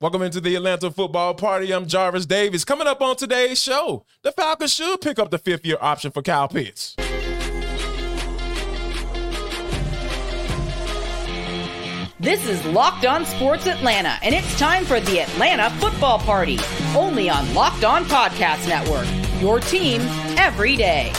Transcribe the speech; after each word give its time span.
Welcome 0.00 0.22
into 0.22 0.40
the 0.40 0.54
Atlanta 0.54 0.92
football 0.92 1.34
party. 1.34 1.72
I'm 1.74 1.88
Jarvis 1.88 2.24
Davis. 2.24 2.64
Coming 2.64 2.86
up 2.86 3.02
on 3.02 3.16
today's 3.16 3.60
show, 3.60 4.04
the 4.22 4.30
Falcons 4.30 4.72
should 4.72 5.00
pick 5.00 5.18
up 5.18 5.32
the 5.32 5.38
fifth 5.38 5.66
year 5.66 5.76
option 5.80 6.12
for 6.12 6.22
Kyle 6.22 6.46
Pitts. 6.46 6.94
This 12.20 12.46
is 12.48 12.64
Locked 12.66 13.06
On 13.06 13.24
Sports 13.24 13.66
Atlanta, 13.66 14.20
and 14.22 14.36
it's 14.36 14.56
time 14.56 14.84
for 14.84 15.00
the 15.00 15.20
Atlanta 15.22 15.68
Football 15.80 16.20
Party, 16.20 16.60
only 16.94 17.28
on 17.28 17.52
Locked 17.52 17.82
On 17.82 18.04
Podcast 18.04 18.68
Network. 18.68 19.08
Your 19.42 19.58
team 19.58 20.00
every 20.38 20.76
day. 20.76 21.12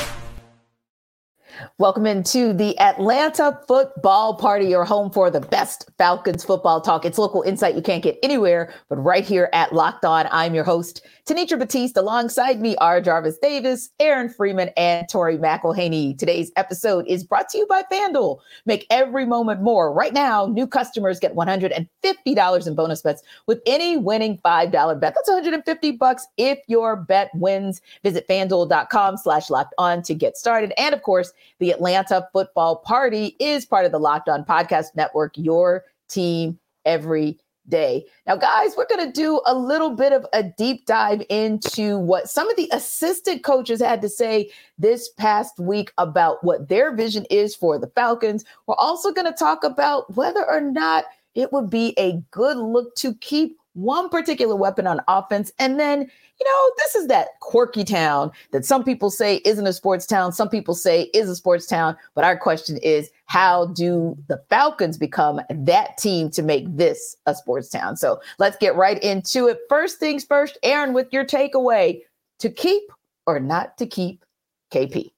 Welcome 1.77 2.05
into 2.05 2.53
the 2.53 2.77
Atlanta 2.79 3.59
Football 3.67 4.35
Party, 4.35 4.67
your 4.67 4.85
home 4.85 5.11
for 5.11 5.29
the 5.29 5.41
best 5.41 5.89
Falcons 5.97 6.43
football 6.43 6.79
talk. 6.79 7.03
It's 7.03 7.17
local 7.17 7.41
insight 7.41 7.75
you 7.75 7.81
can't 7.81 8.01
get 8.03 8.17
anywhere 8.23 8.73
but 8.87 8.95
right 8.97 9.25
here 9.25 9.49
at 9.51 9.73
Locked 9.73 10.05
On. 10.05 10.27
I'm 10.31 10.55
your 10.55 10.63
host, 10.63 11.05
Tenitra 11.29 11.59
Batiste. 11.59 11.95
Alongside 11.95 12.59
me 12.59 12.75
are 12.77 12.99
Jarvis 12.99 13.37
Davis, 13.37 13.91
Aaron 13.99 14.29
Freeman, 14.29 14.71
and 14.75 15.07
Tori 15.07 15.37
McElhaney. 15.37 16.17
Today's 16.17 16.51
episode 16.55 17.05
is 17.07 17.23
brought 17.23 17.49
to 17.49 17.59
you 17.59 17.67
by 17.67 17.83
FanDuel. 17.83 18.39
Make 18.65 18.87
every 18.89 19.27
moment 19.27 19.61
more. 19.61 19.93
Right 19.93 20.11
now, 20.11 20.47
new 20.47 20.65
customers 20.65 21.19
get 21.19 21.35
$150 21.35 22.67
in 22.67 22.75
bonus 22.75 23.03
bets 23.03 23.21
with 23.45 23.61
any 23.67 23.95
winning 23.95 24.39
$5 24.39 24.71
bet. 24.71 25.13
That's 25.13 25.29
150 25.29 25.91
bucks 25.91 26.25
if 26.37 26.57
your 26.65 26.95
bet 26.95 27.29
wins. 27.35 27.79
Visit 28.03 28.27
fanduel.com 28.27 29.17
slash 29.17 29.51
locked 29.51 29.75
on 29.77 30.01
to 30.01 30.15
get 30.15 30.35
started. 30.35 30.73
And 30.79 30.95
of 30.95 31.03
course, 31.03 31.31
the 31.59 31.69
Atlanta 31.69 32.27
Football 32.33 32.77
Party 32.77 33.35
is 33.39 33.67
part 33.67 33.85
of 33.85 33.91
the 33.91 33.99
Locked 33.99 34.29
On 34.29 34.43
Podcast 34.43 34.95
Network, 34.95 35.33
your 35.37 35.83
team 36.07 36.57
every 36.85 37.37
day. 37.69 38.05
Now, 38.27 38.35
guys, 38.35 38.73
we're 38.75 38.87
going 38.87 39.05
to 39.05 39.11
do 39.11 39.41
a 39.45 39.55
little 39.55 39.91
bit 39.91 40.13
of 40.13 40.25
a 40.33 40.43
deep 40.43 40.85
dive 40.85 41.23
into 41.29 41.97
what 41.97 42.29
some 42.29 42.49
of 42.49 42.57
the 42.57 42.69
assistant 42.71 43.43
coaches 43.43 43.81
had 43.81 44.01
to 44.01 44.09
say 44.09 44.51
this 44.77 45.09
past 45.09 45.59
week 45.59 45.91
about 45.97 46.43
what 46.43 46.67
their 46.69 46.95
vision 46.95 47.25
is 47.29 47.55
for 47.55 47.77
the 47.77 47.87
Falcons. 47.87 48.43
We're 48.67 48.75
also 48.75 49.11
going 49.11 49.31
to 49.31 49.37
talk 49.37 49.63
about 49.63 50.15
whether 50.15 50.49
or 50.49 50.61
not 50.61 51.05
it 51.35 51.53
would 51.53 51.69
be 51.69 51.93
a 51.97 52.21
good 52.31 52.57
look 52.57 52.95
to 52.95 53.13
keep 53.15 53.57
one 53.79 54.09
particular 54.09 54.55
weapon 54.55 54.87
on 54.87 55.01
offense 55.07 55.51
and 55.59 55.79
then 55.79 56.09
you 56.39 56.45
know, 56.45 56.71
this 56.77 56.95
is 56.95 57.07
that 57.07 57.39
quirky 57.41 57.83
town 57.83 58.31
that 58.51 58.65
some 58.65 58.83
people 58.83 59.09
say 59.09 59.41
isn't 59.43 59.67
a 59.67 59.73
sports 59.73 60.05
town, 60.05 60.31
some 60.31 60.47
people 60.47 60.73
say 60.73 61.03
is 61.13 61.29
a 61.29 61.35
sports 61.35 61.65
town. 61.65 61.97
But 62.15 62.23
our 62.23 62.37
question 62.37 62.77
is, 62.77 63.09
how 63.25 63.65
do 63.67 64.17
the 64.27 64.41
Falcons 64.49 64.97
become 64.97 65.41
that 65.49 65.97
team 65.97 66.29
to 66.31 66.41
make 66.41 66.65
this 66.77 67.17
a 67.25 67.35
sports 67.35 67.69
town? 67.69 67.97
So 67.97 68.21
let's 68.37 68.57
get 68.57 68.75
right 68.75 69.01
into 69.03 69.47
it. 69.47 69.59
First 69.67 69.99
things 69.99 70.23
first, 70.23 70.57
Aaron, 70.63 70.93
with 70.93 71.11
your 71.11 71.25
takeaway 71.25 72.01
to 72.39 72.49
keep 72.49 72.83
or 73.27 73.39
not 73.39 73.77
to 73.77 73.85
keep 73.85 74.23
KP. 74.71 75.11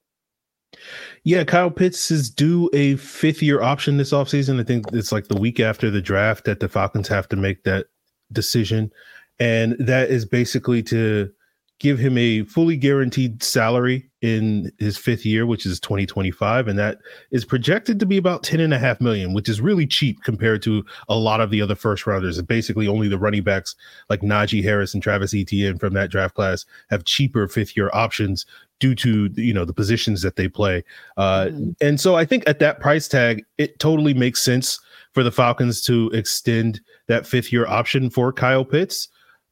Yeah, 1.23 1.43
Kyle 1.43 1.69
Pitts 1.69 2.09
is 2.09 2.29
due 2.29 2.69
a 2.73 2.95
fifth 2.95 3.43
year 3.43 3.61
option 3.61 3.97
this 3.97 4.11
offseason. 4.11 4.59
I 4.59 4.63
think 4.63 4.85
it's 4.91 5.11
like 5.11 5.27
the 5.27 5.39
week 5.39 5.59
after 5.59 5.91
the 5.91 6.01
draft 6.01 6.45
that 6.45 6.61
the 6.61 6.69
Falcons 6.69 7.07
have 7.09 7.29
to 7.29 7.35
make 7.35 7.63
that 7.63 7.87
decision. 8.31 8.91
And 9.39 9.75
that 9.79 10.09
is 10.09 10.25
basically 10.25 10.83
to 10.83 11.31
give 11.81 11.97
him 11.97 12.15
a 12.15 12.43
fully 12.43 12.77
guaranteed 12.77 13.41
salary 13.41 14.07
in 14.21 14.71
his 14.77 14.99
fifth 14.99 15.25
year 15.25 15.47
which 15.47 15.65
is 15.65 15.79
2025 15.79 16.67
and 16.67 16.77
that 16.77 16.99
is 17.31 17.43
projected 17.43 17.99
to 17.99 18.05
be 18.05 18.17
about 18.17 18.43
10 18.43 18.59
and 18.59 18.71
a 18.71 18.77
half 18.77 19.01
million 19.01 19.33
which 19.33 19.49
is 19.49 19.59
really 19.59 19.87
cheap 19.87 20.21
compared 20.21 20.61
to 20.61 20.85
a 21.09 21.15
lot 21.15 21.41
of 21.41 21.49
the 21.49 21.59
other 21.59 21.73
first 21.73 22.05
rounders. 22.05 22.37
And 22.37 22.47
basically 22.47 22.87
only 22.87 23.07
the 23.07 23.17
running 23.17 23.41
backs 23.41 23.75
like 24.11 24.21
Najee 24.21 24.63
Harris 24.63 24.93
and 24.93 25.01
Travis 25.01 25.33
Etienne 25.33 25.79
from 25.79 25.95
that 25.95 26.11
draft 26.11 26.35
class 26.35 26.65
have 26.91 27.03
cheaper 27.03 27.47
fifth 27.47 27.75
year 27.75 27.89
options 27.93 28.45
due 28.79 28.93
to 28.93 29.31
you 29.33 29.53
know 29.53 29.65
the 29.65 29.73
positions 29.73 30.21
that 30.21 30.35
they 30.35 30.47
play. 30.47 30.83
Uh, 31.17 31.45
mm-hmm. 31.45 31.71
and 31.81 31.99
so 31.99 32.15
i 32.15 32.23
think 32.23 32.43
at 32.47 32.59
that 32.59 32.79
price 32.79 33.07
tag 33.07 33.43
it 33.57 33.79
totally 33.79 34.13
makes 34.13 34.43
sense 34.43 34.79
for 35.13 35.23
the 35.23 35.31
falcons 35.31 35.81
to 35.81 36.11
extend 36.13 36.79
that 37.07 37.25
fifth 37.25 37.51
year 37.51 37.65
option 37.65 38.11
for 38.11 38.31
kyle 38.31 38.63
pitts. 38.63 39.07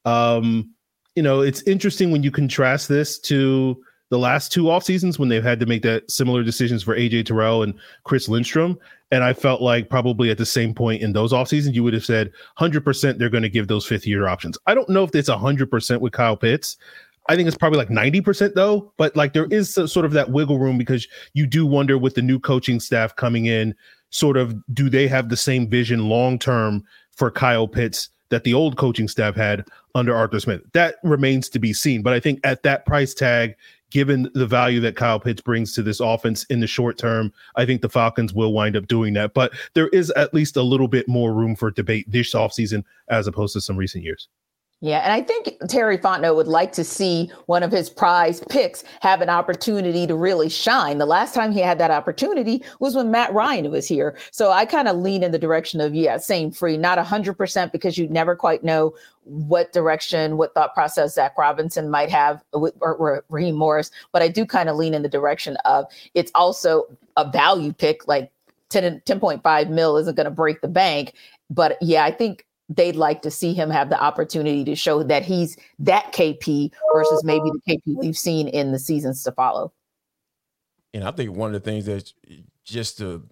Um, 0.05 0.73
you 1.19 1.23
know, 1.23 1.41
it's 1.41 1.61
interesting 1.63 2.11
when 2.11 2.23
you 2.23 2.31
contrast 2.31 2.87
this 2.87 3.19
to 3.19 3.77
the 4.09 4.17
last 4.17 4.53
two 4.53 4.69
off 4.69 4.85
seasons 4.85 5.19
when 5.19 5.27
they've 5.27 5.43
had 5.43 5.59
to 5.59 5.65
make 5.65 5.81
that 5.81 6.09
similar 6.09 6.43
decisions 6.43 6.81
for 6.81 6.95
AJ 6.95 7.25
Terrell 7.25 7.61
and 7.61 7.73
Chris 8.05 8.29
Lindstrom. 8.29 8.79
And 9.11 9.21
I 9.21 9.33
felt 9.33 9.61
like 9.61 9.89
probably 9.89 10.31
at 10.31 10.37
the 10.37 10.45
same 10.45 10.73
point 10.73 11.01
in 11.01 11.11
those 11.11 11.33
off 11.33 11.49
seasons, 11.49 11.75
you 11.75 11.83
would 11.83 11.93
have 11.93 12.05
said 12.05 12.31
100% 12.57 13.17
they're 13.17 13.29
going 13.29 13.43
to 13.43 13.49
give 13.49 13.67
those 13.67 13.85
fifth 13.85 14.07
year 14.07 14.29
options. 14.29 14.57
I 14.65 14.73
don't 14.73 14.87
know 14.87 15.03
if 15.03 15.13
it's 15.13 15.29
100% 15.29 15.99
with 15.99 16.13
Kyle 16.13 16.37
Pitts. 16.37 16.77
I 17.27 17.35
think 17.35 17.49
it's 17.49 17.57
probably 17.57 17.79
like 17.79 17.89
90% 17.89 18.53
though, 18.53 18.93
but 18.95 19.13
like 19.17 19.33
there 19.33 19.47
is 19.47 19.73
sort 19.73 20.05
of 20.05 20.13
that 20.13 20.31
wiggle 20.31 20.57
room 20.57 20.77
because 20.77 21.05
you 21.33 21.45
do 21.45 21.65
wonder 21.65 21.97
with 21.97 22.15
the 22.15 22.21
new 22.21 22.39
coaching 22.39 22.79
staff 22.79 23.13
coming 23.17 23.47
in, 23.47 23.75
sort 24.09 24.37
of 24.37 24.55
do 24.73 24.89
they 24.89 25.09
have 25.09 25.27
the 25.27 25.35
same 25.35 25.69
vision 25.69 26.07
long 26.07 26.39
term 26.39 26.81
for 27.11 27.29
Kyle 27.29 27.67
Pitts 27.67 28.07
that 28.29 28.43
the 28.43 28.53
old 28.53 28.77
coaching 28.77 29.07
staff 29.07 29.35
had 29.35 29.65
under 29.95 30.15
Arthur 30.15 30.39
Smith. 30.39 30.61
That 30.73 30.95
remains 31.03 31.49
to 31.49 31.59
be 31.59 31.73
seen. 31.73 32.01
But 32.01 32.13
I 32.13 32.19
think 32.19 32.39
at 32.43 32.63
that 32.63 32.85
price 32.85 33.13
tag, 33.13 33.55
given 33.91 34.29
the 34.33 34.45
value 34.45 34.79
that 34.81 34.95
Kyle 34.95 35.19
Pitts 35.19 35.41
brings 35.41 35.73
to 35.73 35.81
this 35.81 35.99
offense 35.99 36.43
in 36.45 36.59
the 36.59 36.67
short 36.67 36.97
term, 36.97 37.33
I 37.55 37.65
think 37.65 37.81
the 37.81 37.89
Falcons 37.89 38.33
will 38.33 38.53
wind 38.53 38.75
up 38.75 38.87
doing 38.87 39.13
that. 39.13 39.33
But 39.33 39.53
there 39.73 39.89
is 39.89 40.11
at 40.11 40.33
least 40.33 40.57
a 40.57 40.61
little 40.61 40.87
bit 40.87 41.07
more 41.07 41.33
room 41.33 41.55
for 41.55 41.71
debate 41.71 42.09
this 42.09 42.33
offseason 42.33 42.83
as 43.09 43.27
opposed 43.27 43.53
to 43.53 43.61
some 43.61 43.77
recent 43.77 44.03
years. 44.03 44.27
Yeah, 44.81 44.99
and 44.99 45.11
I 45.11 45.21
think 45.21 45.57
Terry 45.67 45.97
Fontenot 45.97 46.37
would 46.37 46.47
like 46.47 46.71
to 46.73 46.85
see 46.85 47.29
one 47.47 47.63
of 47.63 47.71
his 47.71 47.89
prize 47.89 48.41
picks 48.49 48.85
have 49.01 49.19
an 49.19 49.27
opportunity 49.27 50.07
to 50.07 50.15
really 50.15 50.47
shine. 50.47 50.99
The 50.99 51.05
last 51.05 51.35
time 51.35 51.51
he 51.51 51.59
had 51.59 51.77
that 51.79 51.91
opportunity 51.91 52.63
was 52.79 52.95
when 52.95 53.11
Matt 53.11 53.33
Ryan 53.33 53.71
was 53.71 53.89
here. 53.89 54.17
So 54.31 54.51
I 54.51 54.65
kind 54.65 54.87
of 54.87 54.95
lean 54.95 55.21
in 55.21 55.33
the 55.33 55.39
direction 55.39 55.81
of, 55.81 55.93
yeah, 55.93 56.15
same 56.15 56.49
free, 56.49 56.77
not 56.77 56.97
100% 56.97 57.73
because 57.73 57.97
you 57.97 58.07
never 58.07 58.37
quite 58.37 58.63
know 58.63 58.93
what 59.25 59.73
direction, 59.73 60.37
what 60.37 60.53
thought 60.53 60.73
process 60.73 61.15
Zach 61.15 61.37
Robinson 61.37 61.89
might 61.89 62.09
have 62.09 62.41
with 62.53 62.73
or, 62.79 63.25
Raheem 63.27 63.55
Morris. 63.55 63.91
But 64.13 64.21
I 64.21 64.29
do 64.29 64.45
kind 64.45 64.69
of 64.69 64.77
lean 64.77 64.93
in 64.93 65.01
the 65.01 65.09
direction 65.09 65.57
of 65.65 65.87
it's 66.13 66.31
also 66.35 66.85
a 67.17 67.29
value 67.29 67.73
pick, 67.73 68.07
like 68.07 68.31
10, 68.69 69.01
10.5 69.01 69.69
mil 69.69 69.97
isn't 69.97 70.15
going 70.15 70.23
to 70.23 70.31
break 70.31 70.61
the 70.61 70.69
bank. 70.69 71.15
But 71.49 71.77
yeah, 71.81 72.05
I 72.05 72.11
think 72.11 72.45
they'd 72.69 72.95
like 72.95 73.23
to 73.23 73.31
see 73.31 73.53
him 73.53 73.69
have 73.69 73.89
the 73.89 74.01
opportunity 74.01 74.63
to 74.63 74.75
show 74.75 75.03
that 75.03 75.25
he's 75.25 75.57
that 75.79 76.13
KP 76.13 76.71
versus 76.93 77.23
maybe 77.23 77.49
the 77.51 77.73
KP 77.73 77.97
we've 77.97 78.17
seen 78.17 78.47
in 78.47 78.71
the 78.71 78.79
seasons 78.79 79.23
to 79.23 79.31
follow. 79.31 79.73
And 80.93 81.03
I 81.03 81.11
think 81.11 81.35
one 81.35 81.53
of 81.53 81.61
the 81.61 81.71
things 81.71 81.85
that 81.85 82.13
just 82.63 82.99
to, 82.99 83.27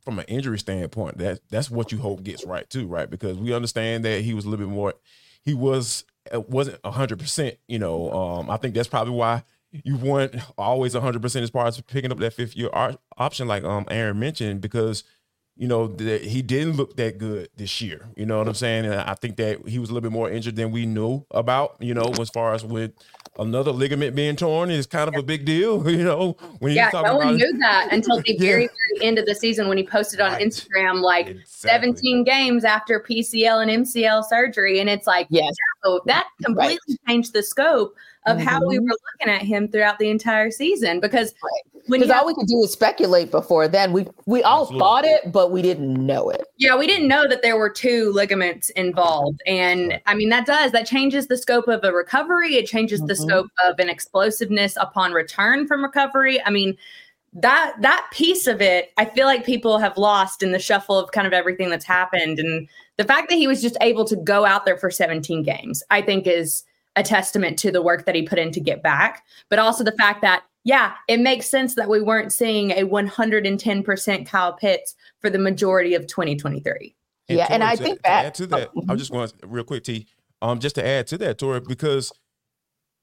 from 0.00 0.18
an 0.18 0.26
injury 0.26 0.58
standpoint, 0.58 1.18
that 1.18 1.40
that's 1.50 1.70
what 1.70 1.90
you 1.90 1.98
hope 1.98 2.22
gets 2.22 2.44
right 2.44 2.68
too, 2.68 2.86
right? 2.86 3.08
Because 3.08 3.38
we 3.38 3.52
understand 3.52 4.04
that 4.04 4.22
he 4.22 4.34
was 4.34 4.44
a 4.44 4.50
little 4.50 4.66
bit 4.66 4.72
more, 4.72 4.94
he 5.42 5.54
was 5.54 6.04
uh, 6.34 6.40
wasn't 6.40 6.84
hundred 6.84 7.18
percent. 7.18 7.56
You 7.68 7.78
know, 7.78 8.10
um, 8.12 8.50
I 8.50 8.56
think 8.56 8.74
that's 8.74 8.88
probably 8.88 9.14
why 9.14 9.42
you 9.72 9.96
weren't 9.96 10.36
always 10.56 10.94
hundred 10.94 11.22
percent 11.22 11.42
as 11.42 11.50
far 11.50 11.66
as 11.66 11.80
picking 11.82 12.12
up 12.12 12.18
that 12.18 12.32
fifth 12.32 12.56
year 12.56 12.70
option, 13.16 13.48
like 13.48 13.64
um 13.64 13.86
Aaron 13.90 14.18
mentioned, 14.18 14.60
because 14.60 15.04
you 15.56 15.66
know, 15.66 15.86
that 15.86 16.22
he 16.22 16.42
didn't 16.42 16.76
look 16.76 16.96
that 16.96 17.16
good 17.18 17.48
this 17.56 17.80
year. 17.80 18.06
You 18.14 18.26
know 18.26 18.38
what 18.38 18.46
I'm 18.46 18.54
saying? 18.54 18.84
And 18.84 18.94
I 18.94 19.14
think 19.14 19.36
that 19.36 19.66
he 19.66 19.78
was 19.78 19.88
a 19.88 19.94
little 19.94 20.08
bit 20.08 20.12
more 20.12 20.30
injured 20.30 20.56
than 20.56 20.70
we 20.70 20.84
knew 20.84 21.24
about, 21.30 21.76
you 21.80 21.94
know, 21.94 22.12
as 22.20 22.28
far 22.28 22.52
as 22.52 22.62
with 22.62 22.92
another 23.38 23.72
ligament 23.72 24.14
being 24.14 24.36
torn 24.36 24.70
is 24.70 24.86
kind 24.86 25.08
of 25.08 25.14
a 25.14 25.22
big 25.22 25.46
deal, 25.46 25.88
you 25.90 26.04
know. 26.04 26.36
When 26.58 26.72
yeah, 26.72 26.90
no 26.92 27.16
one 27.16 27.36
knew 27.36 27.58
that 27.58 27.88
until 27.90 28.20
the 28.20 28.36
very, 28.38 28.64
yeah. 28.64 28.68
very 28.98 29.08
end 29.08 29.18
of 29.18 29.24
the 29.24 29.34
season 29.34 29.68
when 29.68 29.78
he 29.78 29.84
posted 29.84 30.20
on 30.20 30.32
right. 30.32 30.42
Instagram 30.42 31.00
like 31.00 31.28
exactly. 31.28 31.92
17 31.92 32.24
games 32.24 32.64
after 32.64 33.00
PCL 33.00 33.62
and 33.62 33.86
MCL 33.86 34.24
surgery. 34.24 34.80
And 34.80 34.90
it's 34.90 35.06
like, 35.06 35.26
yes, 35.30 35.54
so 35.84 36.00
that 36.04 36.26
completely 36.42 36.78
right. 36.88 36.98
changed 37.08 37.32
the 37.32 37.42
scope 37.42 37.94
of 38.26 38.38
mm-hmm. 38.38 38.46
how 38.46 38.66
we 38.66 38.76
mm-hmm. 38.76 38.84
were 38.84 38.96
looking 39.12 39.34
at 39.34 39.42
him 39.42 39.68
throughout 39.68 39.98
the 39.98 40.10
entire 40.10 40.50
season 40.50 41.00
because 41.00 41.34
because 41.88 42.10
all 42.10 42.26
we 42.26 42.34
could 42.34 42.46
do 42.46 42.58
is 42.62 42.72
speculate 42.72 43.30
before 43.30 43.68
then 43.68 43.92
we 43.92 44.06
we 44.26 44.42
all 44.42 44.62
Absolutely. 44.62 44.80
thought 44.80 45.04
it 45.04 45.32
but 45.32 45.50
we 45.50 45.62
didn't 45.62 45.94
know 45.94 46.28
it 46.28 46.46
yeah 46.58 46.76
we 46.76 46.86
didn't 46.86 47.08
know 47.08 47.28
that 47.28 47.42
there 47.42 47.56
were 47.56 47.70
two 47.70 48.12
ligaments 48.12 48.70
involved 48.70 49.40
and 49.46 50.00
i 50.06 50.14
mean 50.14 50.28
that 50.28 50.46
does 50.46 50.72
that 50.72 50.86
changes 50.86 51.28
the 51.28 51.36
scope 51.36 51.68
of 51.68 51.82
a 51.84 51.92
recovery 51.92 52.56
it 52.56 52.66
changes 52.66 53.00
mm-hmm. 53.00 53.08
the 53.08 53.16
scope 53.16 53.50
of 53.64 53.78
an 53.78 53.88
explosiveness 53.88 54.76
upon 54.80 55.12
return 55.12 55.66
from 55.66 55.82
recovery 55.82 56.42
i 56.44 56.50
mean 56.50 56.76
that 57.32 57.74
that 57.80 58.08
piece 58.12 58.46
of 58.46 58.60
it 58.60 58.92
i 58.96 59.04
feel 59.04 59.26
like 59.26 59.44
people 59.44 59.78
have 59.78 59.96
lost 59.96 60.42
in 60.42 60.52
the 60.52 60.58
shuffle 60.58 60.98
of 60.98 61.12
kind 61.12 61.26
of 61.26 61.32
everything 61.32 61.70
that's 61.70 61.84
happened 61.84 62.38
and 62.38 62.68
the 62.96 63.04
fact 63.04 63.28
that 63.28 63.36
he 63.36 63.46
was 63.46 63.60
just 63.60 63.76
able 63.80 64.04
to 64.04 64.16
go 64.16 64.44
out 64.44 64.64
there 64.64 64.76
for 64.76 64.90
17 64.90 65.42
games 65.42 65.82
i 65.90 66.02
think 66.02 66.26
is 66.26 66.64
a 66.96 67.02
testament 67.02 67.58
to 67.60 67.70
the 67.70 67.82
work 67.82 68.06
that 68.06 68.14
he 68.14 68.22
put 68.22 68.38
in 68.38 68.50
to 68.52 68.60
get 68.60 68.82
back, 68.82 69.24
but 69.48 69.58
also 69.58 69.84
the 69.84 69.92
fact 69.92 70.22
that, 70.22 70.44
yeah, 70.64 70.94
it 71.08 71.20
makes 71.20 71.46
sense 71.46 71.74
that 71.74 71.88
we 71.88 72.00
weren't 72.00 72.32
seeing 72.32 72.72
a 72.72 72.84
110% 72.84 74.26
Kyle 74.26 74.52
Pitts 74.54 74.96
for 75.20 75.30
the 75.30 75.38
majority 75.38 75.94
of 75.94 76.06
2023. 76.06 76.94
And 77.28 77.38
yeah, 77.38 77.46
and 77.50 77.62
I 77.62 77.76
to- 77.76 77.82
think 77.82 77.96
to 77.98 78.02
that 78.04 78.26
add 78.26 78.34
to 78.34 78.46
that, 78.48 78.70
oh, 78.76 78.84
I'm 78.88 78.98
just 78.98 79.10
going 79.10 79.28
to 79.28 79.46
real 79.46 79.64
quick, 79.64 79.84
T. 79.84 80.06
Um, 80.42 80.58
just 80.58 80.74
to 80.76 80.86
add 80.86 81.06
to 81.08 81.18
that, 81.18 81.38
Tori, 81.38 81.60
because 81.60 82.12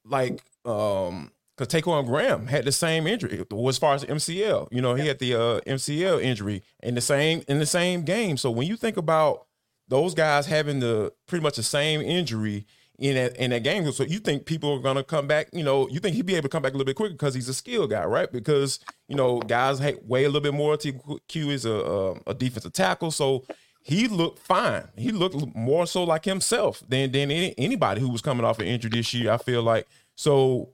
like 0.05 0.41
um, 0.65 1.31
because 1.57 1.67
Ta'Quon 1.67 2.05
Graham 2.05 2.47
had 2.47 2.65
the 2.65 2.71
same 2.71 3.05
injury 3.05 3.43
as 3.67 3.77
far 3.77 3.95
as 3.95 4.03
MCL. 4.03 4.69
You 4.71 4.81
know, 4.81 4.95
he 4.95 5.07
had 5.07 5.19
the 5.19 5.35
uh, 5.35 5.59
MCL 5.61 6.21
injury 6.21 6.63
in 6.81 6.95
the 6.95 7.01
same 7.01 7.43
in 7.47 7.59
the 7.59 7.65
same 7.65 8.03
game. 8.03 8.37
So 8.37 8.49
when 8.49 8.67
you 8.67 8.75
think 8.75 8.97
about 8.97 9.45
those 9.87 10.13
guys 10.13 10.45
having 10.45 10.79
the 10.79 11.13
pretty 11.27 11.43
much 11.43 11.57
the 11.57 11.63
same 11.63 12.01
injury 12.01 12.65
in 12.99 13.15
that 13.15 13.35
in 13.37 13.49
that 13.51 13.63
game, 13.63 13.91
so 13.91 14.03
you 14.03 14.19
think 14.19 14.45
people 14.45 14.73
are 14.73 14.79
gonna 14.79 15.03
come 15.03 15.27
back? 15.27 15.49
You 15.51 15.63
know, 15.63 15.87
you 15.89 15.99
think 15.99 16.15
he'd 16.15 16.25
be 16.25 16.35
able 16.35 16.43
to 16.43 16.49
come 16.49 16.61
back 16.61 16.73
a 16.73 16.75
little 16.75 16.85
bit 16.85 16.95
quicker 16.95 17.13
because 17.13 17.33
he's 17.33 17.49
a 17.49 17.53
skill 17.53 17.87
guy, 17.87 18.05
right? 18.05 18.31
Because 18.31 18.79
you 19.07 19.15
know 19.15 19.39
guys 19.39 19.79
weigh 20.03 20.25
a 20.25 20.29
little 20.29 20.41
bit 20.41 20.53
more. 20.53 20.77
TQ 20.77 21.49
is 21.49 21.65
a 21.65 21.71
a, 21.71 22.11
a 22.27 22.33
defensive 22.33 22.73
tackle, 22.73 23.11
so 23.11 23.45
he 23.81 24.07
looked 24.07 24.39
fine. 24.39 24.87
He 24.95 25.11
looked 25.11 25.55
more 25.55 25.85
so 25.85 26.03
like 26.03 26.25
himself 26.25 26.83
than 26.87 27.11
than 27.11 27.31
any, 27.31 27.53
anybody 27.57 27.99
who 27.99 28.09
was 28.09 28.21
coming 28.21 28.45
off 28.45 28.59
an 28.59 28.67
injury 28.67 28.91
this 28.91 29.13
year. 29.13 29.31
I 29.31 29.37
feel 29.37 29.63
like 29.63 29.87
so 30.15 30.69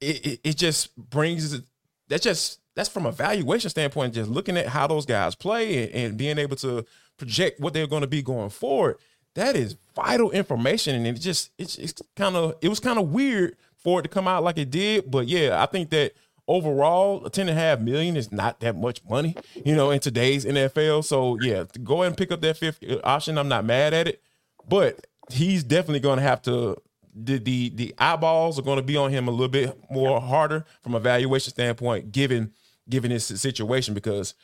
it, 0.00 0.26
it, 0.26 0.40
it 0.44 0.56
just 0.56 0.96
brings 0.96 1.60
that 2.08 2.22
just 2.22 2.60
that's 2.74 2.88
from 2.88 3.06
a 3.06 3.12
valuation 3.12 3.70
standpoint, 3.70 4.14
just 4.14 4.30
looking 4.30 4.56
at 4.56 4.68
how 4.68 4.86
those 4.86 5.06
guys 5.06 5.34
play 5.34 5.84
and, 5.84 5.92
and 5.92 6.16
being 6.16 6.38
able 6.38 6.56
to 6.56 6.84
project 7.16 7.60
what 7.60 7.74
they're 7.74 7.86
going 7.86 8.02
to 8.02 8.08
be 8.08 8.22
going 8.22 8.50
forward. 8.50 8.96
That 9.38 9.54
is 9.54 9.76
vital 9.94 10.32
information, 10.32 10.96
and 10.96 11.06
it 11.06 11.12
just 11.14 11.50
it's, 11.58 11.76
it's 11.76 12.02
kind 12.16 12.34
of 12.34 12.56
it 12.60 12.68
was 12.68 12.80
kind 12.80 12.98
of 12.98 13.10
weird 13.10 13.56
for 13.76 14.00
it 14.00 14.02
to 14.02 14.08
come 14.08 14.26
out 14.26 14.42
like 14.42 14.58
it 14.58 14.70
did. 14.70 15.08
But 15.10 15.28
yeah, 15.28 15.62
I 15.62 15.66
think 15.66 15.90
that 15.90 16.14
overall, 16.48 17.20
ten 17.30 17.48
and 17.48 17.56
a 17.56 17.60
half 17.60 17.78
million 17.78 18.16
is 18.16 18.32
not 18.32 18.58
that 18.60 18.74
much 18.74 19.00
money, 19.08 19.36
you 19.64 19.76
know, 19.76 19.92
in 19.92 20.00
today's 20.00 20.44
NFL. 20.44 21.04
So 21.04 21.38
yeah, 21.40 21.64
go 21.84 22.02
ahead 22.02 22.08
and 22.08 22.16
pick 22.16 22.32
up 22.32 22.40
that 22.40 22.56
fifth 22.56 22.82
uh, 22.82 22.98
option. 23.04 23.38
I'm 23.38 23.46
not 23.46 23.64
mad 23.64 23.94
at 23.94 24.08
it, 24.08 24.20
but 24.68 25.06
he's 25.30 25.62
definitely 25.62 26.00
going 26.00 26.16
to 26.16 26.24
have 26.24 26.42
to 26.42 26.76
the 27.14 27.38
the 27.38 27.68
the 27.70 27.94
eyeballs 27.96 28.58
are 28.58 28.62
going 28.62 28.78
to 28.78 28.82
be 28.82 28.96
on 28.96 29.12
him 29.12 29.28
a 29.28 29.30
little 29.30 29.46
bit 29.46 29.78
more 29.88 30.20
harder 30.20 30.64
from 30.82 30.96
a 30.96 31.00
valuation 31.00 31.52
standpoint, 31.52 32.10
given 32.10 32.52
given 32.88 33.12
his 33.12 33.24
situation 33.24 33.94
because 33.94 34.34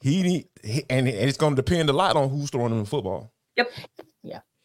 he, 0.00 0.46
and 0.88 1.08
it's 1.08 1.36
going 1.36 1.54
to 1.56 1.62
depend 1.62 1.90
a 1.90 1.92
lot 1.92 2.16
on 2.16 2.30
who's 2.30 2.50
throwing 2.50 2.72
him 2.72 2.84
football. 2.84 3.32
Yep. 3.56 3.72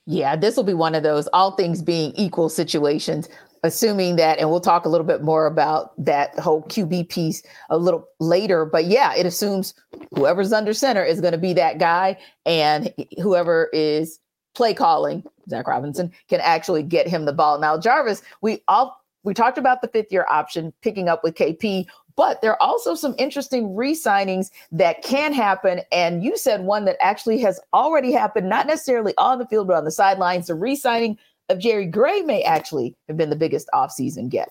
Yeah. 0.06 0.36
This 0.36 0.58
will 0.58 0.64
be 0.64 0.74
one 0.74 0.96
of 0.96 1.04
those 1.04 1.28
all 1.34 1.52
things 1.52 1.82
being 1.82 2.12
equal 2.16 2.50
situations, 2.50 3.30
assuming 3.64 4.18
that, 4.18 4.38
and 4.38 4.50
we'll 4.50 4.60
talk 4.60 4.86
a 4.86 4.90
little 4.90 5.08
bit 5.08 5.22
more 5.22 5.46
about 5.46 5.94
that 6.04 6.38
whole 6.38 6.64
QB 6.64 7.10
piece 7.10 7.42
a 7.70 7.78
little 7.78 8.08
later. 8.20 8.66
But 8.66 8.86
yeah, 8.86 9.16
it 9.16 9.26
assumes 9.26 9.74
whoever's 10.16 10.52
under 10.52 10.74
center 10.74 11.04
is 11.04 11.22
going 11.22 11.32
to 11.32 11.38
be 11.38 11.54
that 11.54 11.80
guy, 11.80 12.18
and 12.46 12.94
whoever 13.22 13.70
is 13.72 14.20
play 14.56 14.74
calling, 14.74 15.24
Zach 15.50 15.68
Robinson, 15.68 16.12
can 16.28 16.42
actually 16.42 16.84
get 16.84 17.08
him 17.08 17.26
the 17.26 17.34
ball. 17.34 17.60
Now, 17.60 17.78
Jarvis, 17.78 18.22
we 18.42 18.62
all 18.68 19.00
we 19.24 19.34
talked 19.34 19.58
about 19.58 19.82
the 19.82 19.88
fifth 19.88 20.12
year 20.12 20.26
option 20.30 20.74
picking 20.82 21.08
up 21.08 21.24
with 21.24 21.36
KP. 21.36 21.86
But 22.16 22.42
there 22.42 22.52
are 22.52 22.62
also 22.62 22.96
some 22.96 23.16
interesting 23.18 23.76
re 23.76 23.94
signings 23.94 24.52
that 24.72 25.02
can 25.04 25.34
happen. 25.34 25.82
And 25.92 26.24
you 26.24 26.38
said 26.38 26.62
one 26.62 26.86
that 26.86 26.98
actually 27.02 27.40
has 27.42 27.60
already 27.74 28.12
happened, 28.12 28.50
not 28.50 28.68
necessarily 28.68 29.14
on 29.18 29.40
the 29.40 29.48
field, 29.48 29.68
but 29.68 29.78
on 29.78 29.86
the 29.86 29.92
sidelines. 29.92 30.48
The 30.48 30.56
re 30.56 30.76
signing 30.76 31.18
of 31.50 31.60
Jerry 31.60 31.86
Gray 31.86 32.22
may 32.22 32.44
actually 32.44 32.96
have 33.08 33.18
been 33.18 33.30
the 33.30 33.36
biggest 33.36 33.70
offseason 33.74 34.30
get. 34.30 34.50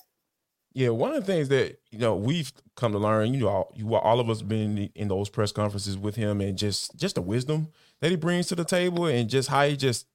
Yeah, 0.74 0.88
one 0.88 1.12
of 1.12 1.26
the 1.26 1.32
things 1.32 1.48
that 1.48 1.80
you 1.90 1.98
know 1.98 2.16
we've 2.16 2.50
come 2.76 2.92
to 2.92 2.98
learn, 2.98 3.34
you 3.34 3.40
know, 3.40 3.48
all, 3.48 3.72
you 3.76 3.94
all 3.94 4.20
of 4.20 4.30
us 4.30 4.40
been 4.40 4.78
in, 4.78 4.90
in 4.94 5.08
those 5.08 5.28
press 5.28 5.52
conferences 5.52 5.98
with 5.98 6.16
him, 6.16 6.40
and 6.40 6.56
just 6.56 6.96
just 6.96 7.16
the 7.16 7.22
wisdom 7.22 7.68
that 8.00 8.10
he 8.10 8.16
brings 8.16 8.46
to 8.48 8.54
the 8.54 8.64
table, 8.64 9.06
and 9.06 9.28
just 9.28 9.50
how 9.50 9.66
he 9.66 9.76
just, 9.76 10.06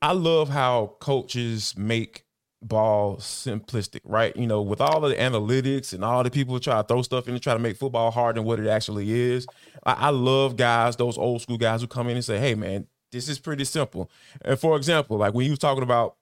I 0.00 0.12
love 0.12 0.48
how 0.48 0.96
coaches 1.00 1.74
make 1.76 2.24
ball 2.62 3.16
simplistic, 3.16 4.00
right? 4.04 4.36
You 4.36 4.46
know, 4.46 4.62
with 4.62 4.80
all 4.80 5.04
of 5.04 5.10
the 5.10 5.16
analytics 5.16 5.92
and 5.92 6.04
all 6.04 6.22
the 6.22 6.30
people 6.30 6.54
who 6.54 6.60
try 6.60 6.80
to 6.80 6.86
throw 6.86 7.02
stuff 7.02 7.28
in 7.28 7.34
and 7.34 7.42
try 7.42 7.54
to 7.54 7.58
make 7.58 7.76
football 7.76 8.10
harder 8.10 8.38
than 8.38 8.46
what 8.46 8.60
it 8.60 8.66
actually 8.68 9.10
is. 9.12 9.46
I, 9.84 9.92
I 9.92 10.10
love 10.10 10.56
guys, 10.56 10.96
those 10.96 11.18
old 11.18 11.42
school 11.42 11.58
guys 11.58 11.80
who 11.80 11.86
come 11.86 12.08
in 12.08 12.16
and 12.16 12.24
say, 12.24 12.38
"Hey, 12.38 12.54
man, 12.54 12.86
this 13.12 13.28
is 13.28 13.38
pretty 13.38 13.64
simple." 13.64 14.10
And 14.44 14.58
for 14.58 14.76
example, 14.76 15.16
like 15.16 15.34
when 15.34 15.46
you 15.46 15.52
was 15.52 15.58
talking 15.58 15.82
about 15.82 16.16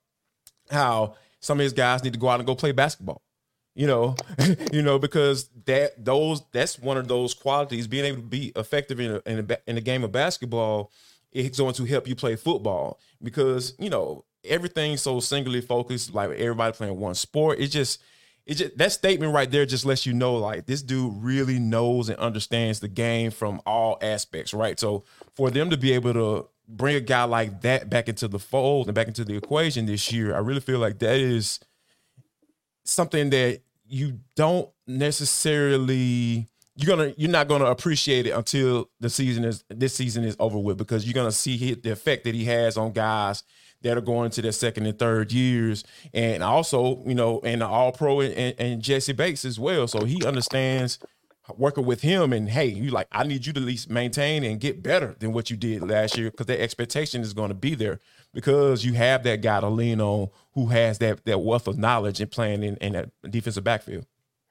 how 0.71 1.15
some 1.41 1.59
of 1.59 1.65
his 1.65 1.73
guys 1.73 2.05
need 2.05 2.13
to 2.13 2.19
go 2.19 2.29
out 2.29 2.41
and 2.41 2.47
go 2.47 2.55
play 2.55 2.73
basketball 2.73 3.23
you 3.79 3.87
know 3.87 4.15
you 4.73 4.83
know 4.83 4.99
because 4.99 5.49
that 5.65 6.05
those 6.05 6.43
that's 6.53 6.79
one 6.79 6.99
of 6.99 7.09
those 7.09 7.33
qualities 7.33 7.87
being 7.87 8.05
able 8.05 8.19
to 8.19 8.23
be 8.23 8.53
effective 8.57 9.01
in 9.01 9.13
a, 9.13 9.23
in 9.25 9.51
a, 9.51 9.71
in 9.71 9.79
a 9.79 9.81
game 9.81 10.05
of 10.05 10.13
basketball 10.13 10.91
it's 11.33 11.59
going 11.59 11.75
to 11.75 11.85
help 11.85 12.09
you 12.09 12.17
play 12.17 12.37
football 12.37 12.99
because 13.23 13.75
you 13.79 13.89
know 13.89 14.25
everything's 14.45 15.03
so 15.03 15.21
singularly 15.21 15.61
focused 15.61 16.15
like 16.15 16.31
everybody 16.31 16.73
playing 16.73 16.99
one 16.99 17.15
sport 17.15 17.59
it 17.59 17.69
just 17.69 18.01
it 18.47 18.55
just 18.55 18.79
that 18.79 18.93
statement 18.93 19.35
right 19.35 19.51
there 19.51 19.67
just 19.67 19.85
lets 19.85 20.07
you 20.07 20.15
know 20.15 20.37
like 20.37 20.67
this 20.67 20.83
dude 20.83 21.13
really 21.23 21.59
knows 21.59 22.09
and 22.09 22.19
understands 22.19 22.81
the 22.81 22.89
game 22.89 23.31
from 23.31 23.61
all 23.67 23.99
aspects 24.01 24.55
right? 24.55 24.81
So 24.81 25.05
for 25.35 25.51
them 25.51 25.71
to 25.71 25.77
be 25.77 25.93
able 25.93 26.15
to 26.15 26.49
bring 26.69 26.97
a 26.97 27.01
guy 27.01 27.25
like 27.25 27.63
that 27.63 27.89
back 27.89 28.09
into 28.09 28.29
the 28.29 28.39
fold 28.39 28.87
and 28.89 28.95
back 28.95 29.09
into 29.09 29.25
the 29.25 29.35
equation 29.35 29.87
this 29.87 30.13
year 30.13 30.35
i 30.35 30.39
really 30.39 30.61
feel 30.61 30.79
like 30.79 30.99
that 30.99 31.17
is 31.17 31.61
something 32.85 33.31
that 33.31 33.63
you 33.87 34.19
don't 34.37 34.69
necessarily 34.87 36.47
you're 36.77 36.95
gonna 36.95 37.15
you're 37.17 37.31
not 37.31 37.49
gonna 37.49 37.65
appreciate 37.65 38.27
it 38.27 38.31
until 38.31 38.91
the 39.01 39.09
season 39.09 39.45
is 39.45 39.65
this 39.69 39.95
season 39.95 40.25
is 40.25 40.37
over 40.39 40.59
with 40.59 40.77
because 40.77 41.07
you're 41.07 41.15
gonna 41.15 41.33
see 41.33 41.73
the 41.75 41.91
effect 41.91 42.25
that 42.25 42.35
he 42.35 42.45
has 42.45 42.77
on 42.77 42.93
guys 42.93 43.43
that 43.83 43.97
are 43.97 44.03
going 44.03 44.31
to 44.31 44.43
their 44.43 44.53
second 44.53 44.87
and 44.87 44.99
third 44.99 45.33
years. 45.33 45.85
And 46.13 46.43
also 46.43 47.03
you 47.07 47.15
know 47.15 47.41
and 47.45 47.61
the 47.61 47.67
all 47.67 47.93
pro 47.93 48.21
and, 48.21 48.55
and 48.59 48.83
jessie 48.83 49.13
bates 49.13 49.45
as 49.45 49.59
well. 49.59 49.87
So 49.89 50.05
he 50.05 50.25
understands 50.25 50.99
working 51.57 51.87
with 51.87 52.03
him 52.03 52.31
and 52.35 52.51
hey 52.51 52.67
you 52.67 52.91
like 52.91 53.07
i 53.11 53.25
need 53.25 53.47
you 53.47 53.55
to 53.55 53.61
at 53.61 53.65
least 53.65 53.89
maintain 53.89 54.45
and 54.45 54.61
get 54.61 54.83
better 54.83 55.17
than 55.19 55.33
what 55.33 55.49
you 55.49 55.57
did 55.57 55.81
last 55.81 56.19
year 56.19 56.31
because 56.31 56.45
the 56.45 56.61
expectation 56.61 57.23
is 57.23 57.33
going 57.33 57.49
to 57.49 57.55
be 57.55 57.75
there 57.75 57.99
because 58.35 58.85
you 58.85 58.93
have 58.93 59.23
that 59.23 59.41
guy 59.41 59.61
to 59.61 59.69
lean 59.69 60.01
on 60.01 60.29
who 60.55 60.67
has 60.67 60.99
that 60.99 61.25
that 61.25 61.39
wealth 61.39 61.67
of 61.67 61.79
knowledge 61.79 62.21
and 62.21 62.31
playing 62.31 62.63
in, 62.63 62.77
in 62.77 62.93
that 62.93 63.11
defensive 63.31 63.65
backfield. 63.65 64.07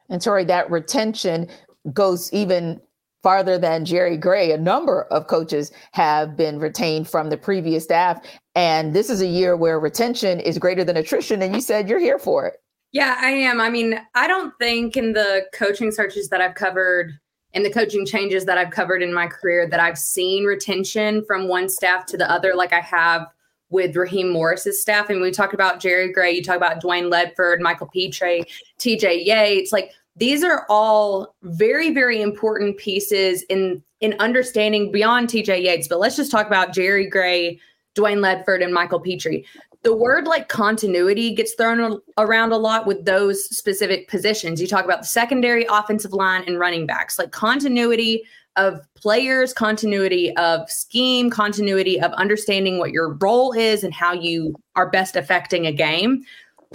And 0.09 0.21
Tori, 0.21 0.45
that 0.45 0.69
retention 0.71 1.50
goes 1.94 2.31
even 2.33 2.81
farther 3.27 3.57
than 3.57 3.83
Jerry 3.83 4.15
Gray. 4.15 4.53
A 4.53 4.57
number 4.57 5.01
of 5.12 5.27
coaches 5.27 5.69
have 5.91 6.38
been 6.38 6.59
retained 6.59 7.09
from 7.09 7.29
the 7.29 7.35
previous 7.35 7.83
staff. 7.83 8.25
And 8.56 8.94
this 8.94 9.09
is 9.09 9.21
a 9.21 9.27
year 9.27 9.57
where 9.57 9.81
retention 9.81 10.39
is 10.39 10.57
greater 10.57 10.85
than 10.85 10.95
attrition. 10.95 11.41
And 11.41 11.53
you 11.53 11.59
said 11.59 11.89
you're 11.89 12.00
here 12.00 12.19
for 12.19 12.46
it. 12.48 12.62
Yeah, 12.93 13.17
I 13.19 13.31
am. 13.31 13.60
I 13.60 13.69
mean, 13.69 14.00
I 14.15 14.29
don't 14.29 14.53
think 14.60 14.96
in 14.96 15.12
the 15.12 15.46
coaching 15.53 15.91
searches 15.91 16.29
that 16.29 16.39
I've 16.39 16.55
covered 16.55 17.19
and 17.53 17.65
the 17.65 17.69
coaching 17.69 18.05
changes 18.05 18.46
that 18.46 18.57
I've 18.57 18.72
covered 18.72 19.03
in 19.03 19.13
my 19.13 19.27
career 19.27 19.67
that 19.67 19.81
I've 19.81 19.98
seen 19.98 20.46
retention 20.46 21.25
from 21.25 21.50
one 21.50 21.67
staff 21.67 22.05
to 22.05 22.17
the 22.17 22.31
other 22.31 22.55
like 22.55 22.72
I 22.72 22.79
have 22.79 23.27
with 23.69 23.98
Raheem 23.98 24.29
Morris's 24.29 24.81
staff. 24.81 25.10
And 25.10 25.19
we 25.19 25.31
talked 25.31 25.53
about 25.53 25.81
Jerry 25.81 26.13
Gray, 26.13 26.31
you 26.31 26.41
talk 26.41 26.55
about 26.55 26.81
Dwayne 26.81 27.12
Ledford, 27.12 27.60
Michael 27.60 27.88
Pitre, 27.88 28.46
TJ 28.79 29.25
Yates. 29.25 29.74
Like 29.74 29.91
these 30.17 30.43
are 30.43 30.65
all 30.69 31.36
very, 31.43 31.91
very 31.91 32.21
important 32.21 32.77
pieces 32.77 33.43
in 33.43 33.83
in 34.00 34.15
understanding 34.19 34.91
beyond 34.91 35.27
TJ 35.27 35.63
Yates. 35.63 35.88
But 35.88 36.00
let's 36.00 36.15
just 36.15 36.31
talk 36.31 36.45
about 36.45 36.74
Jerry 36.74 37.07
Gray, 37.09 37.59
Dwayne 37.95 38.19
Ledford, 38.19 38.63
and 38.63 38.74
Michael 38.74 39.00
Pitre. 39.00 39.43
The 39.83 39.95
word 39.95 40.27
like 40.27 40.50
continuity 40.50 41.33
gets 41.33 41.53
thrown 41.53 42.00
around 42.17 42.51
a 42.51 42.57
lot 42.57 42.86
with 42.86 43.05
those 43.05 43.43
specific 43.55 44.07
positions. 44.07 44.62
You 44.62 44.67
talk 44.67 44.86
about 44.86 45.01
the 45.01 45.07
secondary, 45.07 45.65
offensive 45.69 46.13
line, 46.13 46.43
and 46.45 46.59
running 46.59 46.86
backs. 46.86 47.17
Like 47.17 47.31
continuity 47.31 48.24
of 48.55 48.81
players, 48.95 49.53
continuity 49.53 50.36
of 50.36 50.69
scheme, 50.69 51.29
continuity 51.29 52.01
of 52.01 52.12
understanding 52.13 52.79
what 52.79 52.91
your 52.91 53.13
role 53.13 53.53
is 53.53 53.83
and 53.83 53.93
how 53.93 54.13
you 54.13 54.55
are 54.75 54.89
best 54.89 55.15
affecting 55.15 55.67
a 55.67 55.71
game. 55.71 56.24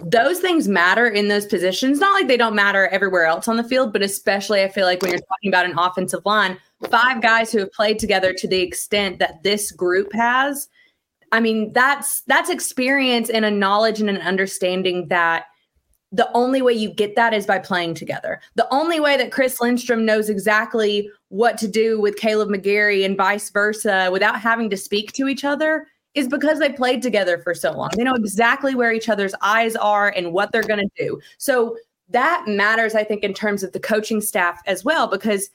Those 0.05 0.41
things 0.41 0.69
matter 0.69 1.07
in 1.07 1.29
those 1.29 1.47
positions. 1.47 2.01
Not 2.01 2.15
like 2.15 2.29
they 2.29 2.37
don't 2.37 2.55
matter 2.55 2.89
everywhere 2.89 3.27
else 3.27 3.47
on 3.49 3.57
the 3.57 3.65
field, 3.65 3.93
but 3.93 4.03
especially 4.03 4.63
I 4.63 4.69
feel 4.69 4.87
like 4.87 5.03
when 5.03 5.11
you're 5.11 5.21
talking 5.21 5.51
about 5.51 5.67
an 5.67 5.79
offensive 5.79 6.25
line, 6.25 6.59
five 6.91 7.21
guys 7.21 7.53
who 7.53 7.59
have 7.59 7.73
played 7.73 7.99
together 7.99 8.33
to 8.33 8.49
the 8.49 8.61
extent 8.61 9.19
that 9.19 9.43
this 9.43 9.71
group 9.71 10.13
has. 10.13 10.69
I 11.31 11.41
mean, 11.41 11.73
that's 11.73 12.23
that's 12.23 12.51
experience 12.51 13.31
and 13.31 13.45
a 13.45 13.51
knowledge 13.51 14.01
and 14.01 14.11
an 14.11 14.19
understanding 14.19 15.09
that 15.09 15.45
the 16.11 16.31
only 16.35 16.61
way 16.61 16.75
you 16.75 16.93
get 16.93 17.17
that 17.17 17.33
is 17.33 17.47
by 17.47 17.59
playing 17.59 17.95
together. 17.95 18.41
The 18.55 18.69
only 18.71 19.01
way 19.01 19.17
that 19.17 19.33
Chris 19.33 19.61
Lindstrom 19.61 20.05
knows 20.05 20.29
exactly 20.29 21.11
what 21.29 21.57
to 21.59 21.69
do 21.69 21.99
with 21.99 22.17
Kaleb 22.17 22.49
McGary 22.49 23.05
and 23.05 23.17
vice 23.17 23.49
versa 23.51 24.11
without 24.13 24.39
having 24.39 24.69
to 24.71 24.77
speak 24.77 25.13
to 25.13 25.27
each 25.27 25.45
other 25.45 25.87
is 26.15 26.29
because 26.29 26.59
they 26.59 26.71
played 26.71 27.03
together 27.03 27.39
for 27.39 27.55
so 27.55 27.73
long. 27.73 27.91
They 27.97 28.05
know 28.05 28.15
exactly 28.15 28.75
where 28.75 28.93
each 28.93 29.09
other's 29.09 29.35
eyes 29.41 29.77
are 29.77 30.11
and 30.11 30.33
what 30.33 30.53
they're 30.53 30.63
going 30.63 30.89
to 30.89 31.05
do. 31.05 31.21
So 31.39 31.77
that 32.11 32.45
matters, 32.47 32.95
I 32.95 33.05
think, 33.05 33.23
in 33.23 33.33
terms 33.33 33.63
of 33.63 33.73
the 33.73 33.81
coaching 33.81 34.21
staff 34.21 34.61
as 34.67 34.85
well, 34.85 35.07
because 35.07 35.49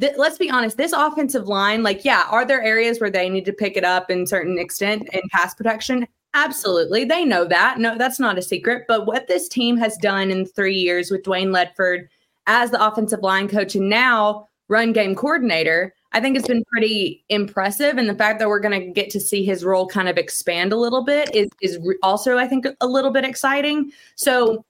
th- 0.00 0.14
let's 0.16 0.38
be 0.38 0.50
honest, 0.50 0.76
this 0.76 0.92
offensive 0.92 1.48
line, 1.48 1.82
like, 1.82 2.04
yeah, 2.04 2.24
are 2.30 2.44
there 2.44 2.62
areas 2.62 3.00
where 3.00 3.10
they 3.10 3.28
need 3.28 3.44
to 3.46 3.52
pick 3.52 3.76
it 3.76 3.84
up 3.84 4.10
in 4.10 4.26
certain 4.26 4.58
extent 4.58 5.08
in 5.12 5.22
pass 5.32 5.54
protection? 5.54 6.06
Absolutely. 6.34 7.04
They 7.04 7.24
know 7.24 7.44
that. 7.44 7.78
No, 7.78 7.96
that's 7.96 8.18
not 8.18 8.38
a 8.38 8.42
secret. 8.42 8.84
But 8.88 9.06
what 9.06 9.28
this 9.28 9.48
team 9.48 9.76
has 9.76 9.96
done 9.96 10.30
in 10.30 10.46
three 10.46 10.74
years 10.74 11.10
with 11.10 11.22
Dwayne 11.22 11.50
Ledford 11.50 12.08
as 12.46 12.70
the 12.70 12.84
offensive 12.84 13.20
line 13.20 13.48
coach 13.48 13.74
and 13.74 13.88
now 13.88 14.48
run 14.68 14.92
game 14.92 15.14
coordinator, 15.14 15.94
I 16.14 16.20
think 16.20 16.36
it's 16.36 16.46
been 16.46 16.64
pretty 16.64 17.24
impressive. 17.28 17.98
And 17.98 18.08
the 18.08 18.14
fact 18.14 18.38
that 18.38 18.48
we're 18.48 18.60
going 18.60 18.80
to 18.80 18.86
get 18.92 19.10
to 19.10 19.20
see 19.20 19.44
his 19.44 19.64
role 19.64 19.86
kind 19.88 20.08
of 20.08 20.16
expand 20.16 20.72
a 20.72 20.76
little 20.76 21.04
bit 21.04 21.34
is, 21.34 21.48
is 21.60 21.78
also, 22.02 22.38
I 22.38 22.46
think, 22.46 22.66
a 22.80 22.86
little 22.86 23.10
bit 23.10 23.24
exciting. 23.24 23.90
So 24.14 24.64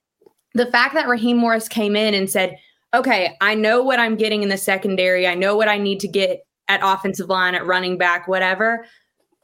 the 0.54 0.66
fact 0.66 0.94
that 0.94 1.06
Raheem 1.06 1.36
Morris 1.36 1.68
came 1.68 1.96
in 1.96 2.14
and 2.14 2.30
said, 2.30 2.56
okay, 2.94 3.36
I 3.42 3.54
know 3.54 3.82
what 3.82 4.00
I'm 4.00 4.16
getting 4.16 4.42
in 4.42 4.48
the 4.48 4.56
secondary. 4.56 5.26
I 5.26 5.34
know 5.34 5.54
what 5.54 5.68
I 5.68 5.76
need 5.76 6.00
to 6.00 6.08
get 6.08 6.46
at 6.68 6.80
offensive 6.82 7.28
line, 7.28 7.54
at 7.54 7.66
running 7.66 7.98
back, 7.98 8.26
whatever. 8.26 8.86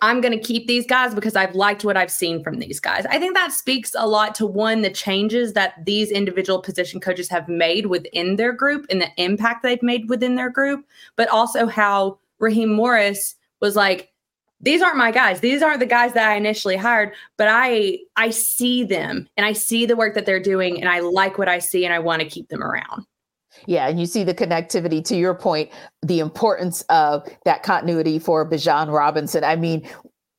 I'm 0.02 0.20
going 0.20 0.32
to 0.32 0.42
keep 0.42 0.66
these 0.66 0.86
guys 0.86 1.14
because 1.14 1.36
I've 1.36 1.54
liked 1.54 1.84
what 1.84 1.96
I've 1.96 2.10
seen 2.10 2.42
from 2.42 2.58
these 2.58 2.80
guys. 2.80 3.04
I 3.06 3.18
think 3.18 3.34
that 3.34 3.52
speaks 3.52 3.94
a 3.98 4.06
lot 4.06 4.34
to 4.36 4.46
one, 4.46 4.80
the 4.80 4.90
changes 4.90 5.52
that 5.52 5.74
these 5.84 6.10
individual 6.10 6.62
position 6.62 7.00
coaches 7.00 7.28
have 7.28 7.48
made 7.48 7.86
within 7.86 8.36
their 8.36 8.52
group 8.52 8.86
and 8.88 9.00
the 9.00 9.10
impact 9.16 9.62
they've 9.62 9.82
made 9.82 10.08
within 10.08 10.36
their 10.36 10.50
group, 10.50 10.86
but 11.16 11.28
also 11.28 11.66
how 11.66 12.18
Raheem 12.38 12.72
Morris 12.72 13.34
was 13.60 13.76
like, 13.76 14.10
these 14.62 14.82
aren't 14.82 14.96
my 14.96 15.10
guys. 15.10 15.40
These 15.40 15.62
aren't 15.62 15.80
the 15.80 15.86
guys 15.86 16.12
that 16.12 16.28
I 16.28 16.34
initially 16.34 16.76
hired, 16.76 17.12
but 17.38 17.48
I 17.48 17.98
I 18.16 18.30
see 18.30 18.84
them 18.84 19.26
and 19.36 19.46
I 19.46 19.54
see 19.54 19.86
the 19.86 19.96
work 19.96 20.14
that 20.14 20.26
they're 20.26 20.42
doing 20.42 20.80
and 20.80 20.88
I 20.88 21.00
like 21.00 21.38
what 21.38 21.48
I 21.48 21.58
see 21.58 21.84
and 21.84 21.94
I 21.94 21.98
want 21.98 22.20
to 22.20 22.28
keep 22.28 22.48
them 22.48 22.62
around. 22.62 23.06
Yeah, 23.66 23.88
and 23.88 24.00
you 24.00 24.06
see 24.06 24.24
the 24.24 24.34
connectivity 24.34 25.04
to 25.04 25.16
your 25.16 25.34
point, 25.34 25.70
the 26.02 26.20
importance 26.20 26.82
of 26.88 27.28
that 27.44 27.62
continuity 27.62 28.18
for 28.18 28.48
Bijan 28.48 28.92
Robinson. 28.92 29.44
I 29.44 29.56
mean, 29.56 29.88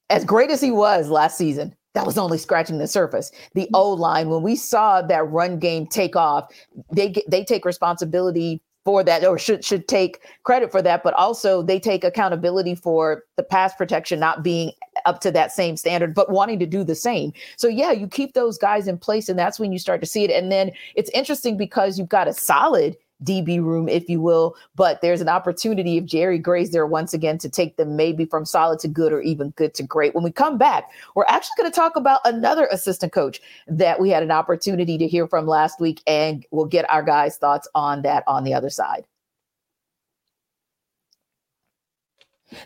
as 0.09 0.25
great 0.25 0.49
as 0.49 0.61
he 0.61 0.71
was 0.71 1.09
last 1.09 1.37
season, 1.37 1.75
that 1.93 2.05
was 2.05 2.17
only 2.17 2.37
scratching 2.37 2.77
the 2.77 2.87
surface. 2.87 3.31
The 3.53 3.63
mm-hmm. 3.63 3.75
O 3.75 3.91
line, 3.91 4.29
when 4.29 4.43
we 4.43 4.55
saw 4.55 5.01
that 5.01 5.29
run 5.29 5.59
game 5.59 5.87
take 5.87 6.15
off, 6.15 6.53
they 6.93 7.13
they 7.27 7.43
take 7.43 7.65
responsibility 7.65 8.61
for 8.83 9.03
that, 9.03 9.23
or 9.23 9.37
should 9.37 9.63
should 9.63 9.87
take 9.87 10.19
credit 10.43 10.71
for 10.71 10.81
that, 10.81 11.03
but 11.03 11.13
also 11.13 11.61
they 11.61 11.79
take 11.79 12.03
accountability 12.03 12.73
for 12.75 13.23
the 13.37 13.43
pass 13.43 13.75
protection 13.75 14.19
not 14.19 14.43
being 14.43 14.71
up 15.05 15.19
to 15.21 15.31
that 15.31 15.51
same 15.51 15.77
standard, 15.77 16.15
but 16.15 16.31
wanting 16.31 16.59
to 16.59 16.65
do 16.65 16.83
the 16.83 16.95
same. 16.95 17.31
So 17.57 17.67
yeah, 17.67 17.91
you 17.91 18.07
keep 18.07 18.33
those 18.33 18.57
guys 18.57 18.87
in 18.87 18.97
place, 18.97 19.29
and 19.29 19.37
that's 19.37 19.59
when 19.59 19.71
you 19.71 19.79
start 19.79 20.01
to 20.01 20.07
see 20.07 20.23
it. 20.23 20.31
And 20.31 20.51
then 20.51 20.71
it's 20.95 21.11
interesting 21.11 21.57
because 21.57 21.99
you've 21.99 22.09
got 22.09 22.27
a 22.27 22.33
solid 22.33 22.97
DB 23.23 23.61
room, 23.61 23.87
if 23.87 24.09
you 24.09 24.21
will. 24.21 24.55
But 24.75 25.01
there's 25.01 25.21
an 25.21 25.29
opportunity 25.29 25.97
if 25.97 26.05
Jerry 26.05 26.37
Gray's 26.37 26.71
there 26.71 26.85
once 26.85 27.13
again 27.13 27.37
to 27.39 27.49
take 27.49 27.77
them 27.77 27.95
maybe 27.95 28.25
from 28.25 28.45
solid 28.45 28.79
to 28.79 28.87
good 28.87 29.13
or 29.13 29.21
even 29.21 29.51
good 29.51 29.73
to 29.75 29.83
great. 29.83 30.15
When 30.15 30.23
we 30.23 30.31
come 30.31 30.57
back, 30.57 30.91
we're 31.15 31.25
actually 31.27 31.55
going 31.57 31.71
to 31.71 31.75
talk 31.75 31.95
about 31.95 32.21
another 32.25 32.67
assistant 32.71 33.13
coach 33.13 33.41
that 33.67 33.99
we 33.99 34.09
had 34.09 34.23
an 34.23 34.31
opportunity 34.31 34.97
to 34.97 35.07
hear 35.07 35.27
from 35.27 35.47
last 35.47 35.79
week, 35.79 36.01
and 36.07 36.45
we'll 36.51 36.65
get 36.65 36.89
our 36.89 37.03
guys' 37.03 37.37
thoughts 37.37 37.67
on 37.75 38.01
that 38.03 38.23
on 38.27 38.43
the 38.43 38.53
other 38.53 38.69
side. 38.69 39.05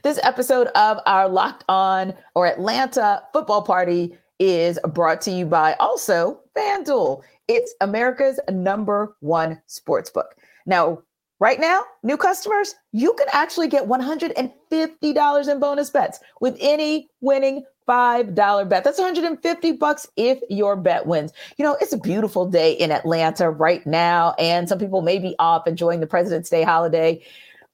This 0.01 0.19
episode 0.23 0.67
of 0.69 0.99
our 1.05 1.29
Locked 1.29 1.63
On 1.69 2.13
or 2.33 2.47
Atlanta 2.47 3.21
football 3.33 3.61
party 3.61 4.17
is 4.39 4.79
brought 4.89 5.21
to 5.21 5.31
you 5.31 5.45
by 5.45 5.73
also 5.73 6.41
FanDuel. 6.55 7.21
It's 7.47 7.75
America's 7.81 8.39
number 8.49 9.15
one 9.19 9.61
sports 9.67 10.09
book. 10.09 10.35
Now, 10.65 11.01
right 11.39 11.59
now, 11.59 11.83
new 12.03 12.17
customers, 12.17 12.75
you 12.91 13.13
can 13.13 13.27
actually 13.31 13.67
get 13.67 13.87
$150 13.87 15.47
in 15.51 15.59
bonus 15.59 15.89
bets 15.89 16.19
with 16.41 16.57
any 16.59 17.07
winning 17.21 17.63
$5 17.87 18.69
bet. 18.69 18.83
That's 18.83 18.97
150 18.97 19.71
bucks 19.73 20.07
if 20.15 20.39
your 20.49 20.75
bet 20.75 21.05
wins. 21.05 21.33
You 21.57 21.65
know, 21.65 21.77
it's 21.79 21.93
a 21.93 21.99
beautiful 21.99 22.49
day 22.49 22.73
in 22.73 22.91
Atlanta 22.91 23.49
right 23.49 23.85
now, 23.85 24.33
and 24.39 24.67
some 24.67 24.79
people 24.79 25.01
may 25.01 25.19
be 25.19 25.35
off 25.37 25.67
enjoying 25.67 25.99
the 25.99 26.07
President's 26.07 26.49
Day 26.49 26.63
holiday. 26.63 27.23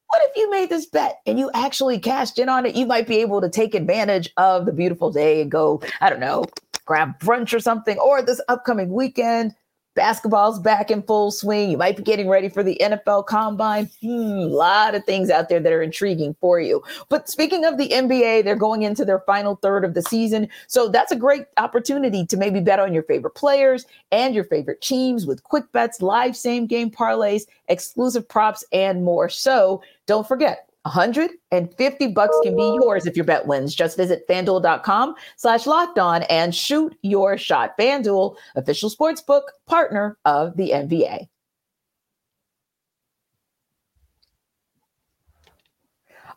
What 0.07 0.21
if 0.25 0.36
you 0.36 0.51
made 0.51 0.69
this 0.69 0.86
bet 0.86 1.21
and 1.25 1.39
you 1.39 1.50
actually 1.53 1.98
cashed 1.98 2.38
in 2.38 2.50
on 2.50 2.65
it? 2.65 2.75
You 2.75 2.86
might 2.86 3.07
be 3.07 3.21
able 3.21 3.39
to 3.39 3.48
take 3.48 3.74
advantage 3.74 4.29
of 4.36 4.65
the 4.65 4.74
beautiful 4.74 5.10
day 5.10 5.41
and 5.41 5.50
go, 5.50 5.81
I 6.01 6.10
don't 6.10 6.19
know, 6.19 6.43
grab 6.86 7.17
brunch 7.19 7.53
or 7.53 7.62
something, 7.62 7.98
or 7.98 8.21
this 8.21 8.41
upcoming 8.50 8.89
weekend 8.89 9.55
Basketball's 9.93 10.60
back 10.60 10.89
in 10.89 11.03
full 11.03 11.31
swing. 11.31 11.69
You 11.69 11.77
might 11.77 11.98
be 11.98 12.03
getting 12.03 12.29
ready 12.29 12.48
for 12.48 12.63
the 12.63 12.77
NFL 12.81 13.25
combine. 13.25 13.89
Hmm, 14.01 14.07
a 14.10 14.45
lot 14.45 14.95
of 14.95 15.03
things 15.03 15.29
out 15.29 15.50
there 15.50 15.60
that 15.60 15.74
are 15.74 15.81
intriguing 15.81 16.36
for 16.39 16.62
you. 16.62 16.81
But 17.10 17.29
speaking 17.29 17.65
of 17.65 17.77
the 17.77 17.89
NBA, 17.89 18.45
they're 18.45 18.55
going 18.55 18.83
into 18.83 19.03
their 19.03 19.19
final 19.19 19.57
third 19.57 19.83
of 19.83 19.93
the 19.93 20.01
season. 20.01 20.48
So 20.67 20.88
that's 20.88 21.12
a 21.12 21.15
great 21.17 21.45
opportunity 21.57 22.25
to 22.25 22.38
maybe 22.38 22.62
bet 22.62 22.79
on 22.79 22.93
your 22.93 23.03
favorite 23.03 23.36
players 23.36 23.86
and 24.12 24.33
your 24.33 24.45
favorite 24.45 24.81
teams 24.81 25.25
with 25.25 25.43
quick 25.43 25.69
bets, 25.74 26.01
live 26.01 26.38
same 26.38 26.67
game 26.67 26.89
parlays, 26.89 27.43
exclusive 27.67 28.27
props, 28.27 28.63
and 28.71 29.03
more. 29.03 29.27
So 29.27 29.81
don't 30.05 30.27
forget, 30.27 30.71
150 30.84 32.08
bucks 32.08 32.36
can 32.44 32.56
be 32.56 32.78
yours 32.82 33.06
if 33.06 33.16
your 33.16 33.26
bet 33.26 33.46
wins. 33.46 33.76
Just 33.76 33.98
visit 33.98 34.28
fanduel.com 34.28 35.16
slash 35.38 35.68
locked 35.68 36.00
on 36.00 36.24
and 36.24 36.56
shoot 36.56 36.96
your 37.04 37.38
shot. 37.38 37.78
FanDuel, 37.80 38.36
official 38.56 38.90
sports 38.90 39.22
book 39.22 39.52
partner 39.68 40.18
of 40.26 40.58
the 40.58 40.72
NBA. 40.72 41.28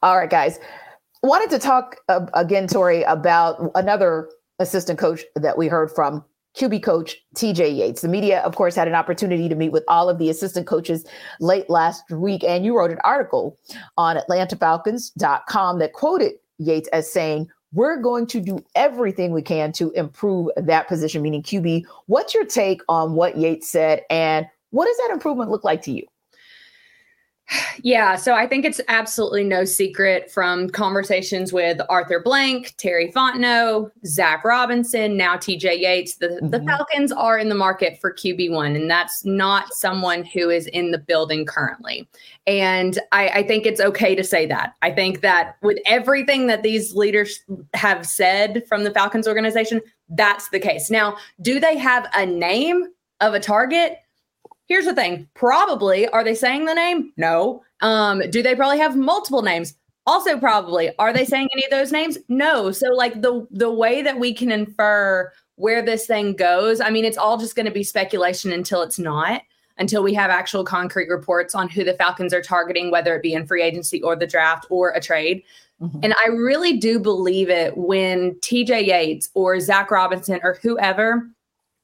All 0.02 0.18
right, 0.18 0.28
guys. 0.28 0.58
Wanted 1.22 1.48
to 1.48 1.58
talk 1.58 1.96
uh, 2.10 2.26
again, 2.34 2.66
Tori, 2.66 3.02
about 3.04 3.70
another 3.74 4.28
assistant 4.58 4.98
coach 4.98 5.24
that 5.34 5.56
we 5.56 5.68
heard 5.68 5.90
from 5.90 6.22
QB 6.56 6.82
coach 6.82 7.16
TJ 7.34 7.76
Yates. 7.76 8.02
The 8.02 8.08
media, 8.08 8.40
of 8.40 8.54
course, 8.54 8.74
had 8.74 8.88
an 8.88 8.94
opportunity 8.94 9.48
to 9.48 9.54
meet 9.54 9.72
with 9.72 9.84
all 9.88 10.08
of 10.08 10.18
the 10.18 10.30
assistant 10.30 10.66
coaches 10.66 11.04
late 11.40 11.68
last 11.68 12.08
week, 12.10 12.44
and 12.44 12.64
you 12.64 12.76
wrote 12.76 12.92
an 12.92 12.98
article 13.04 13.58
on 13.96 14.16
AtlantaFalcons.com 14.16 15.78
that 15.78 15.92
quoted 15.92 16.32
Yates 16.58 16.88
as 16.88 17.12
saying, 17.12 17.48
We're 17.72 18.00
going 18.00 18.26
to 18.28 18.40
do 18.40 18.64
everything 18.76 19.32
we 19.32 19.42
can 19.42 19.72
to 19.72 19.90
improve 19.92 20.48
that 20.56 20.86
position, 20.86 21.22
meaning 21.22 21.42
QB. 21.42 21.84
What's 22.06 22.34
your 22.34 22.46
take 22.46 22.82
on 22.88 23.14
what 23.14 23.36
Yates 23.36 23.68
said, 23.68 24.02
and 24.08 24.46
what 24.70 24.86
does 24.86 24.96
that 24.98 25.10
improvement 25.12 25.50
look 25.50 25.64
like 25.64 25.82
to 25.82 25.92
you? 25.92 26.06
Yeah, 27.82 28.16
so 28.16 28.34
I 28.34 28.46
think 28.46 28.64
it's 28.64 28.80
absolutely 28.88 29.44
no 29.44 29.64
secret 29.64 30.30
from 30.30 30.70
conversations 30.70 31.52
with 31.52 31.80
Arthur 31.90 32.20
Blank, 32.20 32.74
Terry 32.78 33.12
Fontenot, 33.12 33.90
Zach 34.06 34.44
Robinson, 34.44 35.16
now 35.16 35.36
TJ 35.36 35.80
Yates. 35.80 36.16
The, 36.16 36.28
mm-hmm. 36.28 36.48
the 36.48 36.62
Falcons 36.62 37.12
are 37.12 37.38
in 37.38 37.50
the 37.50 37.54
market 37.54 38.00
for 38.00 38.14
QB1, 38.14 38.76
and 38.76 38.90
that's 38.90 39.24
not 39.24 39.74
someone 39.74 40.24
who 40.24 40.48
is 40.48 40.66
in 40.68 40.90
the 40.90 40.98
building 40.98 41.44
currently. 41.44 42.08
And 42.46 42.98
I, 43.12 43.28
I 43.28 43.42
think 43.42 43.66
it's 43.66 43.80
okay 43.80 44.14
to 44.14 44.24
say 44.24 44.46
that. 44.46 44.74
I 44.80 44.90
think 44.90 45.20
that 45.20 45.56
with 45.62 45.78
everything 45.84 46.46
that 46.46 46.62
these 46.62 46.94
leaders 46.94 47.40
have 47.74 48.06
said 48.06 48.64
from 48.66 48.84
the 48.84 48.90
Falcons 48.90 49.28
organization, 49.28 49.82
that's 50.08 50.48
the 50.48 50.60
case. 50.60 50.90
Now, 50.90 51.16
do 51.42 51.60
they 51.60 51.76
have 51.76 52.08
a 52.14 52.24
name 52.24 52.86
of 53.20 53.34
a 53.34 53.40
target? 53.40 53.98
Here's 54.66 54.86
the 54.86 54.94
thing. 54.94 55.28
Probably 55.34 56.08
are 56.08 56.24
they 56.24 56.34
saying 56.34 56.64
the 56.64 56.74
name? 56.74 57.12
No. 57.16 57.62
Um, 57.80 58.22
do 58.30 58.42
they 58.42 58.54
probably 58.54 58.78
have 58.78 58.96
multiple 58.96 59.42
names? 59.42 59.74
Also 60.06 60.38
probably. 60.38 60.90
Are 60.98 61.12
they 61.12 61.24
saying 61.24 61.48
any 61.52 61.64
of 61.64 61.70
those 61.70 61.92
names? 61.92 62.18
No. 62.28 62.70
So 62.72 62.88
like 62.88 63.20
the 63.20 63.46
the 63.50 63.70
way 63.70 64.02
that 64.02 64.18
we 64.18 64.34
can 64.34 64.50
infer 64.50 65.32
where 65.56 65.82
this 65.82 66.06
thing 66.06 66.34
goes, 66.34 66.80
I 66.80 66.90
mean, 66.90 67.04
it's 67.04 67.18
all 67.18 67.38
just 67.38 67.56
going 67.56 67.66
to 67.66 67.72
be 67.72 67.84
speculation 67.84 68.52
until 68.52 68.82
it's 68.82 68.98
not, 68.98 69.42
until 69.78 70.02
we 70.02 70.12
have 70.14 70.30
actual 70.30 70.64
concrete 70.64 71.08
reports 71.08 71.54
on 71.54 71.68
who 71.68 71.84
the 71.84 71.94
Falcons 71.94 72.34
are 72.34 72.42
targeting, 72.42 72.90
whether 72.90 73.14
it 73.16 73.22
be 73.22 73.34
in 73.34 73.46
free 73.46 73.62
agency 73.62 74.02
or 74.02 74.16
the 74.16 74.26
draft 74.26 74.66
or 74.70 74.90
a 74.90 75.00
trade. 75.00 75.42
Mm-hmm. 75.80 76.00
And 76.02 76.14
I 76.14 76.28
really 76.28 76.76
do 76.78 76.98
believe 76.98 77.50
it 77.50 77.76
when 77.76 78.34
TJ 78.36 78.86
Yates 78.86 79.30
or 79.34 79.58
zach 79.60 79.90
Robinson 79.90 80.40
or 80.42 80.58
whoever 80.62 81.28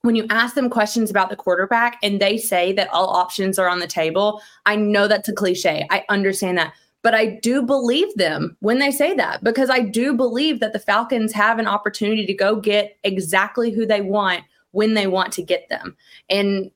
when 0.02 0.14
you 0.14 0.26
ask 0.30 0.54
them 0.54 0.70
questions 0.70 1.10
about 1.10 1.28
the 1.28 1.36
quarterback 1.36 1.98
and 2.02 2.20
they 2.20 2.38
say 2.38 2.72
that 2.72 2.88
all 2.88 3.08
options 3.08 3.58
are 3.58 3.68
on 3.68 3.80
the 3.80 3.86
table, 3.86 4.40
I 4.66 4.76
know 4.76 5.06
that's 5.06 5.28
a 5.28 5.32
cliche. 5.32 5.86
I 5.90 6.04
understand 6.08 6.58
that. 6.58 6.72
But 7.02 7.14
I 7.14 7.26
do 7.26 7.62
believe 7.62 8.14
them 8.16 8.56
when 8.60 8.78
they 8.78 8.90
say 8.90 9.14
that 9.14 9.42
because 9.42 9.70
I 9.70 9.80
do 9.80 10.12
believe 10.12 10.60
that 10.60 10.72
the 10.72 10.78
Falcons 10.78 11.32
have 11.32 11.58
an 11.58 11.66
opportunity 11.66 12.26
to 12.26 12.34
go 12.34 12.56
get 12.56 12.98
exactly 13.04 13.70
who 13.70 13.86
they 13.86 14.02
want 14.02 14.44
when 14.72 14.94
they 14.94 15.06
want 15.06 15.32
to 15.34 15.42
get 15.42 15.68
them. 15.68 15.96
And 16.28 16.70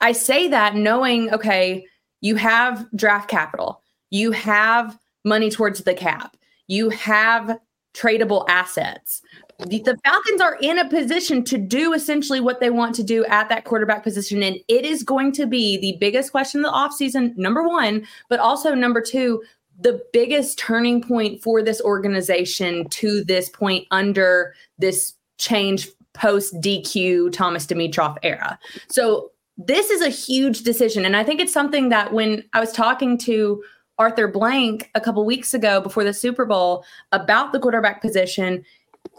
I 0.00 0.12
say 0.12 0.48
that 0.48 0.74
knowing, 0.74 1.32
okay, 1.32 1.86
you 2.20 2.36
have 2.36 2.86
draft 2.94 3.28
capital, 3.28 3.82
you 4.10 4.32
have 4.32 4.98
money 5.24 5.50
towards 5.50 5.80
the 5.80 5.94
cap, 5.94 6.36
you 6.66 6.90
have 6.90 7.58
tradable 7.94 8.44
assets 8.48 9.22
the 9.68 9.98
Falcons 10.04 10.40
are 10.40 10.56
in 10.60 10.78
a 10.78 10.88
position 10.88 11.44
to 11.44 11.58
do 11.58 11.92
essentially 11.92 12.40
what 12.40 12.60
they 12.60 12.70
want 12.70 12.94
to 12.96 13.02
do 13.02 13.24
at 13.26 13.48
that 13.48 13.64
quarterback 13.64 14.02
position. 14.02 14.42
And 14.42 14.58
it 14.68 14.84
is 14.84 15.02
going 15.02 15.32
to 15.32 15.46
be 15.46 15.78
the 15.78 15.96
biggest 15.98 16.30
question 16.30 16.64
of 16.64 16.70
the 16.70 16.76
offseason, 16.76 17.36
number 17.36 17.66
one, 17.66 18.06
but 18.28 18.40
also 18.40 18.74
number 18.74 19.00
two, 19.00 19.42
the 19.80 20.02
biggest 20.12 20.58
turning 20.58 21.02
point 21.02 21.42
for 21.42 21.62
this 21.62 21.80
organization 21.80 22.88
to 22.90 23.24
this 23.24 23.48
point 23.48 23.86
under 23.90 24.54
this 24.78 25.14
change 25.38 25.88
post 26.12 26.54
DQ 26.60 27.32
Thomas 27.32 27.66
Dimitroff 27.66 28.18
era. 28.22 28.58
So 28.88 29.30
this 29.56 29.90
is 29.90 30.02
a 30.02 30.08
huge 30.08 30.62
decision. 30.62 31.04
And 31.04 31.16
I 31.16 31.24
think 31.24 31.40
it's 31.40 31.52
something 31.52 31.88
that 31.90 32.12
when 32.12 32.44
I 32.52 32.60
was 32.60 32.72
talking 32.72 33.18
to 33.18 33.62
Arthur 33.98 34.28
Blank 34.28 34.90
a 34.94 35.00
couple 35.00 35.24
weeks 35.26 35.52
ago 35.52 35.80
before 35.80 36.04
the 36.04 36.14
Super 36.14 36.46
Bowl 36.46 36.84
about 37.12 37.52
the 37.52 37.60
quarterback 37.60 38.00
position, 38.00 38.64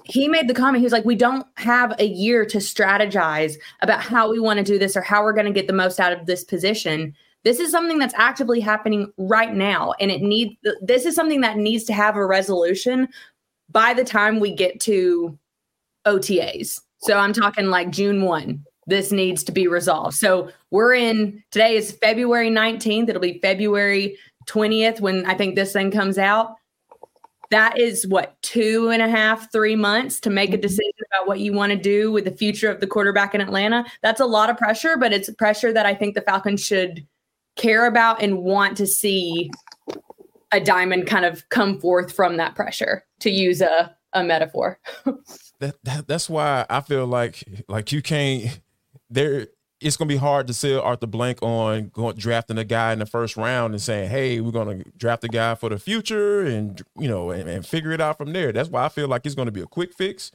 he 0.05 0.27
made 0.27 0.47
the 0.47 0.53
comment 0.53 0.79
he 0.79 0.83
was 0.83 0.93
like 0.93 1.05
we 1.05 1.15
don't 1.15 1.45
have 1.55 1.93
a 1.99 2.05
year 2.05 2.45
to 2.45 2.57
strategize 2.57 3.55
about 3.81 4.01
how 4.01 4.29
we 4.29 4.39
want 4.39 4.57
to 4.57 4.63
do 4.63 4.79
this 4.79 4.95
or 4.95 5.01
how 5.01 5.23
we're 5.23 5.33
going 5.33 5.45
to 5.45 5.51
get 5.51 5.67
the 5.67 5.73
most 5.73 5.99
out 5.99 6.11
of 6.13 6.25
this 6.25 6.43
position. 6.43 7.15
This 7.43 7.59
is 7.59 7.71
something 7.71 7.97
that's 7.97 8.13
actively 8.17 8.59
happening 8.59 9.11
right 9.17 9.53
now 9.53 9.93
and 9.99 10.11
it 10.11 10.21
needs 10.21 10.55
this 10.81 11.05
is 11.05 11.15
something 11.15 11.41
that 11.41 11.57
needs 11.57 11.83
to 11.85 11.93
have 11.93 12.15
a 12.15 12.25
resolution 12.25 13.07
by 13.69 13.93
the 13.93 14.03
time 14.03 14.39
we 14.39 14.53
get 14.53 14.79
to 14.81 15.37
otas 16.05 16.81
so 16.99 17.17
i'm 17.17 17.31
talking 17.31 17.67
like 17.67 17.89
june 17.91 18.23
1 18.23 18.63
this 18.87 19.11
needs 19.11 19.43
to 19.43 19.51
be 19.51 19.67
resolved. 19.67 20.17
So 20.17 20.49
we're 20.71 20.95
in 20.95 21.43
today 21.51 21.75
is 21.77 21.91
february 21.91 22.49
19th 22.49 23.09
it'll 23.09 23.21
be 23.21 23.39
february 23.39 24.17
20th 24.47 24.99
when 24.99 25.25
i 25.25 25.33
think 25.33 25.55
this 25.55 25.73
thing 25.73 25.91
comes 25.91 26.17
out 26.17 26.55
that 27.51 27.77
is 27.77 28.07
what 28.07 28.41
two 28.41 28.89
and 28.89 29.01
a 29.01 29.09
half, 29.09 29.51
three 29.51 29.75
months 29.75 30.19
to 30.21 30.29
make 30.29 30.49
a 30.49 30.53
mm-hmm. 30.53 30.61
decision 30.61 30.91
about 31.11 31.27
what 31.27 31.39
you 31.39 31.53
want 31.53 31.71
to 31.71 31.77
do 31.77 32.11
with 32.11 32.25
the 32.25 32.31
future 32.31 32.71
of 32.71 32.79
the 32.79 32.87
quarterback 32.87 33.35
in 33.35 33.41
Atlanta. 33.41 33.85
That's 34.01 34.21
a 34.21 34.25
lot 34.25 34.49
of 34.49 34.57
pressure, 34.57 34.97
but 34.97 35.13
it's 35.13 35.29
pressure 35.33 35.71
that 35.73 35.85
I 35.85 35.93
think 35.93 36.15
the 36.15 36.21
Falcons 36.21 36.65
should 36.65 37.05
care 37.57 37.85
about 37.85 38.21
and 38.21 38.39
want 38.39 38.77
to 38.77 38.87
see 38.87 39.51
a 40.53 40.59
diamond 40.59 41.07
kind 41.07 41.25
of 41.25 41.47
come 41.49 41.79
forth 41.79 42.11
from 42.11 42.37
that 42.37 42.55
pressure, 42.55 43.05
to 43.19 43.29
use 43.29 43.61
a, 43.61 43.95
a 44.13 44.23
metaphor. 44.23 44.79
that, 45.59 45.75
that 45.83 46.07
that's 46.07 46.29
why 46.29 46.65
I 46.69 46.81
feel 46.81 47.05
like 47.05 47.43
like 47.67 47.91
you 47.91 48.01
can't 48.01 48.59
there 49.09 49.47
it's 49.81 49.97
gonna 49.97 50.07
be 50.07 50.17
hard 50.17 50.47
to 50.47 50.53
sell 50.53 50.81
Arthur 50.81 51.07
Blank 51.07 51.41
on 51.41 51.89
going 51.89 52.15
drafting 52.15 52.57
a 52.59 52.63
guy 52.63 52.93
in 52.93 52.99
the 52.99 53.05
first 53.05 53.35
round 53.35 53.73
and 53.73 53.81
saying, 53.81 54.09
"Hey, 54.09 54.39
we're 54.39 54.51
gonna 54.51 54.83
draft 54.95 55.23
a 55.23 55.27
guy 55.27 55.55
for 55.55 55.69
the 55.69 55.79
future," 55.79 56.41
and 56.45 56.81
you 56.97 57.07
know, 57.07 57.31
and, 57.31 57.49
and 57.49 57.65
figure 57.65 57.91
it 57.91 57.99
out 57.99 58.17
from 58.17 58.31
there. 58.31 58.51
That's 58.51 58.69
why 58.69 58.85
I 58.85 58.89
feel 58.89 59.07
like 59.07 59.25
it's 59.25 59.35
gonna 59.35 59.51
be 59.51 59.61
a 59.61 59.65
quick 59.65 59.93
fix, 59.93 60.31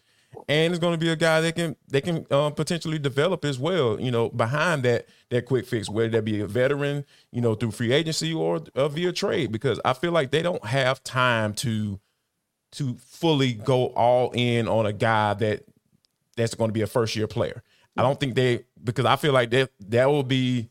and 0.48 0.72
it's 0.72 0.80
gonna 0.80 0.98
be 0.98 1.10
a 1.10 1.16
guy 1.16 1.40
that 1.40 1.54
can 1.54 1.76
they 1.88 2.00
can 2.00 2.26
um, 2.32 2.54
potentially 2.54 2.98
develop 2.98 3.44
as 3.44 3.58
well. 3.58 4.00
You 4.00 4.10
know, 4.10 4.30
behind 4.30 4.82
that 4.82 5.06
that 5.30 5.46
quick 5.46 5.66
fix, 5.66 5.88
whether 5.88 6.08
that 6.08 6.24
be 6.24 6.40
a 6.40 6.46
veteran, 6.46 7.04
you 7.30 7.40
know, 7.40 7.54
through 7.54 7.70
free 7.70 7.92
agency 7.92 8.34
or 8.34 8.60
uh, 8.74 8.88
via 8.88 9.12
trade, 9.12 9.52
because 9.52 9.80
I 9.84 9.92
feel 9.92 10.10
like 10.10 10.32
they 10.32 10.42
don't 10.42 10.64
have 10.66 11.04
time 11.04 11.54
to 11.54 12.00
to 12.72 12.96
fully 12.96 13.54
go 13.54 13.86
all 13.88 14.32
in 14.34 14.66
on 14.66 14.86
a 14.86 14.92
guy 14.92 15.34
that 15.34 15.62
that's 16.36 16.54
going 16.54 16.68
to 16.68 16.74
be 16.74 16.82
a 16.82 16.86
first 16.86 17.14
year 17.14 17.28
player. 17.28 17.62
I 17.96 18.02
don't 18.02 18.20
think 18.20 18.34
they 18.34 18.65
because 18.82 19.04
I 19.04 19.16
feel 19.16 19.32
like 19.32 19.50
that 19.50 19.70
that 19.88 20.06
will 20.06 20.22
be. 20.22 20.68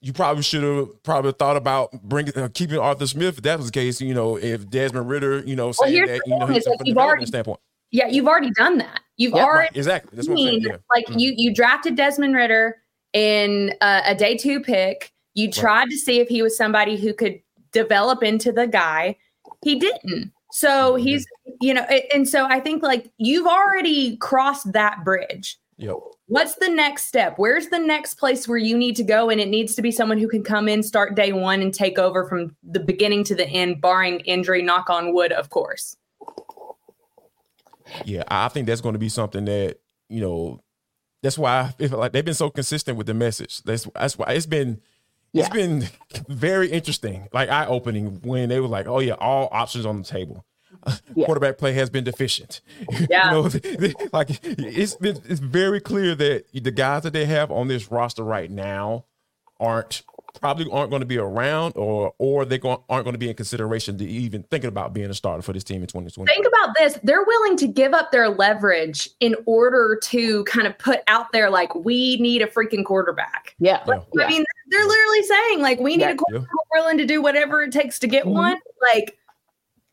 You 0.00 0.12
probably 0.12 0.44
should 0.44 0.62
have 0.62 1.02
probably 1.02 1.32
thought 1.32 1.56
about 1.56 1.90
bringing 2.04 2.36
uh, 2.38 2.48
keeping 2.54 2.78
Arthur 2.78 3.08
Smith. 3.08 3.38
If 3.38 3.42
that 3.42 3.58
was 3.58 3.66
the 3.66 3.72
case, 3.72 4.00
you 4.00 4.14
know, 4.14 4.36
if 4.36 4.70
Desmond 4.70 5.08
Ridder, 5.08 5.40
you 5.40 5.56
know, 5.56 5.72
saying 5.72 5.92
well, 5.92 6.06
that, 6.06 6.20
you 6.24 6.38
know, 6.38 6.46
like 6.46 6.62
you've 6.84 6.98
already, 6.98 7.26
standpoint. 7.26 7.58
Yeah, 7.90 8.06
you've 8.06 8.28
already 8.28 8.52
done 8.52 8.78
that. 8.78 9.00
You've 9.16 9.34
yeah, 9.34 9.42
already 9.42 9.58
right, 9.62 9.76
exactly. 9.76 10.14
That's 10.14 10.28
what 10.28 10.38
I'm 10.38 10.44
saying. 10.44 10.60
Yeah. 10.60 10.76
Like 10.94 11.06
mm-hmm. 11.06 11.18
you, 11.18 11.34
you 11.36 11.52
drafted 11.52 11.96
Desmond 11.96 12.36
Ridder 12.36 12.76
in 13.12 13.74
uh, 13.80 14.02
a 14.04 14.14
day 14.14 14.36
two 14.36 14.60
pick. 14.60 15.12
You 15.34 15.50
tried 15.50 15.80
right. 15.80 15.90
to 15.90 15.96
see 15.96 16.20
if 16.20 16.28
he 16.28 16.42
was 16.42 16.56
somebody 16.56 16.96
who 16.96 17.12
could 17.12 17.40
develop 17.72 18.22
into 18.22 18.52
the 18.52 18.68
guy. 18.68 19.16
He 19.64 19.80
didn't. 19.80 20.30
So 20.52 20.92
mm-hmm. 20.92 21.02
he's, 21.02 21.26
you 21.60 21.74
know, 21.74 21.82
and 22.14 22.28
so 22.28 22.44
I 22.44 22.60
think 22.60 22.84
like 22.84 23.10
you've 23.18 23.48
already 23.48 24.16
crossed 24.18 24.72
that 24.74 25.04
bridge. 25.04 25.58
Yep. 25.78 25.96
What's 26.28 26.56
the 26.56 26.68
next 26.68 27.06
step? 27.06 27.38
Where's 27.38 27.68
the 27.68 27.78
next 27.78 28.14
place 28.14 28.46
where 28.46 28.58
you 28.58 28.76
need 28.76 28.96
to 28.96 29.02
go? 29.02 29.30
And 29.30 29.40
it 29.40 29.48
needs 29.48 29.74
to 29.76 29.82
be 29.82 29.90
someone 29.90 30.18
who 30.18 30.28
can 30.28 30.44
come 30.44 30.68
in, 30.68 30.82
start 30.82 31.14
day 31.14 31.32
one, 31.32 31.62
and 31.62 31.72
take 31.72 31.98
over 31.98 32.26
from 32.28 32.54
the 32.62 32.80
beginning 32.80 33.24
to 33.24 33.34
the 33.34 33.48
end, 33.48 33.80
barring 33.80 34.20
injury, 34.20 34.62
knock 34.62 34.90
on 34.90 35.14
wood, 35.14 35.32
of 35.32 35.48
course. 35.48 35.96
Yeah, 38.04 38.24
I 38.28 38.48
think 38.48 38.66
that's 38.66 38.82
going 38.82 38.92
to 38.92 38.98
be 38.98 39.08
something 39.08 39.46
that, 39.46 39.78
you 40.10 40.20
know, 40.20 40.62
that's 41.22 41.38
why 41.38 41.60
I 41.60 41.88
feel 41.88 41.98
like 41.98 42.12
they've 42.12 42.24
been 42.24 42.34
so 42.34 42.50
consistent 42.50 42.98
with 42.98 43.06
the 43.06 43.14
message. 43.14 43.62
That's 43.62 43.88
that's 43.94 44.18
why 44.18 44.26
it's 44.32 44.44
been 44.44 44.82
yeah. 45.32 45.46
it's 45.46 45.54
been 45.54 45.88
very 46.28 46.70
interesting, 46.70 47.28
like 47.32 47.48
eye 47.48 47.66
opening 47.66 48.20
when 48.22 48.50
they 48.50 48.60
were 48.60 48.68
like, 48.68 48.86
"Oh 48.86 49.00
yeah, 49.00 49.14
all 49.14 49.48
options 49.50 49.86
on 49.86 49.98
the 49.98 50.04
table." 50.04 50.44
Yeah. 51.14 51.24
quarterback 51.24 51.58
play 51.58 51.72
has 51.74 51.90
been 51.90 52.04
deficient. 52.04 52.60
Yeah. 53.10 53.34
you 53.34 53.42
know, 53.42 53.94
like 54.12 54.28
it's 54.42 54.94
been, 54.96 55.20
it's 55.28 55.40
very 55.40 55.80
clear 55.80 56.14
that 56.14 56.44
the 56.52 56.70
guys 56.70 57.04
that 57.04 57.12
they 57.12 57.26
have 57.26 57.50
on 57.50 57.68
this 57.68 57.90
roster 57.90 58.22
right 58.22 58.50
now 58.50 59.04
aren't 59.60 60.02
probably 60.40 60.70
aren't 60.70 60.90
going 60.90 61.00
to 61.00 61.06
be 61.06 61.18
around 61.18 61.72
or 61.76 62.12
or 62.18 62.44
they 62.44 62.60
aren't 62.62 62.88
going 62.88 63.12
to 63.12 63.18
be 63.18 63.28
in 63.28 63.34
consideration 63.34 63.98
to 63.98 64.04
even 64.06 64.42
thinking 64.44 64.68
about 64.68 64.92
being 64.92 65.10
a 65.10 65.14
starter 65.14 65.42
for 65.42 65.52
this 65.52 65.64
team 65.64 65.80
in 65.80 65.86
2020. 65.86 66.30
Think 66.30 66.46
about 66.46 66.74
this. 66.76 66.98
They're 67.02 67.24
willing 67.24 67.56
to 67.58 67.66
give 67.66 67.92
up 67.94 68.12
their 68.12 68.28
leverage 68.28 69.08
in 69.20 69.36
order 69.46 69.98
to 70.04 70.44
kind 70.44 70.66
of 70.66 70.76
put 70.78 71.00
out 71.06 71.32
there 71.32 71.50
like 71.50 71.74
we 71.74 72.16
need 72.18 72.42
a 72.42 72.46
freaking 72.46 72.84
quarterback. 72.84 73.54
Yeah. 73.58 73.82
Like, 73.86 74.02
yeah. 74.14 74.24
I 74.24 74.28
mean, 74.28 74.44
they're 74.68 74.86
literally 74.86 75.22
saying 75.22 75.62
like 75.62 75.80
we 75.80 75.96
need 75.96 76.00
yeah. 76.00 76.10
a 76.10 76.16
quarterback 76.16 76.48
yeah. 76.50 76.80
willing 76.80 76.98
to 76.98 77.06
do 77.06 77.22
whatever 77.22 77.62
it 77.62 77.72
takes 77.72 77.98
to 78.00 78.06
get 78.06 78.24
mm-hmm. 78.24 78.34
one. 78.34 78.58
Like 78.94 79.18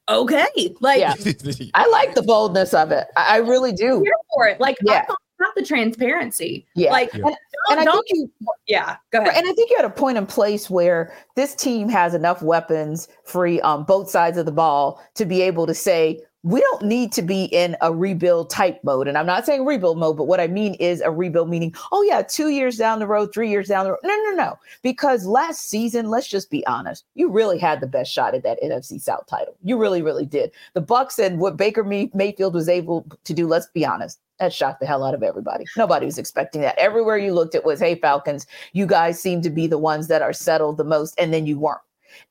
okay. 0.09 0.75
Like, 0.79 0.99
yeah. 0.99 1.13
I 1.73 1.87
like 1.87 2.15
the 2.15 2.23
boldness 2.23 2.73
of 2.73 2.91
it. 2.91 3.07
I 3.15 3.37
really 3.37 3.71
do. 3.71 4.01
Here 4.01 4.13
for 4.33 4.47
it. 4.47 4.59
Like, 4.59 4.77
yeah. 4.83 5.05
Not 5.37 5.53
the 5.55 5.65
transparency. 5.65 6.65
Yeah. 6.75 6.91
Like, 6.91 7.13
yeah. 7.13 7.25
And, 7.25 7.35
and 7.79 7.89
I 7.89 7.91
think 7.91 8.05
you, 8.09 8.31
yeah, 8.67 8.95
go 9.11 9.19
ahead. 9.19 9.35
And 9.35 9.45
I 9.45 9.51
think 9.51 9.69
you're 9.69 9.79
at 9.79 9.85
a 9.85 9.89
point 9.89 10.17
in 10.17 10.25
place 10.25 10.69
where 10.69 11.13
this 11.35 11.53
team 11.53 11.89
has 11.89 12.13
enough 12.13 12.41
weapons 12.41 13.09
free 13.25 13.59
on 13.59 13.83
both 13.83 14.09
sides 14.09 14.37
of 14.37 14.45
the 14.45 14.53
ball 14.53 15.01
to 15.15 15.25
be 15.25 15.41
able 15.41 15.67
to 15.67 15.73
say, 15.73 16.21
we 16.45 16.61
don't 16.61 16.83
need 16.83 17.11
to 17.11 17.23
be 17.23 17.45
in 17.45 17.75
a 17.81 17.91
rebuild 17.91 18.51
type 18.51 18.79
mode. 18.83 19.07
And 19.07 19.17
I'm 19.17 19.25
not 19.25 19.47
saying 19.47 19.65
rebuild 19.65 19.97
mode, 19.97 20.15
but 20.15 20.25
what 20.25 20.39
I 20.39 20.45
mean 20.45 20.75
is 20.75 21.01
a 21.01 21.09
rebuild 21.09 21.49
meaning, 21.49 21.73
oh, 21.91 22.03
yeah, 22.03 22.21
two 22.21 22.49
years 22.49 22.77
down 22.77 22.99
the 22.99 23.07
road, 23.07 23.33
three 23.33 23.49
years 23.49 23.67
down 23.67 23.83
the 23.83 23.91
road. 23.91 23.99
No, 24.03 24.15
no, 24.15 24.31
no. 24.31 24.59
Because 24.83 25.25
last 25.25 25.67
season, 25.67 26.11
let's 26.11 26.27
just 26.27 26.51
be 26.51 26.63
honest, 26.67 27.03
you 27.15 27.31
really 27.31 27.57
had 27.57 27.81
the 27.81 27.87
best 27.87 28.11
shot 28.11 28.35
at 28.35 28.43
that 28.43 28.61
NFC 28.61 29.01
South 29.01 29.25
title. 29.25 29.57
You 29.63 29.75
really, 29.75 30.03
really 30.03 30.27
did. 30.27 30.51
The 30.75 30.83
Bucs 30.83 31.17
and 31.17 31.39
what 31.39 31.57
Baker 31.57 31.83
Mayfield 31.83 32.53
was 32.53 32.69
able 32.69 33.07
to 33.23 33.33
do, 33.33 33.47
let's 33.47 33.67
be 33.67 33.83
honest, 33.83 34.19
that 34.39 34.53
shocked 34.53 34.81
the 34.81 34.85
hell 34.85 35.03
out 35.03 35.15
of 35.15 35.23
everybody. 35.23 35.65
Nobody 35.75 36.05
was 36.05 36.19
expecting 36.19 36.61
that. 36.61 36.77
Everywhere 36.77 37.17
you 37.17 37.33
looked, 37.33 37.55
it 37.55 37.65
was, 37.65 37.79
hey, 37.79 37.95
Falcons, 37.95 38.45
you 38.73 38.85
guys 38.85 39.19
seem 39.19 39.41
to 39.41 39.49
be 39.49 39.65
the 39.65 39.79
ones 39.79 40.09
that 40.09 40.21
are 40.21 40.33
settled 40.33 40.77
the 40.77 40.83
most, 40.83 41.15
and 41.17 41.33
then 41.33 41.47
you 41.47 41.57
weren't. 41.57 41.81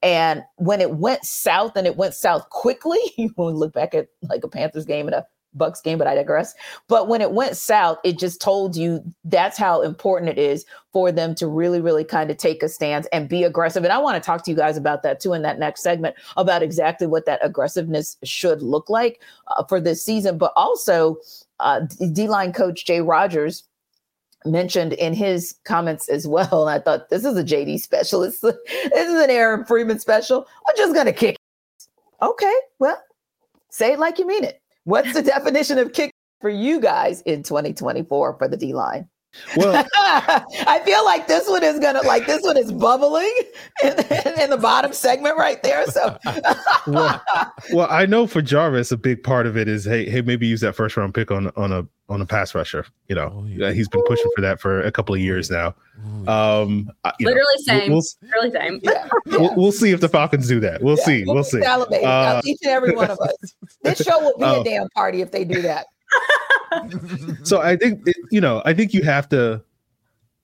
And 0.02 0.42
when 0.56 0.80
it 0.80 0.96
went 0.96 1.24
south 1.24 1.76
and 1.76 1.86
it 1.86 1.96
went 1.96 2.14
south 2.14 2.48
quickly, 2.50 2.98
we 3.18 3.32
look 3.36 3.72
back 3.72 3.94
at 3.94 4.08
like 4.22 4.44
a 4.44 4.48
Panthers 4.48 4.84
game 4.84 5.06
and 5.06 5.14
a 5.14 5.26
Bucs 5.56 5.82
game, 5.82 5.98
but 5.98 6.06
I 6.06 6.14
digress. 6.14 6.54
But 6.88 7.08
when 7.08 7.20
it 7.20 7.32
went 7.32 7.56
south, 7.56 7.98
it 8.04 8.18
just 8.18 8.40
told 8.40 8.76
you 8.76 9.02
that's 9.24 9.56
how 9.56 9.82
important 9.82 10.30
it 10.30 10.38
is 10.38 10.64
for 10.92 11.12
them 11.12 11.34
to 11.36 11.46
really, 11.46 11.80
really 11.80 12.04
kind 12.04 12.30
of 12.30 12.36
take 12.36 12.62
a 12.62 12.68
stance 12.68 13.06
and 13.12 13.28
be 13.28 13.44
aggressive. 13.44 13.84
And 13.84 13.92
I 13.92 13.98
want 13.98 14.20
to 14.20 14.26
talk 14.26 14.44
to 14.44 14.50
you 14.50 14.56
guys 14.56 14.76
about 14.76 15.02
that 15.02 15.20
too 15.20 15.32
in 15.32 15.42
that 15.42 15.58
next 15.58 15.82
segment 15.82 16.16
about 16.36 16.62
exactly 16.62 17.06
what 17.06 17.26
that 17.26 17.40
aggressiveness 17.42 18.16
should 18.24 18.62
look 18.62 18.90
like 18.90 19.20
uh, 19.48 19.64
for 19.64 19.80
this 19.80 20.04
season. 20.04 20.38
But 20.38 20.52
also, 20.56 21.16
uh, 21.60 21.82
D 22.12 22.26
line 22.26 22.52
coach 22.52 22.84
Jay 22.84 23.00
Rodgers 23.00 23.64
mentioned 24.44 24.92
in 24.94 25.14
his 25.14 25.56
comments 25.64 26.08
as 26.08 26.26
well. 26.26 26.68
I 26.68 26.78
thought 26.78 27.08
this 27.10 27.24
is 27.24 27.36
a 27.36 27.44
JD 27.44 27.80
special. 27.80 28.20
This 28.20 28.42
is, 28.42 28.54
an 28.94 29.30
Aaron 29.30 29.64
Freeman 29.64 29.98
special. 29.98 30.46
I'm 30.68 30.76
just 30.76 30.94
gonna 30.94 31.12
kick. 31.12 31.36
Okay, 32.22 32.54
well, 32.78 33.02
say 33.70 33.92
it 33.92 33.98
like 33.98 34.18
you 34.18 34.26
mean 34.26 34.44
it. 34.44 34.60
What's 34.84 35.12
the 35.12 35.22
definition 35.34 35.78
of 35.78 35.92
kick 35.92 36.10
for 36.40 36.50
you 36.50 36.80
guys 36.80 37.22
in 37.22 37.42
2024 37.42 38.38
for 38.38 38.48
the 38.48 38.56
D 38.56 38.72
line? 38.72 39.08
Well, 39.56 39.84
I 39.96 40.80
feel 40.84 41.04
like 41.04 41.26
this 41.26 41.48
one 41.48 41.62
is 41.62 41.78
gonna 41.78 42.02
like 42.02 42.26
this 42.26 42.42
one 42.42 42.56
is 42.56 42.72
bubbling 42.72 43.34
in, 43.82 43.92
in 44.40 44.50
the 44.50 44.58
bottom 44.60 44.92
segment 44.92 45.36
right 45.36 45.62
there. 45.62 45.86
So, 45.86 46.16
well, 46.86 47.22
well, 47.72 47.88
I 47.90 48.06
know 48.06 48.26
for 48.26 48.42
Jarvis, 48.42 48.92
a 48.92 48.96
big 48.96 49.22
part 49.22 49.46
of 49.46 49.56
it 49.56 49.68
is 49.68 49.84
hey, 49.84 50.08
hey, 50.08 50.22
maybe 50.22 50.46
use 50.46 50.60
that 50.60 50.74
first 50.74 50.96
round 50.96 51.14
pick 51.14 51.30
on 51.30 51.50
on 51.56 51.72
a 51.72 51.86
on 52.08 52.20
a 52.20 52.26
pass 52.26 52.54
rusher. 52.54 52.86
You 53.08 53.16
know, 53.16 53.32
oh, 53.34 53.46
yeah. 53.46 53.72
he's 53.72 53.88
been 53.88 54.02
pushing 54.06 54.30
for 54.34 54.40
that 54.42 54.60
for 54.60 54.82
a 54.82 54.92
couple 54.92 55.14
of 55.14 55.20
years 55.20 55.50
now. 55.50 55.74
Um, 56.26 56.90
literally 57.20 57.40
know, 57.40 57.78
same, 57.78 57.92
we'll, 57.92 58.02
literally 58.22 58.50
same. 58.50 58.80
Yeah, 58.82 58.92
yeah. 58.92 59.08
We'll, 59.38 59.54
we'll, 59.56 59.72
see 59.72 59.90
if 59.90 60.00
the 60.00 60.08
Falcons 60.08 60.48
do 60.48 60.60
that. 60.60 60.82
We'll 60.82 60.96
see. 60.96 61.24
We'll, 61.26 61.44
see. 61.44 61.62
Uh, 61.62 62.40
each 62.44 62.58
and 62.62 62.72
every 62.72 62.94
one 62.94 63.10
of 63.10 63.18
us. 63.20 63.36
This 63.82 63.98
show 63.98 64.20
will 64.20 64.36
be 64.38 64.44
uh, 64.44 64.60
a 64.60 64.64
damn 64.64 64.88
party 64.90 65.22
if 65.22 65.30
they 65.30 65.44
do 65.44 65.62
that. 65.62 65.86
so 67.42 67.60
I 67.60 67.76
think 67.76 68.06
it, 68.06 68.16
you 68.30 68.40
know, 68.40 68.62
I 68.64 68.74
think 68.74 68.92
you 68.94 69.02
have 69.02 69.28
to 69.30 69.62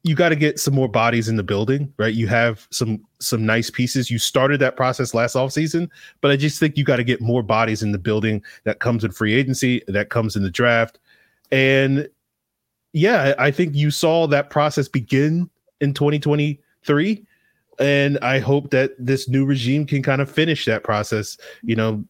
you 0.03 0.15
got 0.15 0.31
to 0.31 0.37
get 0.37 0.59
some 0.59 0.75
more 0.75 0.89
bodies 0.89 1.29
in 1.29 1.37
the 1.37 1.43
building, 1.43 1.93
right? 1.99 2.15
You 2.15 2.27
have 2.29 2.67
some 2.71 3.05
some 3.19 3.45
nice 3.45 3.69
pieces. 3.71 4.11
You 4.11 4.19
started 4.19 4.61
that 4.61 4.77
process 4.77 5.13
last 5.13 5.37
off 5.37 5.53
season, 5.53 5.91
but 6.21 6.31
I 6.31 6.37
just 6.37 6.59
think 6.59 6.79
you 6.79 6.85
got 6.85 6.97
to 6.97 7.05
get 7.05 7.21
more 7.21 7.43
bodies 7.43 7.83
in 7.83 7.93
the 7.93 7.99
building. 7.99 8.43
That 8.65 8.81
comes 8.81 9.05
in 9.05 9.13
free 9.13 9.35
agency, 9.35 9.83
that 9.89 10.09
comes 10.09 10.37
in 10.37 10.43
the 10.43 10.51
draft, 10.51 10.99
and 11.53 12.09
yeah, 12.93 13.35
I 13.39 13.51
think 13.51 13.75
you 13.75 13.91
saw 13.91 14.27
that 14.29 14.51
process 14.51 14.89
begin 14.89 15.49
in 15.81 15.95
2023, 15.95 17.25
and 17.79 18.19
I 18.19 18.39
hope 18.39 18.71
that 18.71 18.93
this 18.99 19.29
new 19.29 19.45
regime 19.45 19.87
can 19.87 20.03
kind 20.03 20.21
of 20.21 20.31
finish 20.31 20.65
that 20.65 20.83
process. 20.83 21.37
You 21.63 21.77
know, 21.77 22.05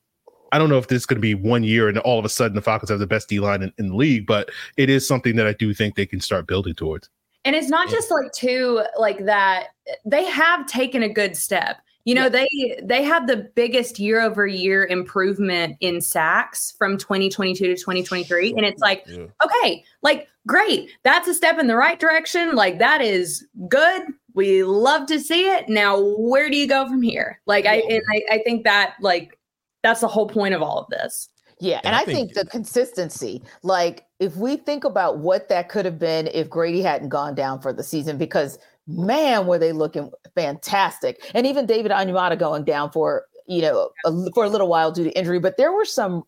I 0.52 0.58
don't 0.58 0.68
know 0.68 0.78
if 0.78 0.88
this 0.88 1.02
is 1.02 1.06
going 1.06 1.16
to 1.16 1.20
be 1.20 1.34
one 1.34 1.62
year 1.62 1.88
and 1.88 1.98
all 1.98 2.18
of 2.18 2.24
a 2.24 2.28
sudden 2.28 2.54
the 2.54 2.62
Falcons 2.62 2.90
have 2.90 2.98
the 2.98 3.06
best 3.06 3.28
D 3.28 3.40
line 3.40 3.62
in, 3.62 3.72
in, 3.78 3.88
the 3.88 3.96
league, 3.96 4.26
but 4.26 4.50
it 4.76 4.90
is 4.90 5.06
something 5.06 5.36
that 5.36 5.46
I 5.46 5.52
do 5.52 5.72
think 5.74 5.94
they 5.94 6.06
can 6.06 6.20
start 6.20 6.46
building 6.46 6.74
towards. 6.74 7.08
And 7.44 7.56
it's 7.56 7.68
not 7.68 7.88
just 7.88 8.10
like 8.10 8.32
two 8.32 8.82
like 8.98 9.24
that. 9.24 9.68
They 10.04 10.24
have 10.24 10.66
taken 10.66 11.02
a 11.02 11.08
good 11.08 11.36
step. 11.36 11.78
You 12.04 12.14
know, 12.14 12.24
yeah. 12.24 12.28
they 12.28 12.80
they 12.82 13.02
have 13.02 13.26
the 13.26 13.36
biggest 13.54 13.98
year 13.98 14.20
over 14.20 14.46
year 14.46 14.86
improvement 14.86 15.76
in 15.80 16.00
sacks 16.00 16.74
from 16.78 16.96
2022 16.96 17.66
to 17.66 17.76
2023. 17.76 18.54
And 18.54 18.64
it's 18.64 18.80
like, 18.80 19.04
yeah. 19.06 19.26
okay, 19.44 19.84
like 20.02 20.28
great. 20.46 20.90
That's 21.02 21.28
a 21.28 21.34
step 21.34 21.58
in 21.58 21.66
the 21.66 21.76
right 21.76 21.98
direction. 21.98 22.54
Like 22.54 22.78
that 22.78 23.00
is 23.02 23.46
good. 23.68 24.02
We 24.34 24.64
love 24.64 25.06
to 25.06 25.20
see 25.20 25.48
it. 25.48 25.68
Now, 25.68 26.00
where 26.00 26.48
do 26.48 26.56
you 26.56 26.66
go 26.66 26.86
from 26.86 27.02
here? 27.02 27.40
Like 27.46 27.66
I 27.66 27.76
and 27.76 28.02
I, 28.10 28.22
I 28.34 28.38
think 28.44 28.64
that 28.64 28.94
like 29.00 29.38
that's 29.82 30.00
the 30.00 30.08
whole 30.08 30.28
point 30.28 30.54
of 30.54 30.62
all 30.62 30.78
of 30.78 30.86
this. 30.90 31.28
Yeah, 31.60 31.76
and, 31.78 31.88
and 31.88 31.96
I, 31.96 32.00
I 32.00 32.04
think, 32.04 32.32
think 32.32 32.34
the 32.34 32.50
consistency, 32.50 33.42
like 33.62 34.06
if 34.18 34.36
we 34.36 34.56
think 34.56 34.84
about 34.84 35.18
what 35.18 35.48
that 35.50 35.68
could 35.68 35.84
have 35.84 35.98
been 35.98 36.28
if 36.28 36.48
Grady 36.48 36.80
hadn't 36.80 37.10
gone 37.10 37.34
down 37.34 37.60
for 37.60 37.72
the 37.72 37.82
season, 37.82 38.16
because 38.16 38.58
man, 38.86 39.46
were 39.46 39.58
they 39.58 39.72
looking 39.72 40.10
fantastic, 40.34 41.20
and 41.34 41.46
even 41.46 41.66
David 41.66 41.92
Onyemata 41.92 42.38
going 42.38 42.64
down 42.64 42.90
for 42.90 43.26
you 43.46 43.60
know 43.60 43.90
a, 44.06 44.30
for 44.32 44.44
a 44.44 44.48
little 44.48 44.68
while 44.68 44.90
due 44.90 45.04
to 45.04 45.10
injury, 45.10 45.38
but 45.38 45.58
there 45.58 45.72
were 45.72 45.84
some 45.84 46.22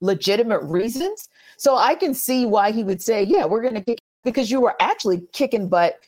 legitimate 0.00 0.62
reasons. 0.62 1.28
So 1.56 1.76
I 1.76 1.94
can 1.94 2.12
see 2.12 2.44
why 2.44 2.70
he 2.70 2.84
would 2.84 3.00
say, 3.00 3.22
"Yeah, 3.22 3.46
we're 3.46 3.62
going 3.62 3.74
to 3.74 3.82
kick," 3.82 4.00
because 4.22 4.50
you 4.50 4.60
were 4.60 4.76
actually 4.80 5.22
kicking 5.32 5.68
butt 5.68 5.98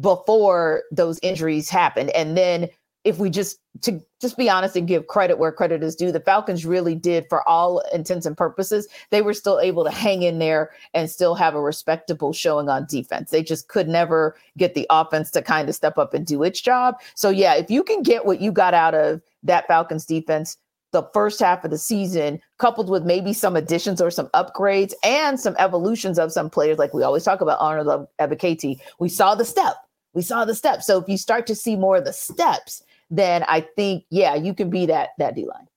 before 0.00 0.82
those 0.90 1.18
injuries 1.22 1.70
happened, 1.70 2.10
and 2.10 2.36
then 2.36 2.68
if 3.04 3.18
we 3.18 3.30
just 3.30 3.58
to 3.80 4.00
just 4.20 4.36
be 4.36 4.48
honest 4.48 4.76
and 4.76 4.86
give 4.86 5.06
credit 5.06 5.38
where 5.38 5.50
credit 5.50 5.82
is 5.82 5.96
due, 5.96 6.12
the 6.12 6.20
Falcons 6.20 6.64
really 6.64 6.94
did, 6.94 7.26
for 7.28 7.46
all 7.48 7.80
intents 7.92 8.26
and 8.26 8.36
purposes, 8.36 8.86
they 9.10 9.22
were 9.22 9.34
still 9.34 9.58
able 9.58 9.82
to 9.84 9.90
hang 9.90 10.22
in 10.22 10.38
there 10.38 10.70
and 10.94 11.10
still 11.10 11.34
have 11.34 11.54
a 11.54 11.60
respectable 11.60 12.32
showing 12.32 12.68
on 12.68 12.86
defense. 12.88 13.30
They 13.30 13.42
just 13.42 13.68
could 13.68 13.88
never 13.88 14.36
get 14.56 14.74
the 14.74 14.86
offense 14.90 15.30
to 15.32 15.42
kind 15.42 15.68
of 15.68 15.74
step 15.74 15.98
up 15.98 16.14
and 16.14 16.26
do 16.26 16.42
its 16.42 16.60
job. 16.60 16.96
So 17.14 17.30
yeah, 17.30 17.54
if 17.54 17.70
you 17.70 17.82
can 17.82 18.02
get 18.02 18.26
what 18.26 18.40
you 18.40 18.52
got 18.52 18.74
out 18.74 18.94
of 18.94 19.20
that 19.42 19.66
Falcons 19.66 20.04
defense 20.04 20.56
the 20.92 21.02
first 21.14 21.40
half 21.40 21.64
of 21.64 21.70
the 21.70 21.78
season, 21.78 22.38
coupled 22.58 22.90
with 22.90 23.02
maybe 23.02 23.32
some 23.32 23.56
additions 23.56 24.00
or 24.00 24.10
some 24.10 24.28
upgrades 24.28 24.92
and 25.02 25.40
some 25.40 25.56
evolutions 25.58 26.18
of 26.18 26.30
some 26.30 26.50
players, 26.50 26.78
like 26.78 26.92
we 26.92 27.02
always 27.02 27.24
talk 27.24 27.40
about 27.40 27.58
honor 27.58 27.78
Arnold 27.78 28.08
Ebiketie, 28.20 28.78
we 28.98 29.08
saw 29.08 29.34
the 29.34 29.44
step. 29.44 29.76
We 30.12 30.20
saw 30.20 30.44
the 30.44 30.54
step. 30.54 30.82
So 30.82 30.98
if 30.98 31.08
you 31.08 31.16
start 31.16 31.46
to 31.46 31.54
see 31.54 31.76
more 31.76 31.96
of 31.96 32.04
the 32.04 32.12
steps, 32.12 32.82
then 33.12 33.44
I 33.46 33.60
think, 33.60 34.04
yeah, 34.10 34.34
you 34.34 34.54
can 34.54 34.70
be 34.70 34.86
that 34.86 35.10
that 35.18 35.36
D 35.36 35.46
line. 35.46 35.68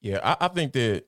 Yeah, 0.00 0.18
I, 0.22 0.46
I, 0.46 0.48
think 0.48 0.72
that 0.72 1.04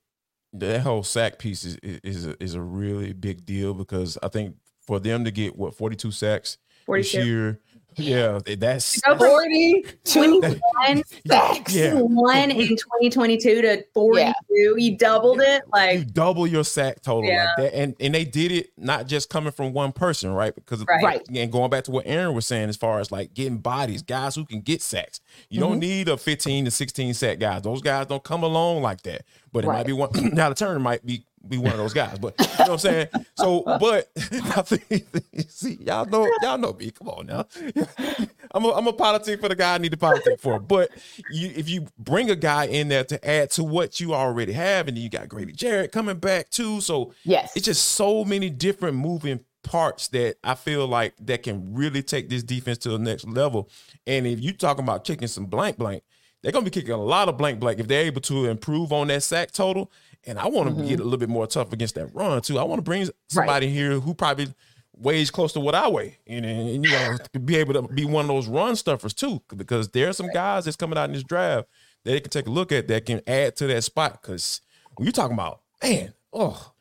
that 0.53 0.81
whole 0.81 1.03
sack 1.03 1.39
piece 1.39 1.65
is 1.65 1.77
is 1.83 2.27
a, 2.27 2.43
is 2.43 2.55
a 2.55 2.61
really 2.63 3.13
big 3.13 3.45
deal 3.45 3.75
because 3.75 4.17
I 4.23 4.29
think 4.29 4.55
for 4.81 5.01
them 5.01 5.25
to 5.25 5.31
get 5.33 5.57
what 5.57 5.75
42 5.75 6.13
sacks 6.13 6.59
42. 6.87 7.19
this 7.19 7.27
year 7.27 7.61
yeah, 7.99 8.39
that's 8.59 9.01
42 9.01 10.41
one 10.41 11.03
sacks. 11.27 11.75
Yeah. 11.79 11.95
One 11.95 12.51
in 12.51 12.69
2022 12.69 13.63
to 13.63 13.85
42. 13.95 14.19
Yeah. 14.19 14.33
You 14.77 14.97
doubled 14.97 15.41
it. 15.41 15.63
Like 15.73 15.99
you 15.99 16.05
double 16.05 16.47
your 16.47 16.65
sack 16.65 17.03
total 17.03 17.31
yeah. 17.31 17.45
like 17.45 17.73
that. 17.73 17.79
And 17.79 17.95
and 18.01 18.15
they 18.15 18.25
did 18.25 18.51
it 18.53 18.71
not 18.77 19.07
just 19.07 19.29
coming 19.31 19.53
from 19.53 19.73
one 19.73 19.93
person, 19.93 20.33
right? 20.33 20.55
Because 20.55 20.85
right. 20.87 21.23
and 21.33 21.53
going 21.53 21.71
back 21.71 21.85
to 21.85 21.91
what 21.91 22.07
Aaron 22.07 22.35
was 22.35 22.47
saying 22.47 22.69
as 22.69 22.77
far 22.77 23.01
as 23.01 23.13
like 23.13 23.35
getting 23.35 23.59
bodies, 23.59 24.03
guys 24.03 24.35
who 24.35 24.45
can 24.45 24.61
get 24.61 24.83
sacks. 24.83 25.21
You 25.49 25.61
mm-hmm. 25.61 25.71
don't 25.71 25.79
need 25.79 26.09
a 26.09 26.17
15 26.17 26.65
to 26.65 26.71
16 26.71 27.15
sack 27.15 27.39
guys. 27.39 27.63
Those 27.63 27.83
guys 27.83 28.07
don't 28.07 28.25
come 28.25 28.43
along 28.43 28.83
like 28.83 29.03
that. 29.03 29.23
But 29.53 29.65
it 29.65 29.69
right. 29.69 29.77
might 29.79 29.87
be 29.87 29.93
one 29.93 30.11
now 30.35 30.49
the 30.49 30.55
turn 30.55 30.83
might 30.83 31.05
be 31.05 31.25
be 31.49 31.59
one 31.59 31.73
of 31.73 31.79
those 31.79 31.95
guys. 31.95 32.19
But 32.19 32.35
you 32.39 32.47
know 32.47 32.55
what 32.59 32.71
I'm 32.71 32.79
saying? 32.79 33.09
So, 33.35 33.63
but 33.65 34.11
I 34.17 34.63
think 34.63 35.07
see, 35.49 35.79
y'all 35.81 36.07
know, 36.07 36.31
y'all 36.43 36.59
know 36.59 36.73
me. 36.73 36.91
Come 36.91 37.09
on 37.09 37.27
now. 37.27 37.47
I'm 38.53 38.65
a, 38.65 38.73
I'm 38.73 38.87
a 38.87 38.93
politic 38.93 39.41
for 39.41 39.49
the 39.49 39.55
guy 39.55 39.75
I 39.75 39.79
need 39.79 39.93
to 39.93 39.97
politic 39.97 40.41
for. 40.41 40.59
But 40.59 40.91
you, 41.31 41.53
if 41.55 41.69
you 41.69 41.87
bring 41.99 42.31
a 42.31 42.37
guy 42.37 42.65
in 42.65 42.89
there 42.89 43.05
to 43.05 43.29
add 43.29 43.51
to 43.53 43.65
what 43.65 44.01
you 44.01 44.15
already 44.15 44.53
have, 44.53 44.89
and 44.89 44.97
then 44.97 45.03
you 45.03 45.11
got 45.11 45.29
Grady 45.29 45.53
Jarrett 45.53 45.93
coming 45.93 46.17
back 46.17 46.51
too. 46.51 46.81
So 46.81 47.13
yes, 47.25 47.55
it's 47.57 47.67
just 47.67 47.85
so 47.93 48.25
many 48.25 48.51
different 48.51 48.97
moving 48.97 49.41
parts 49.63 50.09
that 50.09 50.37
I 50.43 50.55
feel 50.55 50.87
like 50.87 51.15
that 51.21 51.43
can 51.43 51.75
really 51.75 52.03
take 52.03 52.29
this 52.29 52.43
defense 52.43 52.79
to 52.79 52.91
the 52.91 52.99
next 52.99 53.27
level. 53.27 53.69
And 54.07 54.27
if 54.27 54.41
you 54.41 54.53
talking 54.53 54.85
about 54.85 55.05
kicking 55.05 55.29
some 55.29 55.47
blank 55.47 55.77
blank, 55.77 56.03
they're 56.43 56.53
gonna 56.53 56.65
be 56.65 56.71
kicking 56.71 56.93
a 56.93 56.97
lot 56.97 57.29
of 57.29 57.37
blank 57.37 57.61
blank 57.61 57.81
if 57.81 57.89
they're 57.89 58.05
able 58.05 58.21
to 58.23 58.47
improve 58.47 58.93
on 58.93 59.09
that 59.09 59.23
sack 59.23 59.51
total 59.51 59.91
and 60.27 60.39
I 60.39 60.47
want 60.49 60.69
to 60.69 60.75
mm-hmm. 60.75 60.89
get 60.89 61.01
a 61.01 61.05
little 61.05 61.19
bit 61.19 61.29
more 61.29 61.47
tough 61.47 61.73
against 61.73 61.95
that 61.95 62.15
run 62.15 62.41
too. 62.43 62.59
I 62.59 62.63
want 62.65 62.79
to 62.79 62.83
bring 62.83 63.09
somebody 63.29 63.67
right. 63.67 63.73
here 63.73 64.01
who 64.01 64.15
probably 64.15 64.49
weighs 64.97 65.31
close 65.31 65.53
to 65.53 65.61
what 65.61 65.75
I 65.75 65.89
weigh, 65.89 66.19
and, 66.27 66.45
and 66.45 66.85
you 66.85 66.91
know, 66.91 67.19
be 67.45 67.57
able 67.57 67.75
to 67.75 67.83
be 67.83 68.05
one 68.05 68.25
of 68.25 68.29
those 68.29 68.49
run 68.49 68.75
stuffers 68.77 69.15
too, 69.15 69.41
because 69.57 69.89
there 69.91 70.09
are 70.09 70.13
some 70.13 70.29
guys 70.31 70.65
that's 70.65 70.77
coming 70.77 70.99
out 70.99 71.09
in 71.09 71.13
this 71.13 71.25
draft 71.25 71.69
that 72.05 72.11
they 72.13 72.21
can 72.21 72.31
take 72.31 72.47
a 72.47 72.51
look 72.51 72.73
at 72.73 72.89
that 72.89 73.07
can 73.07 73.21
add 73.27 73.57
to 73.57 73.67
that 73.69 73.85
spot. 73.85 74.21
Because 74.21 74.61
when 74.97 75.07
you're 75.07 75.13
talking 75.13 75.35
about, 75.35 75.61
man, 75.83 76.15
oh, 76.33 76.73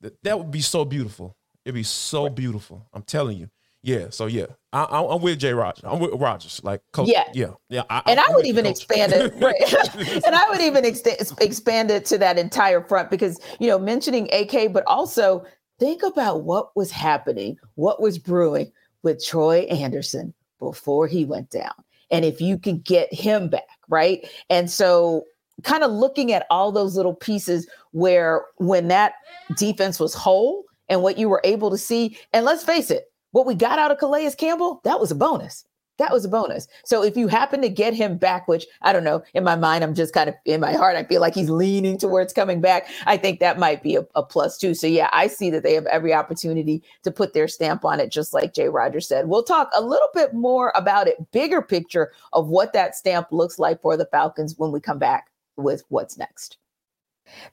that, 0.00 0.22
that 0.22 0.38
would 0.38 0.50
be 0.50 0.62
so 0.62 0.84
beautiful. 0.84 1.36
It'd 1.64 1.74
be 1.74 1.82
so 1.82 2.30
beautiful. 2.30 2.86
I'm 2.94 3.02
telling 3.02 3.36
you. 3.36 3.50
Yeah. 3.82 4.06
So 4.10 4.26
yeah, 4.26 4.46
I, 4.72 5.00
am 5.00 5.22
with 5.22 5.38
Jay 5.38 5.52
Rodgers. 5.52 5.84
I'm 5.84 6.00
with 6.00 6.12
Rodgers. 6.14 6.60
Like, 6.64 6.82
coach, 6.92 7.08
yeah, 7.08 7.24
yeah, 7.32 7.52
yeah. 7.68 7.82
I, 7.88 8.02
and 8.06 8.18
I'm 8.18 8.30
I 8.30 8.34
would 8.34 8.46
even 8.46 8.66
expand 8.66 9.12
it, 9.12 9.32
right? 9.40 10.24
and 10.26 10.34
I 10.34 10.48
would 10.50 10.60
even 10.60 10.84
ex- 10.84 11.02
expand 11.40 11.90
it 11.90 12.04
to 12.06 12.18
that 12.18 12.38
entire 12.38 12.82
front 12.82 13.10
because 13.10 13.40
you 13.60 13.68
know 13.68 13.78
mentioning 13.78 14.28
AK, 14.32 14.72
but 14.72 14.84
also 14.86 15.44
think 15.78 16.02
about 16.02 16.42
what 16.42 16.74
was 16.76 16.90
happening, 16.90 17.56
what 17.76 18.02
was 18.02 18.18
brewing 18.18 18.72
with 19.02 19.24
Troy 19.24 19.60
Anderson 19.70 20.34
before 20.58 21.06
he 21.06 21.24
went 21.24 21.50
down, 21.50 21.72
and 22.10 22.24
if 22.24 22.40
you 22.40 22.58
can 22.58 22.80
get 22.80 23.12
him 23.14 23.48
back, 23.48 23.68
right? 23.88 24.28
And 24.50 24.70
so 24.70 25.24
kind 25.62 25.82
of 25.82 25.90
looking 25.90 26.32
at 26.32 26.46
all 26.50 26.72
those 26.72 26.96
little 26.96 27.14
pieces 27.14 27.68
where 27.92 28.44
when 28.56 28.88
that 28.88 29.14
defense 29.56 29.98
was 29.98 30.14
whole 30.14 30.64
and 30.88 31.02
what 31.02 31.18
you 31.18 31.28
were 31.28 31.40
able 31.44 31.70
to 31.70 31.78
see, 31.78 32.18
and 32.32 32.44
let's 32.44 32.64
face 32.64 32.90
it 32.90 33.10
what 33.32 33.46
we 33.46 33.54
got 33.54 33.78
out 33.78 33.90
of 33.90 33.98
Calais 33.98 34.30
Campbell, 34.36 34.80
that 34.84 35.00
was 35.00 35.10
a 35.10 35.14
bonus. 35.14 35.64
That 35.98 36.12
was 36.12 36.24
a 36.24 36.28
bonus. 36.28 36.68
So 36.84 37.02
if 37.02 37.16
you 37.16 37.26
happen 37.26 37.60
to 37.60 37.68
get 37.68 37.92
him 37.92 38.18
back, 38.18 38.46
which 38.46 38.66
I 38.82 38.92
don't 38.92 39.02
know, 39.02 39.22
in 39.34 39.42
my 39.42 39.56
mind, 39.56 39.82
I'm 39.82 39.94
just 39.94 40.14
kind 40.14 40.28
of 40.28 40.36
in 40.44 40.60
my 40.60 40.72
heart, 40.72 40.96
I 40.96 41.02
feel 41.02 41.20
like 41.20 41.34
he's 41.34 41.50
leaning 41.50 41.98
towards 41.98 42.32
coming 42.32 42.60
back. 42.60 42.88
I 43.06 43.16
think 43.16 43.40
that 43.40 43.58
might 43.58 43.82
be 43.82 43.96
a, 43.96 44.06
a 44.14 44.22
plus 44.22 44.56
too. 44.58 44.74
So 44.74 44.86
yeah, 44.86 45.10
I 45.12 45.26
see 45.26 45.50
that 45.50 45.64
they 45.64 45.74
have 45.74 45.86
every 45.86 46.14
opportunity 46.14 46.82
to 47.02 47.10
put 47.10 47.34
their 47.34 47.48
stamp 47.48 47.84
on 47.84 47.98
it, 47.98 48.10
just 48.10 48.32
like 48.32 48.54
Jay 48.54 48.68
Rodgers 48.68 49.08
said. 49.08 49.28
We'll 49.28 49.42
talk 49.42 49.70
a 49.74 49.82
little 49.82 50.08
bit 50.14 50.34
more 50.34 50.72
about 50.76 51.08
it, 51.08 51.32
bigger 51.32 51.60
picture 51.60 52.12
of 52.32 52.48
what 52.48 52.72
that 52.74 52.94
stamp 52.94 53.28
looks 53.32 53.58
like 53.58 53.82
for 53.82 53.96
the 53.96 54.06
Falcons 54.06 54.54
when 54.56 54.70
we 54.70 54.80
come 54.80 55.00
back 55.00 55.30
with 55.56 55.82
what's 55.88 56.16
next. 56.16 56.58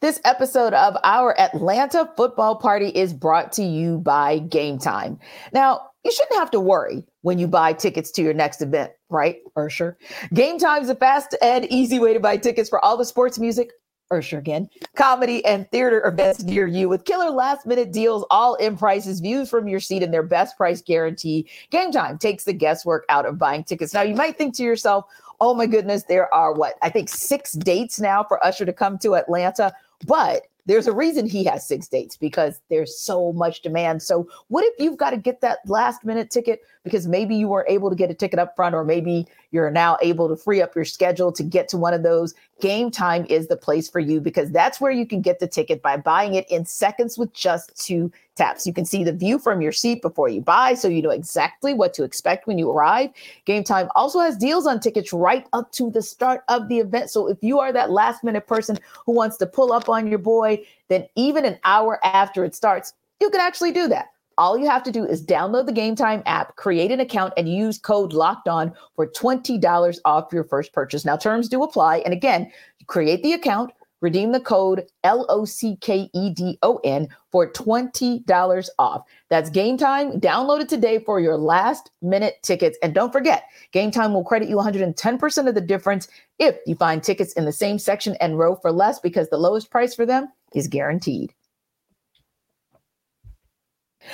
This 0.02 0.20
episode 0.26 0.74
of 0.74 0.98
our 1.04 1.40
Atlanta 1.40 2.10
football 2.16 2.56
party 2.56 2.90
is 2.90 3.14
brought 3.14 3.52
to 3.54 3.64
you 3.64 4.00
by 4.00 4.40
Game 4.40 4.78
Time. 4.78 5.20
Now, 5.54 5.90
you 6.04 6.12
shouldn't 6.12 6.40
have 6.40 6.52
to 6.52 6.60
worry 6.60 7.04
when 7.22 7.40
you 7.40 7.48
buy 7.48 7.74
tickets 7.74 8.12
to 8.12 8.22
your 8.22 8.34
next 8.34 8.62
event, 8.62 8.92
right, 9.10 9.38
Usher? 9.56 9.98
Game 10.34 10.60
Time 10.60 10.84
is 10.84 10.90
a 10.90 10.96
fast 10.96 11.36
and 11.42 11.66
easy 11.72 12.00
way 12.00 12.14
to 12.14 12.20
buy 12.20 12.38
tickets 12.38 12.70
for 12.70 12.84
all 12.84 12.96
the 12.96 13.06
sports 13.06 13.40
music, 13.40 13.72
Usher 14.12 14.38
again, 14.38 14.70
comedy 14.96 15.44
and 15.46 15.70
theater 15.72 16.06
events 16.06 16.44
near 16.44 16.68
you 16.68 16.88
with 16.88 17.06
killer 17.06 17.32
last 17.32 17.66
minute 17.66 17.92
deals, 17.92 18.24
all 18.30 18.56
in 18.56 18.78
prices, 18.78 19.20
views 19.20 19.50
from 19.50 19.68
your 19.68 19.80
seat, 19.80 20.04
and 20.04 20.14
their 20.14 20.24
best 20.24 20.58
price 20.58 20.82
guarantee. 20.82 21.48
Game 21.72 21.92
Time 21.92 22.18
takes 22.18 22.44
the 22.44 22.54
guesswork 22.54 23.06
out 23.10 23.26
of 23.26 23.40
buying 23.40 23.64
tickets. 23.64 23.94
Now, 23.94 24.04
you 24.04 24.16
might 24.16 24.38
think 24.38 24.56
to 24.56 24.64
yourself, 24.64 25.06
oh 25.42 25.54
my 25.54 25.66
goodness, 25.66 26.04
there 26.04 26.32
are 26.34 26.54
what 26.54 26.76
I 26.82 26.90
think 26.90 27.10
six 27.10 27.54
dates 27.54 28.00
now 28.00 28.24
for 28.24 28.44
Usher 28.46 28.66
to 28.66 28.74
come 28.74 28.98
to 29.00 29.16
Atlanta. 29.16 29.74
But 30.06 30.44
there's 30.66 30.88
a 30.88 30.92
reason 30.92 31.28
he 31.28 31.44
has 31.44 31.68
six 31.68 31.88
dates 31.88 32.18
because 32.18 32.60
there's 32.70 32.98
so 32.98 33.32
much 33.34 33.62
demand. 33.62 34.02
So, 34.02 34.28
what 34.48 34.66
if 34.66 34.74
you've 34.80 34.98
got 34.98 35.12
to 35.12 35.18
get 35.18 35.42
that 35.42 35.60
last 35.68 36.04
minute 36.04 36.32
ticket 36.32 36.62
because 36.84 37.08
maybe 37.08 37.36
you 37.36 37.48
weren't 37.48 37.70
able 37.70 37.90
to 37.90 37.96
get 37.96 38.10
a 38.10 38.14
ticket 38.14 38.40
up 38.40 38.56
front, 38.56 38.74
or 38.76 38.84
maybe 38.84 39.28
you're 39.52 39.70
now 39.70 39.98
able 40.02 40.28
to 40.28 40.36
free 40.36 40.62
up 40.62 40.76
your 40.76 40.86
schedule 40.86 41.32
to 41.32 41.44
get 41.44 41.68
to 41.70 41.78
one 41.78 41.94
of 41.94 42.04
those 42.04 42.34
Game 42.62 42.90
Time 42.90 43.26
is 43.30 43.48
the 43.48 43.58
place 43.58 43.90
for 43.90 44.00
you 44.00 44.22
because 44.22 44.50
that's 44.50 44.80
where 44.80 44.92
you 44.92 45.06
can 45.06 45.22
get 45.22 45.40
the 45.40 45.48
ticket 45.48 45.82
by 45.82 45.98
buying 45.98 46.36
it 46.36 46.50
in 46.50 46.66
seconds 46.66 47.18
with 47.18 47.34
just 47.34 47.76
two 47.86 48.12
taps. 48.36 48.66
You 48.66 48.74
can 48.74 48.86
see 48.86 49.04
the 49.04 49.12
view 49.12 49.40
from 49.40 49.62
your 49.62 49.74
seat 49.74 50.02
before 50.02 50.30
you 50.30 50.40
buy, 50.40 50.74
so 50.74 50.88
you 50.88 51.02
know 51.02 51.10
exactly 51.10 51.74
what 51.74 51.94
to 51.96 52.04
expect 52.04 52.48
when 52.48 52.58
you 52.58 52.72
arrive. 52.72 53.10
Game 53.44 53.64
Time 53.64 53.90
also 53.94 54.20
has 54.20 54.38
deals 54.38 54.66
on 54.66 54.80
tickets 54.80 55.12
right 55.12 55.46
up 55.52 55.72
to 55.74 55.92
the 55.92 56.02
start 56.02 56.44
of 56.48 56.70
the 56.70 56.80
event. 56.80 57.10
So 57.10 57.28
if 57.28 57.38
you 57.42 57.60
are 57.60 57.74
that 57.74 57.92
last 57.92 58.24
minute 58.24 58.48
person 58.48 58.78
who 59.06 59.12
wants 59.12 59.36
to 59.38 59.46
pull 59.46 59.74
up 59.74 59.90
on 59.90 60.08
your 60.08 60.20
boy, 60.20 60.66
then 60.88 61.06
even 61.16 61.44
an 61.44 61.60
hour 61.66 62.00
after 62.06 62.46
it 62.46 62.56
starts, 62.56 62.94
you 63.20 63.30
can 63.30 63.42
actually 63.42 63.74
do 63.74 63.90
that. 63.90 64.15
All 64.38 64.58
you 64.58 64.70
have 64.70 64.84
to 64.84 64.92
do 64.92 65.06
is 65.06 65.26
download 65.26 65.66
the 65.66 65.72
Game 65.72 65.96
Time 65.96 66.22
app, 66.26 66.58
create 66.58 66.92
an 66.92 67.00
account, 67.00 67.34
and 67.38 67.48
use 67.48 67.78
code 67.78 68.12
Locked 68.12 68.50
On 68.50 68.74
for 68.96 69.08
twenty 69.08 69.58
dollars 69.58 70.02
off 70.04 70.34
your 70.34 70.44
first 70.44 70.74
purchase. 70.74 71.06
Now, 71.06 71.16
terms 71.16 71.48
do 71.48 71.64
apply. 71.64 72.00
And 72.00 72.14
again, 72.14 72.52
create 72.88 73.24
the 73.24 73.32
account, 73.32 73.72
redeem 74.02 74.34
the 74.34 74.42
code 74.42 74.86
L 75.06 75.26
O 75.30 75.46
C 75.46 75.78
K 75.80 76.10
E 76.14 76.30
D 76.30 76.60
O 76.64 76.82
N 76.84 77.08
for 77.32 77.50
twenty 77.50 78.20
dollars 78.26 78.70
off. 78.78 79.06
That's 79.30 79.50
Game 79.50 79.78
Time. 79.78 80.20
Download 80.20 80.60
it 80.60 80.68
today 80.68 81.00
for 81.00 81.22
your 81.22 81.38
last 81.38 81.92
minute 82.02 82.36
tickets. 82.44 82.78
And 82.84 82.94
don't 82.94 83.14
forget, 83.14 83.46
Game 83.72 83.90
Time 83.90 84.14
will 84.14 84.26
credit 84.26 84.50
you 84.50 84.58
one 84.58 84.66
hundred 84.66 84.82
and 84.82 84.98
ten 84.98 85.18
percent 85.18 85.48
of 85.48 85.56
the 85.56 85.62
difference 85.62 86.10
if 86.40 86.58
you 86.66 86.76
find 86.76 87.02
tickets 87.02 87.32
in 87.34 87.46
the 87.46 87.54
same 87.54 87.80
section 87.80 88.18
and 88.20 88.38
row 88.38 88.56
for 88.58 88.74
less, 88.74 89.00
because 89.00 89.30
the 89.30 89.38
lowest 89.38 89.72
price 89.72 89.96
for 89.96 90.06
them 90.06 90.28
is 90.54 90.68
guaranteed. 90.68 91.34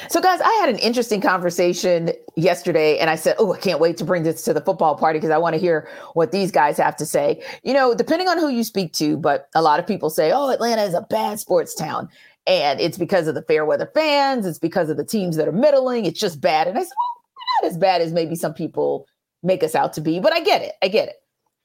So, 0.10 0.22
guys, 0.22 0.40
I 0.42 0.52
had 0.54 0.70
an 0.70 0.78
interesting 0.78 1.22
conversation 1.22 2.12
yesterday, 2.36 2.98
and 2.98 3.10
I 3.10 3.16
said, 3.16 3.36
Oh, 3.40 3.54
I 3.54 3.58
can't 3.58 3.80
wait 3.80 3.98
to 3.98 4.06
bring 4.06 4.24
this 4.24 4.44
to 4.44 4.54
the 4.54 4.62
football 4.62 4.96
party 4.96 5.20
because 5.20 5.32
I 5.32 5.38
want 5.38 5.54
to 5.54 5.60
hear 5.60 5.88
what 6.14 6.32
these 6.32 6.52
guys 6.52 6.78
have 6.78 6.96
to 6.98 7.06
say. 7.06 7.44
You 7.64 7.74
know, 7.74 7.94
depending 7.94 8.28
on 8.28 8.38
who 8.38 8.50
you 8.50 8.64
speak 8.64 8.94
to, 8.94 9.18
but 9.18 9.50
a 9.56 9.62
lot 9.62 9.80
of 9.80 9.88
people 9.88 10.10
say, 10.10 10.32
Oh, 10.32 10.50
Atlanta 10.50 10.84
is 10.84 10.94
a 10.94 11.02
bad 11.02 11.40
sports 11.40 11.76
town. 11.76 12.10
And 12.48 12.80
it's 12.80 12.98
because 12.98 13.28
of 13.28 13.36
the 13.36 13.44
fair 13.44 13.66
weather 13.66 13.90
fans, 13.94 14.46
it's 14.46 14.60
because 14.60 14.90
of 14.90 14.98
the 14.98 15.06
teams 15.06 15.36
that 15.36 15.48
are 15.48 15.54
middling. 15.54 16.06
It's 16.06 16.20
just 16.20 16.42
bad. 16.42 16.68
And 16.68 16.78
I 16.78 16.82
said, 16.82 16.90
Well, 16.90 17.62
not 17.62 17.72
as 17.72 17.78
bad 17.78 18.02
as 18.02 18.14
maybe 18.14 18.36
some 18.36 18.54
people 18.54 19.08
make 19.44 19.64
us 19.64 19.76
out 19.76 19.94
to 19.94 20.02
be, 20.02 20.20
but 20.20 20.34
I 20.34 20.42
get 20.42 20.62
it. 20.62 20.74
I 20.82 20.88
get 20.88 21.10
it. 21.10 21.16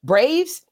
Braves 0.04 0.62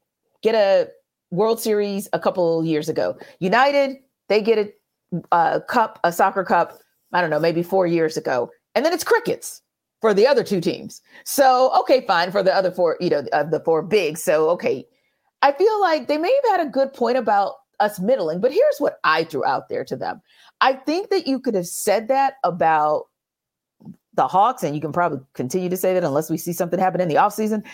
get 0.42 0.54
a 0.54 0.88
World 1.30 1.60
Series 1.60 2.08
a 2.12 2.18
couple 2.18 2.64
years 2.64 2.88
ago. 2.88 3.18
United, 3.40 3.96
they 4.28 4.40
get 4.40 4.58
a, 4.58 5.22
a 5.32 5.60
cup, 5.60 5.98
a 6.04 6.12
soccer 6.12 6.44
cup 6.44 6.78
I 7.14 7.20
don't 7.20 7.30
know, 7.30 7.40
maybe 7.40 7.62
four 7.62 7.86
years 7.86 8.16
ago. 8.16 8.50
And 8.74 8.84
then 8.84 8.92
it's 8.92 9.04
crickets 9.04 9.62
for 10.00 10.12
the 10.12 10.26
other 10.26 10.44
two 10.44 10.60
teams. 10.60 11.00
So, 11.24 11.72
okay, 11.80 12.04
fine 12.06 12.30
for 12.30 12.42
the 12.42 12.54
other 12.54 12.70
four, 12.70 12.98
you 13.00 13.08
know, 13.08 13.24
uh, 13.32 13.44
the 13.44 13.60
four 13.60 13.82
big. 13.82 14.18
So, 14.18 14.50
okay. 14.50 14.84
I 15.40 15.52
feel 15.52 15.80
like 15.80 16.08
they 16.08 16.18
may 16.18 16.34
have 16.42 16.58
had 16.58 16.66
a 16.66 16.70
good 16.70 16.92
point 16.92 17.16
about 17.16 17.54
us 17.80 18.00
middling, 18.00 18.40
but 18.40 18.52
here's 18.52 18.78
what 18.78 18.98
I 19.04 19.24
threw 19.24 19.44
out 19.44 19.68
there 19.68 19.84
to 19.84 19.96
them. 19.96 20.20
I 20.60 20.74
think 20.74 21.10
that 21.10 21.26
you 21.26 21.40
could 21.40 21.54
have 21.54 21.66
said 21.66 22.08
that 22.08 22.34
about 22.44 23.04
the 24.14 24.26
Hawks, 24.26 24.62
and 24.62 24.74
you 24.74 24.80
can 24.80 24.92
probably 24.92 25.20
continue 25.34 25.68
to 25.68 25.76
say 25.76 25.92
that 25.94 26.04
unless 26.04 26.30
we 26.30 26.38
see 26.38 26.52
something 26.52 26.78
happen 26.78 27.00
in 27.00 27.08
the 27.08 27.16
offseason, 27.16 27.64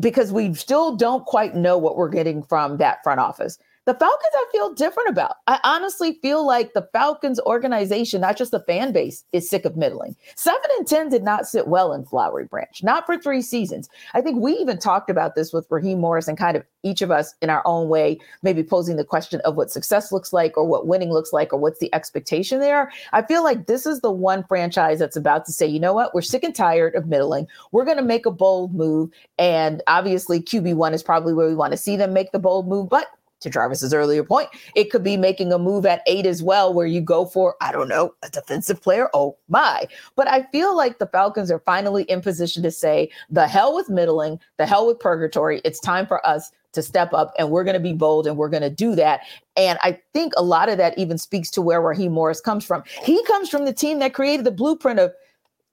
because 0.00 0.32
we 0.32 0.52
still 0.54 0.96
don't 0.96 1.24
quite 1.26 1.54
know 1.54 1.78
what 1.78 1.96
we're 1.96 2.08
getting 2.08 2.42
from 2.42 2.78
that 2.78 3.02
front 3.04 3.20
office. 3.20 3.58
The 3.86 3.94
Falcons, 3.94 4.32
I 4.34 4.44
feel 4.50 4.74
different 4.74 5.10
about. 5.10 5.36
I 5.46 5.60
honestly 5.62 6.18
feel 6.20 6.44
like 6.44 6.72
the 6.72 6.88
Falcons 6.92 7.38
organization, 7.38 8.20
not 8.20 8.36
just 8.36 8.50
the 8.50 8.58
fan 8.58 8.90
base, 8.90 9.22
is 9.32 9.48
sick 9.48 9.64
of 9.64 9.76
middling. 9.76 10.16
Seven 10.34 10.60
and 10.76 10.88
10 10.88 11.08
did 11.08 11.22
not 11.22 11.46
sit 11.46 11.68
well 11.68 11.92
in 11.92 12.04
Flowery 12.04 12.46
Branch, 12.46 12.82
not 12.82 13.06
for 13.06 13.16
three 13.16 13.40
seasons. 13.40 13.88
I 14.12 14.22
think 14.22 14.40
we 14.40 14.54
even 14.54 14.80
talked 14.80 15.08
about 15.08 15.36
this 15.36 15.52
with 15.52 15.68
Raheem 15.70 16.00
Morris 16.00 16.26
and 16.26 16.36
kind 16.36 16.56
of 16.56 16.64
each 16.82 17.00
of 17.00 17.12
us 17.12 17.36
in 17.40 17.48
our 17.48 17.62
own 17.64 17.88
way, 17.88 18.18
maybe 18.42 18.64
posing 18.64 18.96
the 18.96 19.04
question 19.04 19.40
of 19.42 19.54
what 19.54 19.70
success 19.70 20.10
looks 20.10 20.32
like 20.32 20.56
or 20.56 20.66
what 20.66 20.88
winning 20.88 21.12
looks 21.12 21.32
like 21.32 21.52
or 21.52 21.60
what's 21.60 21.78
the 21.78 21.94
expectation 21.94 22.58
there. 22.58 22.90
I 23.12 23.22
feel 23.22 23.44
like 23.44 23.68
this 23.68 23.86
is 23.86 24.00
the 24.00 24.10
one 24.10 24.42
franchise 24.48 24.98
that's 24.98 25.16
about 25.16 25.46
to 25.46 25.52
say, 25.52 25.64
you 25.64 25.78
know 25.78 25.94
what, 25.94 26.12
we're 26.12 26.22
sick 26.22 26.42
and 26.42 26.56
tired 26.56 26.96
of 26.96 27.06
middling. 27.06 27.46
We're 27.70 27.84
going 27.84 27.98
to 27.98 28.02
make 28.02 28.26
a 28.26 28.32
bold 28.32 28.74
move. 28.74 29.10
And 29.38 29.80
obviously, 29.86 30.40
QB1 30.40 30.92
is 30.92 31.04
probably 31.04 31.34
where 31.34 31.46
we 31.46 31.54
want 31.54 31.70
to 31.70 31.76
see 31.76 31.96
them 31.96 32.12
make 32.12 32.32
the 32.32 32.40
bold 32.40 32.66
move. 32.66 32.88
But 32.88 33.06
to 33.40 33.50
Travis's 33.50 33.92
earlier 33.92 34.24
point, 34.24 34.48
it 34.74 34.90
could 34.90 35.04
be 35.04 35.16
making 35.16 35.52
a 35.52 35.58
move 35.58 35.86
at 35.86 36.02
eight 36.06 36.26
as 36.26 36.42
well, 36.42 36.72
where 36.72 36.86
you 36.86 37.00
go 37.00 37.26
for, 37.26 37.54
I 37.60 37.72
don't 37.72 37.88
know, 37.88 38.14
a 38.22 38.30
defensive 38.30 38.82
player. 38.82 39.08
Oh 39.14 39.36
my. 39.48 39.86
But 40.14 40.28
I 40.28 40.42
feel 40.52 40.76
like 40.76 40.98
the 40.98 41.06
Falcons 41.06 41.50
are 41.50 41.60
finally 41.60 42.04
in 42.04 42.20
position 42.20 42.62
to 42.62 42.70
say, 42.70 43.10
the 43.30 43.46
hell 43.46 43.74
with 43.74 43.90
middling, 43.90 44.40
the 44.56 44.66
hell 44.66 44.86
with 44.86 45.00
purgatory. 45.00 45.60
It's 45.64 45.80
time 45.80 46.06
for 46.06 46.26
us 46.26 46.50
to 46.72 46.82
step 46.82 47.12
up 47.12 47.32
and 47.38 47.50
we're 47.50 47.64
going 47.64 47.74
to 47.74 47.80
be 47.80 47.92
bold 47.92 48.26
and 48.26 48.36
we're 48.36 48.48
going 48.48 48.62
to 48.62 48.70
do 48.70 48.94
that. 48.94 49.20
And 49.56 49.78
I 49.82 49.98
think 50.12 50.32
a 50.36 50.42
lot 50.42 50.68
of 50.68 50.78
that 50.78 50.96
even 50.98 51.18
speaks 51.18 51.50
to 51.52 51.62
where 51.62 51.80
Raheem 51.80 52.12
Morris 52.12 52.40
comes 52.40 52.64
from. 52.64 52.84
He 53.02 53.22
comes 53.24 53.48
from 53.48 53.64
the 53.64 53.72
team 53.72 53.98
that 53.98 54.14
created 54.14 54.46
the 54.46 54.50
blueprint 54.50 55.00
of 55.00 55.12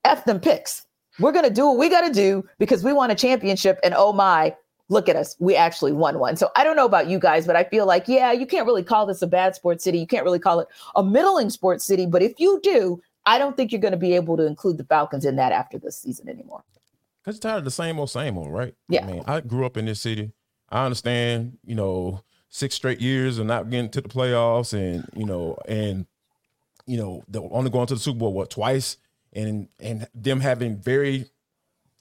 F 0.06 0.26
them 0.26 0.40
picks. 0.40 0.86
We're 1.20 1.32
going 1.32 1.46
to 1.46 1.54
do 1.54 1.68
what 1.68 1.78
we 1.78 1.90
got 1.90 2.08
to 2.08 2.14
do 2.14 2.44
because 2.58 2.84
we 2.84 2.92
want 2.92 3.12
a 3.12 3.16
championship. 3.16 3.80
And 3.84 3.94
oh 3.96 4.14
my, 4.14 4.56
look 4.90 5.10
at 5.10 5.16
us, 5.16 5.36
we 5.40 5.56
actually 5.56 5.92
won 5.92 6.20
one. 6.20 6.36
So 6.36 6.50
I 6.56 6.64
don't 6.64 6.76
know 6.76 6.86
about 6.86 7.08
you 7.08 7.20
guys, 7.20 7.48
but 7.48 7.56
I 7.56 7.64
feel 7.64 7.86
like, 7.86 8.08
yeah, 8.08 8.32
you 8.32 8.46
can't 8.46 8.66
really 8.66 8.84
call 8.84 9.06
this 9.06 9.22
a 9.22 9.28
bad 9.28 9.56
sports 9.56 9.84
city. 9.84 9.98
You 9.98 10.08
can't 10.08 10.24
really 10.24 10.40
call 10.40 10.60
it 10.60 10.68
a 10.96 11.04
middling 11.04 11.50
sports 11.50 11.86
city. 11.86 12.06
But 12.06 12.22
if 12.22 12.40
you 12.40 12.60
do, 12.62 13.02
I 13.26 13.38
don't 13.38 13.56
think 13.56 13.72
you're 13.72 13.82
going 13.82 13.94
to 13.94 13.98
be 13.98 14.16
able 14.16 14.38
to 14.38 14.46
include 14.46 14.78
the 14.78 14.84
Falcons 14.84 15.26
in 15.26 15.38
that 15.38 15.52
after 15.52 15.80
this 15.80 15.98
season 15.98 16.28
anymore. 16.30 16.64
Because 17.24 17.38
you're 17.38 17.52
tired 17.52 17.60
of 17.60 17.66
the 17.66 17.72
same 17.72 18.00
old, 18.00 18.10
same 18.10 18.38
old, 18.38 18.52
right? 18.52 18.76
Yeah. 18.90 19.06
I 19.06 19.12
mean, 19.12 19.24
I 19.26 19.40
grew 19.40 19.66
up 19.66 19.78
in 19.78 19.86
this 19.86 20.02
city. 20.02 20.34
I 20.70 20.84
understand, 20.86 21.58
you 21.66 21.76
know, 21.76 22.22
six 22.50 22.76
straight 22.76 23.00
years 23.00 23.38
of 23.38 23.46
not 23.46 23.70
getting 23.70 23.90
to 23.92 24.02
the 24.02 24.10
playoffs 24.10 24.74
and, 24.74 25.08
you 25.16 25.26
know, 25.26 25.58
and, 25.68 26.06
you 26.86 26.98
know, 26.98 27.24
the, 27.30 27.42
only 27.42 27.70
going 27.70 27.88
to 27.88 27.94
the 27.96 28.00
Super 28.00 28.20
Bowl, 28.20 28.34
what, 28.34 28.50
twice? 28.50 28.98
And, 29.32 29.70
and 29.80 30.08
them 30.14 30.42
having 30.42 30.76
very 30.76 31.30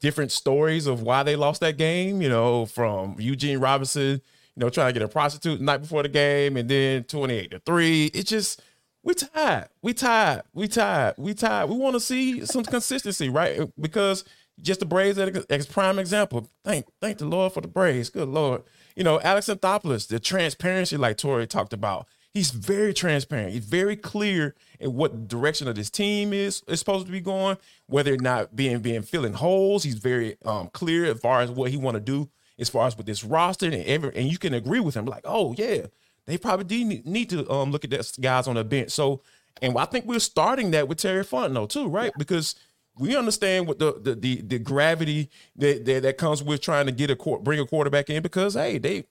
different 0.02 0.32
stories 0.32 0.86
of 0.86 1.00
why 1.00 1.22
they 1.22 1.36
lost 1.36 1.60
that 1.60 1.78
game, 1.78 2.20
you 2.20 2.28
know, 2.28 2.66
from 2.66 3.16
Eugene 3.18 3.58
Robinson, 3.58 4.20
you 4.54 4.60
know, 4.60 4.68
trying 4.68 4.88
to 4.88 4.92
get 4.92 5.02
a 5.02 5.08
prostitute 5.08 5.60
the 5.60 5.64
night 5.64 5.78
before 5.78 6.02
the 6.02 6.08
game 6.10 6.58
and 6.58 6.68
then 6.68 7.04
28 7.04 7.52
to 7.52 7.58
3. 7.60 8.06
It 8.06 8.26
just 8.26 8.60
we 9.02 9.14
tired. 9.14 9.68
We 9.80 9.94
tired. 9.94 10.42
We 10.52 10.68
tired. 10.68 11.14
We 11.16 11.34
tired. 11.34 11.70
We 11.70 11.76
want 11.76 11.94
to 11.94 12.00
see 12.00 12.44
some 12.44 12.64
consistency, 12.64 13.28
right? 13.28 13.60
Because 13.80 14.24
just 14.60 14.80
the 14.80 14.86
Braves 14.86 15.18
as 15.18 15.66
prime 15.66 15.98
example. 15.98 16.48
Thank 16.64 16.86
thank 17.00 17.18
the 17.18 17.26
Lord 17.26 17.52
for 17.52 17.60
the 17.60 17.68
Braves. 17.68 18.10
Good 18.10 18.28
Lord. 18.28 18.62
You 18.94 19.04
know, 19.04 19.20
Alex 19.20 19.48
Anthopoulos, 19.48 20.08
the 20.08 20.20
transparency 20.20 20.96
like 20.96 21.16
Tori 21.16 21.46
talked 21.46 21.72
about. 21.72 22.06
He's 22.32 22.50
very 22.50 22.94
transparent. 22.94 23.52
He's 23.52 23.64
very 23.64 23.94
clear 23.94 24.54
in 24.80 24.94
what 24.94 25.28
direction 25.28 25.68
of 25.68 25.74
this 25.74 25.90
team 25.90 26.32
is 26.32 26.62
is 26.66 26.78
supposed 26.78 27.06
to 27.06 27.12
be 27.12 27.20
going, 27.20 27.58
whether 27.86 28.14
or 28.14 28.18
not 28.18 28.56
being 28.56 28.80
being 28.80 29.02
filling 29.02 29.34
holes. 29.34 29.82
He's 29.82 29.96
very 29.98 30.36
um, 30.44 30.68
clear 30.72 31.04
as 31.04 31.20
far 31.20 31.42
as 31.42 31.50
what 31.50 31.70
he 31.70 31.76
want 31.76 31.96
to 31.96 32.00
do 32.00 32.30
as 32.58 32.68
far 32.68 32.86
as 32.86 32.96
with 32.96 33.06
this 33.06 33.24
roster 33.24 33.66
and 33.66 33.74
every 33.74 34.14
and 34.16 34.30
you 34.30 34.38
can 34.38 34.54
agree 34.54 34.80
with 34.80 34.96
him 34.96 35.04
like, 35.04 35.22
oh 35.24 35.54
yeah, 35.58 35.86
they 36.26 36.38
probably 36.38 36.64
do 36.64 36.84
need, 36.84 37.06
need 37.06 37.30
to 37.30 37.50
um, 37.50 37.70
look 37.70 37.84
at 37.84 37.90
this 37.90 38.16
guys 38.16 38.46
on 38.46 38.54
the 38.54 38.64
bench. 38.64 38.90
So, 38.90 39.22
and 39.60 39.76
I 39.76 39.84
think 39.84 40.06
we're 40.06 40.18
starting 40.18 40.70
that 40.70 40.88
with 40.88 40.98
Terry 40.98 41.24
Fontenot 41.24 41.68
too, 41.68 41.88
right? 41.88 42.12
Because 42.16 42.54
we 42.98 43.16
understand 43.16 43.66
what 43.66 43.78
the 43.78 44.00
the 44.00 44.14
the, 44.14 44.40
the 44.42 44.58
gravity 44.58 45.30
that, 45.56 45.84
that, 45.84 46.02
that 46.02 46.18
comes 46.18 46.42
with 46.42 46.60
trying 46.60 46.86
to 46.86 46.92
get 46.92 47.10
a 47.10 47.16
court, 47.16 47.44
bring 47.44 47.60
a 47.60 47.66
quarterback 47.66 48.10
in 48.10 48.22
because 48.22 48.54
hey, 48.54 48.78
they 48.78 49.04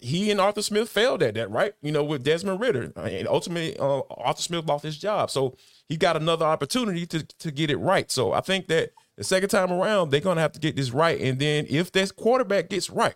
he 0.00 0.30
and 0.30 0.40
Arthur 0.40 0.62
Smith 0.62 0.88
failed 0.88 1.22
at 1.22 1.34
that, 1.34 1.50
right? 1.50 1.74
You 1.82 1.92
know, 1.92 2.04
with 2.04 2.22
Desmond 2.22 2.60
Ridder, 2.60 2.92
And 2.96 3.28
ultimately, 3.28 3.76
uh, 3.78 4.02
Arthur 4.10 4.42
Smith 4.42 4.66
lost 4.66 4.84
his 4.84 4.98
job. 4.98 5.30
So 5.30 5.56
he 5.88 5.96
got 5.96 6.16
another 6.16 6.46
opportunity 6.46 7.06
to, 7.06 7.22
to 7.22 7.50
get 7.50 7.70
it 7.70 7.76
right. 7.76 8.10
So 8.10 8.32
I 8.32 8.40
think 8.40 8.68
that 8.68 8.92
the 9.16 9.24
second 9.24 9.48
time 9.50 9.72
around, 9.72 10.10
they're 10.10 10.20
to 10.36 10.42
have 10.42 10.52
to 10.52 10.60
get 10.60 10.76
this 10.76 10.90
right. 10.90 11.20
And 11.20 11.38
then 11.38 11.66
if 11.68 11.92
this 11.92 12.12
quarterback 12.12 12.70
gets 12.70 12.90
right, 12.90 13.14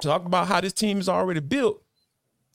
talk 0.00 0.24
about 0.24 0.48
how 0.48 0.60
this 0.60 0.72
team 0.72 0.98
is 0.98 1.08
already 1.08 1.40
built, 1.40 1.82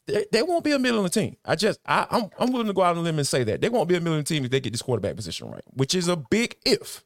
they, 0.06 0.26
they 0.32 0.43
won't 0.43 0.63
be 0.63 0.72
a 0.72 0.80
the 1.04 1.10
team. 1.10 1.38
I 1.46 1.56
just, 1.56 1.80
I, 1.86 2.08
I'm, 2.10 2.30
I'm 2.39 2.52
willing 2.52 2.67
to 2.67 2.74
go 2.74 2.82
out 2.82 2.91
on 2.91 2.98
a 2.98 3.02
limb 3.02 3.20
and 3.20 3.28
say 3.28 3.43
that. 3.43 3.62
They 3.62 3.70
won't 3.70 3.89
be 3.89 3.96
a 3.96 4.00
the 4.00 4.24
team 4.24 4.46
if 4.46 4.52
they 4.52 4.60
get 4.60 4.72
this 4.72 4.82
quarterback 4.82 5.15
position 5.15 5.52
right, 5.52 5.63
which 5.74 5.93
is 5.96 6.08
a 6.08 6.15
big 6.15 6.58
if. 6.65 7.04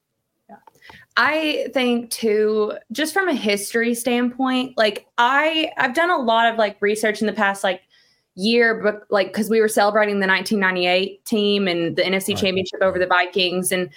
I 1.18 1.68
think 1.74 2.10
too, 2.10 2.74
just 2.92 3.14
from 3.14 3.28
a 3.28 3.34
history 3.34 3.94
standpoint, 3.94 4.78
like 4.78 5.08
I 5.18 5.72
I've 5.78 5.94
done 5.94 6.10
a 6.10 6.18
lot 6.18 6.52
of 6.52 6.58
like 6.58 6.78
research 6.82 7.22
in 7.22 7.28
the 7.28 7.34
past 7.34 7.64
like 7.64 7.82
year, 8.36 8.82
but 8.82 9.04
like 9.10 9.28
because 9.28 9.50
we 9.50 9.60
were 9.60 9.68
celebrating 9.68 10.20
the 10.20 10.28
1998 10.28 11.24
team 11.26 11.68
and 11.68 11.96
the 11.96 12.02
NFC 12.02 12.30
right. 12.30 12.38
Championship 12.38 12.82
over 12.82 12.98
the 12.98 13.08
Vikings, 13.08 13.72
and 13.72 13.90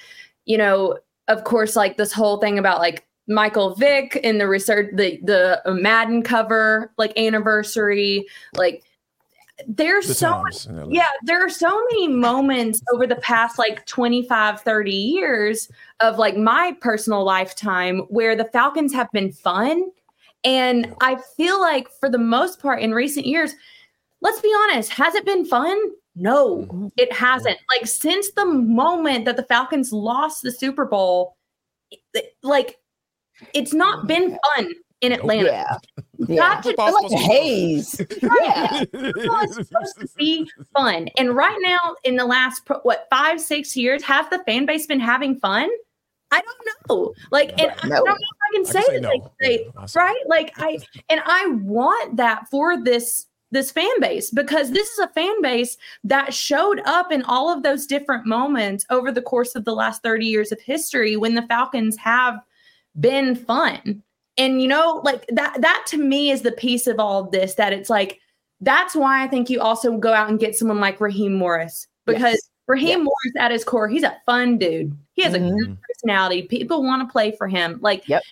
you 0.45 0.59
know, 0.59 0.99
of 1.29 1.45
course, 1.45 1.77
like 1.77 1.97
this 1.97 2.13
whole 2.13 2.39
thing 2.39 2.59
about 2.59 2.81
like 2.81 3.07
Michael 3.29 3.75
Vick 3.77 4.17
in 4.17 4.39
the 4.39 4.49
research, 4.49 4.91
the 4.95 5.21
the 5.23 5.63
Madden 5.73 6.23
cover 6.23 6.93
like 6.99 7.17
anniversary, 7.17 8.27
like 8.57 8.83
there's 9.69 10.09
the 10.09 10.15
so 10.15 10.43
yeah 10.91 11.07
there 11.25 11.45
are 11.45 11.49
so 11.51 11.69
many 11.93 12.09
moments 12.09 12.83
over 12.93 13.07
the 13.07 13.17
past 13.17 13.59
like 13.59 13.87
25 13.87 14.61
30 14.61 14.91
years 14.91 15.69
of 16.01 16.19
like 16.19 16.37
my 16.37 16.77
personal 16.81 17.23
lifetime 17.25 18.01
where 18.09 18.35
the 18.35 18.47
falcons 18.47 18.93
have 18.93 19.09
been 19.13 19.31
fun 19.31 19.91
And 20.45 20.93
I 21.01 21.17
feel 21.37 21.61
like 21.61 21.89
for 22.01 22.11
the 22.11 22.19
most 22.19 22.61
part 22.61 22.83
in 22.83 22.93
recent 22.93 23.25
years, 23.27 23.55
let's 24.21 24.41
be 24.43 24.53
honest, 24.65 24.91
has 24.93 25.15
it 25.15 25.25
been 25.25 25.45
fun? 25.47 25.79
No, 26.17 26.67
Mm-hmm. 26.67 26.89
it 26.99 27.11
hasn't. 27.13 27.57
Like 27.75 27.87
since 27.87 28.31
the 28.33 28.45
moment 28.45 29.25
that 29.25 29.37
the 29.37 29.45
Falcons 29.45 29.91
lost 29.93 30.43
the 30.43 30.51
Super 30.53 30.85
Bowl, 30.85 31.37
it- 31.91 32.37
like 32.43 32.77
it's 33.55 33.73
not 33.73 34.07
been 34.07 34.37
fun 34.55 34.73
in 35.01 35.13
Atlanta. 35.13 35.47
Yeah. 35.47 35.79
Yeah. 36.29 36.37
Got 36.37 36.63
to 36.63 36.69
Football's 36.71 36.95
Like 36.95 37.11
the 37.11 37.19
supposed 37.19 37.23
to 37.23 37.29
be 37.29 37.35
haze. 37.35 38.01
Yeah. 38.23 38.85
it's 38.93 39.69
supposed 39.69 40.01
to 40.01 40.09
be 40.17 40.51
fun. 40.73 41.09
And 41.17 41.35
right 41.35 41.59
now, 41.61 41.79
in 42.05 42.17
the 42.17 42.25
last 42.25 42.63
what 42.83 43.07
five, 43.11 43.41
six 43.41 43.77
years, 43.77 44.03
has 44.05 44.29
the 44.31 44.43
fan 44.45 44.67
base 44.67 44.87
been 44.87 45.01
having 45.01 45.37
fun? 45.37 45.69
I 46.31 46.41
don't 46.41 46.89
know. 46.89 47.15
Like, 47.31 47.51
and 47.61 47.71
I 47.71 47.89
don't 47.89 48.07
know 48.07 48.15
if 48.15 48.19
I 48.19 48.55
can 48.55 48.63
I 48.63 48.65
say 48.65 48.73
can 48.73 48.87
say 48.87 48.93
that 48.95 49.03
no. 49.03 49.33
they 49.41 49.67
Yeah, 49.75 49.87
right. 49.95 50.23
Like 50.27 50.53
I 50.57 50.79
and 51.09 51.21
I 51.25 51.47
want 51.63 52.17
that 52.17 52.49
for 52.51 52.83
this 52.83 53.27
this 53.55 53.71
fan 53.71 54.01
base 54.01 54.31
because 54.31 54.73
this 54.73 54.89
is 54.89 54.99
a 54.99 55.09
fan 55.09 55.41
base 55.41 55.77
that 56.03 56.35
showed 56.35 56.81
up 56.87 57.13
in 57.13 57.23
all 57.23 57.53
of 57.53 57.63
those 57.63 57.87
different 57.87 58.27
moments 58.27 58.85
over 58.91 59.13
the 59.13 59.23
course 59.23 59.55
of 59.55 59.65
the 59.65 59.75
last 59.75 60.03
30 60.03 60.27
years 60.27 60.51
of 60.51 60.61
history 60.61 61.17
when 61.17 61.35
the 61.35 61.47
Falcons 61.47 61.97
have 61.97 62.41
been 62.99 63.37
fun. 63.37 64.03
And 64.37 64.61
you 64.61 64.69
know, 64.69 65.01
like 65.05 65.27
that 65.29 65.61
that 65.61 65.85
to 65.89 65.99
me 65.99 66.31
is 66.31 66.43
the 66.43 66.53
piece 66.53 66.87
of 66.87 66.99
all 66.99 67.25
of 67.25 67.31
this 67.31 67.55
that 67.55 67.73
it's 67.73 67.89
like 67.91 68.21
that's 68.61 68.95
why 68.97 69.23
I 69.23 69.29
think 69.29 69.51
you 69.51 69.61
also 69.61 69.97
go 69.99 70.13
out 70.13 70.29
and 70.31 70.39
get 70.41 70.57
someone 70.57 70.81
like 70.81 71.01
Raheem 71.01 71.35
Morris 71.35 71.87
because 72.07 72.33
Yes. 72.35 72.51
Raheem 72.67 72.89
Yes. 72.89 73.05
Morris 73.05 73.35
at 73.39 73.51
his 73.51 73.65
core, 73.65 73.89
he's 73.89 74.03
a 74.05 74.17
fun 74.25 74.57
dude. 74.59 74.97
He 75.13 75.23
has 75.23 75.35
a 75.35 75.39
Mhm. 75.39 75.59
good 75.59 75.79
personality. 75.83 76.43
People 76.43 76.83
want 76.83 77.07
to 77.07 77.13
play 77.13 77.33
for 77.33 77.47
him. 77.47 77.79
Like, 77.83 78.09
Yep. 78.09 78.23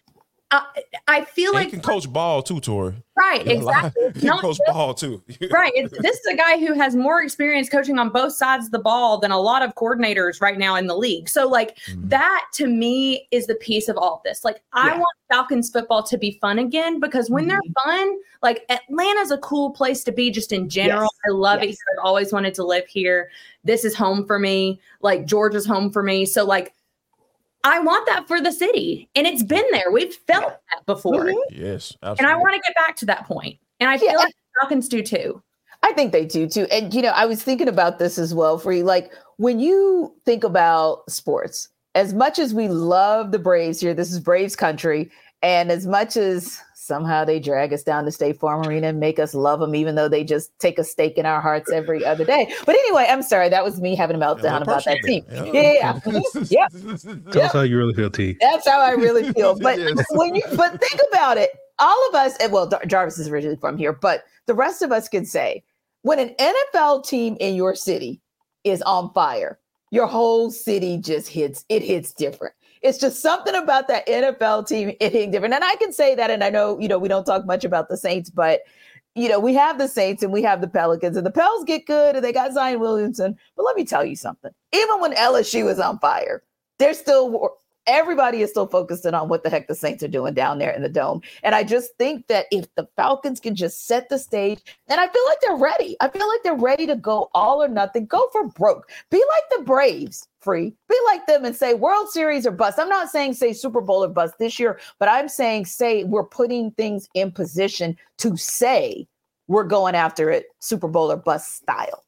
I, 0.54 0.64
I 1.08 1.24
feel 1.24 1.50
And 1.56 1.60
he 1.60 1.64
like 1.64 1.70
can 1.70 1.80
coach 1.80 2.12
ball 2.12 2.42
too, 2.42 2.60
Tori. 2.60 2.94
right, 3.16 3.40
He 3.46 3.54
can 3.54 3.62
lie. 3.62 3.78
exactly. 3.86 4.02
He 4.14 4.20
can 4.28 4.38
coach 4.38 4.58
just- 4.58 4.62
ball 4.72 4.92
too. 4.92 5.22
right. 5.50 5.72
It's, 5.74 5.92
this 6.02 6.18
is 6.20 6.26
a 6.26 6.36
guy 6.36 6.58
who 6.58 6.74
has 6.74 6.94
more 6.94 7.22
experience 7.22 7.70
coaching 7.70 7.98
on 7.98 8.10
both 8.10 8.34
sides 8.34 8.66
of 8.66 8.70
the 8.72 8.78
ball 8.78 9.18
than 9.18 9.30
a 9.30 9.40
lot 9.40 9.62
of 9.62 9.74
coordinators 9.76 10.42
right 10.42 10.58
now 10.58 10.76
in 10.76 10.86
the 10.86 10.94
league. 10.96 11.28
So, 11.30 11.48
like, 11.48 11.78
Mhm. 11.88 12.10
that 12.10 12.44
to 12.54 12.66
me 12.66 13.26
is 13.30 13.46
the 13.46 13.54
piece 13.54 13.88
of 13.88 13.96
all 13.96 14.16
of 14.16 14.22
this. 14.24 14.44
Like, 14.44 14.60
I 14.74 14.88
Yeah. 14.88 14.98
want 14.98 15.16
Falcons 15.30 15.70
football 15.70 16.02
to 16.02 16.18
be 16.18 16.38
fun 16.42 16.58
again 16.58 17.00
because 17.00 17.30
when 17.30 17.48
they're 17.48 17.60
fun, 17.84 18.18
like 18.42 18.66
Atlanta's 18.68 19.30
a 19.30 19.38
cool 19.38 19.70
place 19.70 20.04
to 20.04 20.12
be 20.12 20.30
just 20.30 20.52
in 20.52 20.68
general. 20.68 21.04
Yes. 21.04 21.20
I 21.26 21.30
love 21.30 21.62
it 21.62 21.68
Yes. 21.70 21.78
here. 21.78 21.98
I've 21.98 22.04
always 22.06 22.30
wanted 22.32 22.52
to 22.54 22.64
live 22.64 22.86
here. 22.86 23.30
This 23.64 23.86
is 23.86 23.94
home 23.94 24.26
for 24.26 24.38
me. 24.38 24.78
Like 25.00 25.24
Georgia's 25.24 25.64
home 25.64 25.90
for 25.90 26.02
me. 26.02 26.26
So 26.26 26.44
like 26.44 26.74
I 27.64 27.78
want 27.80 28.06
that 28.06 28.26
for 28.26 28.40
the 28.40 28.52
city. 28.52 29.08
And 29.14 29.26
it's 29.26 29.42
been 29.42 29.64
there. 29.70 29.90
We've 29.92 30.14
felt 30.26 30.54
that 30.70 30.86
before. 30.86 31.24
Mhm. 31.26 31.34
Yes, 31.50 31.96
And 32.02 32.26
I 32.26 32.36
want 32.36 32.54
to 32.54 32.60
get 32.60 32.74
back 32.74 32.96
to 32.96 33.06
that 33.06 33.26
point. 33.26 33.58
And 33.80 33.88
I 33.88 33.94
Yeah, 33.94 33.98
feel 34.10 34.18
like 34.18 34.28
the 34.34 34.60
Falcons 34.60 34.88
do 34.88 35.02
too. 35.02 35.42
I 35.84 35.92
think 35.92 36.12
they 36.12 36.24
do 36.24 36.48
too. 36.48 36.66
And 36.70 36.92
you 36.94 37.02
know, 37.02 37.10
I 37.10 37.26
was 37.26 37.42
thinking 37.42 37.68
about 37.68 37.98
this 37.98 38.18
as 38.18 38.34
well, 38.34 38.58
for 38.58 38.72
you. 38.72 38.84
Like 38.84 39.12
when 39.36 39.58
you 39.60 40.14
think 40.24 40.44
about 40.44 41.08
sports, 41.10 41.68
as 41.94 42.14
much 42.14 42.38
as 42.38 42.54
we 42.54 42.68
love 42.68 43.32
the 43.32 43.38
Braves 43.38 43.80
here, 43.80 43.92
this 43.94 44.12
is 44.12 44.20
Braves 44.20 44.56
country, 44.56 45.10
and 45.42 45.70
as 45.70 45.86
much 45.86 46.16
as 46.16 46.58
somehow 46.92 47.24
they 47.24 47.40
drag 47.40 47.72
us 47.72 47.82
down 47.82 48.04
to 48.04 48.12
State 48.12 48.38
Farm 48.38 48.66
Arena 48.66 48.88
and 48.88 49.00
make 49.00 49.18
us 49.18 49.32
love 49.32 49.60
them, 49.60 49.74
even 49.74 49.94
though 49.94 50.08
they 50.10 50.22
just 50.22 50.50
take 50.58 50.78
a 50.78 50.84
stake 50.84 51.16
in 51.16 51.24
our 51.24 51.40
hearts 51.40 51.72
every 51.72 52.04
other 52.04 52.22
day. 52.22 52.52
But 52.66 52.74
anyway, 52.74 53.06
I'm 53.08 53.22
sorry, 53.22 53.48
that 53.48 53.64
was 53.64 53.80
me 53.80 53.94
having 53.94 54.14
a 54.14 54.18
meltdown 54.18 54.58
a 54.58 54.62
about 54.62 54.84
that 54.84 55.00
personal 55.00 55.22
team. 55.22 55.24
thing. 55.24 55.54
Yeah, 55.54 55.72
yeah, 55.72 55.92
Mhm. 56.00 57.30
Tell 57.32 57.40
Yeah. 57.40 57.46
us 57.46 57.52
how 57.54 57.62
you 57.62 57.78
really 57.78 57.94
feel, 57.94 58.10
T. 58.10 58.36
That's 58.42 58.68
how 58.68 58.78
I 58.78 58.90
really 58.90 59.32
feel. 59.32 59.58
But 59.62 59.78
Yes. 59.78 60.04
when 60.10 60.34
you 60.34 60.42
but 60.54 60.78
think 60.80 61.00
about 61.10 61.38
it, 61.38 61.48
all 61.78 62.08
of 62.10 62.14
us, 62.14 62.36
and 62.36 62.52
well, 62.52 62.66
Dar- 62.66 62.84
Jarvis 62.86 63.18
is 63.18 63.28
originally 63.28 63.56
from 63.56 63.78
here, 63.78 63.94
but 63.94 64.24
the 64.46 64.54
rest 64.54 64.82
of 64.82 64.92
us 64.92 65.08
can 65.08 65.24
say 65.24 65.62
when 66.02 66.18
an 66.18 66.34
NFL 66.38 67.06
team 67.06 67.38
in 67.40 67.54
your 67.54 67.74
city 67.74 68.20
is 68.64 68.82
on 68.82 69.10
fire, 69.14 69.58
your 69.90 70.06
whole 70.06 70.50
city 70.50 70.98
just 70.98 71.28
hits, 71.28 71.64
it 71.70 71.82
hits 71.82 72.12
different. 72.12 72.52
It's 72.82 72.98
just 72.98 73.22
something 73.22 73.54
about 73.54 73.88
that 73.88 74.06
NFL 74.06 74.66
team 74.66 74.90
it 75.00 75.12
hitting 75.12 75.30
different. 75.30 75.54
And 75.54 75.64
I 75.64 75.76
can 75.76 75.92
say 75.92 76.14
that, 76.14 76.30
and 76.30 76.42
I 76.42 76.50
know, 76.50 76.78
you 76.78 76.88
know, 76.88 76.98
we 76.98 77.08
don't 77.08 77.24
talk 77.24 77.46
much 77.46 77.64
about 77.64 77.88
the 77.88 77.96
Saints, 77.96 78.30
but 78.30 78.62
you 79.14 79.28
know, 79.28 79.38
we 79.38 79.54
have 79.54 79.78
the 79.78 79.88
Saints 79.88 80.22
and 80.22 80.32
we 80.32 80.42
have 80.42 80.60
the 80.60 80.68
Pelicans, 80.68 81.16
and 81.16 81.26
the 81.26 81.30
Pels 81.30 81.64
get 81.64 81.86
good, 81.86 82.16
and 82.16 82.24
they 82.24 82.32
got 82.32 82.52
Zion 82.52 82.80
Williamson. 82.80 83.36
But 83.56 83.64
let 83.64 83.76
me 83.76 83.84
tell 83.84 84.04
you 84.04 84.16
something. 84.16 84.50
Even 84.72 85.00
when 85.00 85.12
LSU 85.12 85.70
is 85.70 85.78
on 85.78 85.98
fire, 85.98 86.42
they're 86.78 86.94
still 86.94 87.58
everybody 87.86 88.42
is 88.42 88.50
still 88.50 88.66
focused 88.66 89.04
in 89.04 89.14
on 89.14 89.28
what 89.28 89.42
the 89.42 89.50
heck 89.50 89.68
the 89.68 89.74
Saints 89.74 90.02
are 90.02 90.08
doing 90.08 90.34
down 90.34 90.58
there 90.58 90.70
in 90.70 90.82
the 90.82 90.88
dome. 90.88 91.20
And 91.42 91.54
I 91.54 91.64
just 91.64 91.96
think 91.98 92.26
that 92.28 92.46
if 92.50 92.66
the 92.74 92.88
Falcons 92.96 93.40
can 93.40 93.54
just 93.54 93.86
set 93.86 94.08
the 94.08 94.18
stage, 94.18 94.60
and 94.88 95.00
I 95.00 95.08
feel 95.08 95.22
like 95.26 95.38
they're 95.40 95.56
ready. 95.56 95.96
I 96.00 96.08
feel 96.08 96.28
like 96.28 96.42
they're 96.42 96.54
ready 96.54 96.86
to 96.86 96.96
go 96.96 97.30
all 97.34 97.62
or 97.62 97.68
nothing, 97.68 98.06
go 98.06 98.28
for 98.32 98.48
broke. 98.48 98.90
Be 99.10 99.16
like 99.18 99.58
the 99.58 99.64
Braves, 99.64 100.28
free. 100.40 100.74
Be 100.88 100.96
like 101.06 101.26
them 101.26 101.44
and 101.44 101.56
say 101.56 101.74
World 101.74 102.08
Series 102.10 102.46
or 102.46 102.52
bust. 102.52 102.78
I'm 102.78 102.88
not 102.88 103.10
saying 103.10 103.34
say 103.34 103.52
Super 103.52 103.80
Bowl 103.80 104.04
or 104.04 104.08
bust 104.08 104.34
this 104.38 104.58
year, 104.58 104.78
but 104.98 105.08
I'm 105.08 105.28
saying 105.28 105.66
say 105.66 106.04
we're 106.04 106.24
putting 106.24 106.70
things 106.72 107.08
in 107.14 107.32
position 107.32 107.96
to 108.18 108.36
say 108.36 109.06
we're 109.48 109.64
going 109.64 109.94
after 109.94 110.30
it 110.30 110.46
Super 110.60 110.88
Bowl 110.88 111.10
or 111.10 111.16
bust 111.16 111.56
style. 111.56 112.04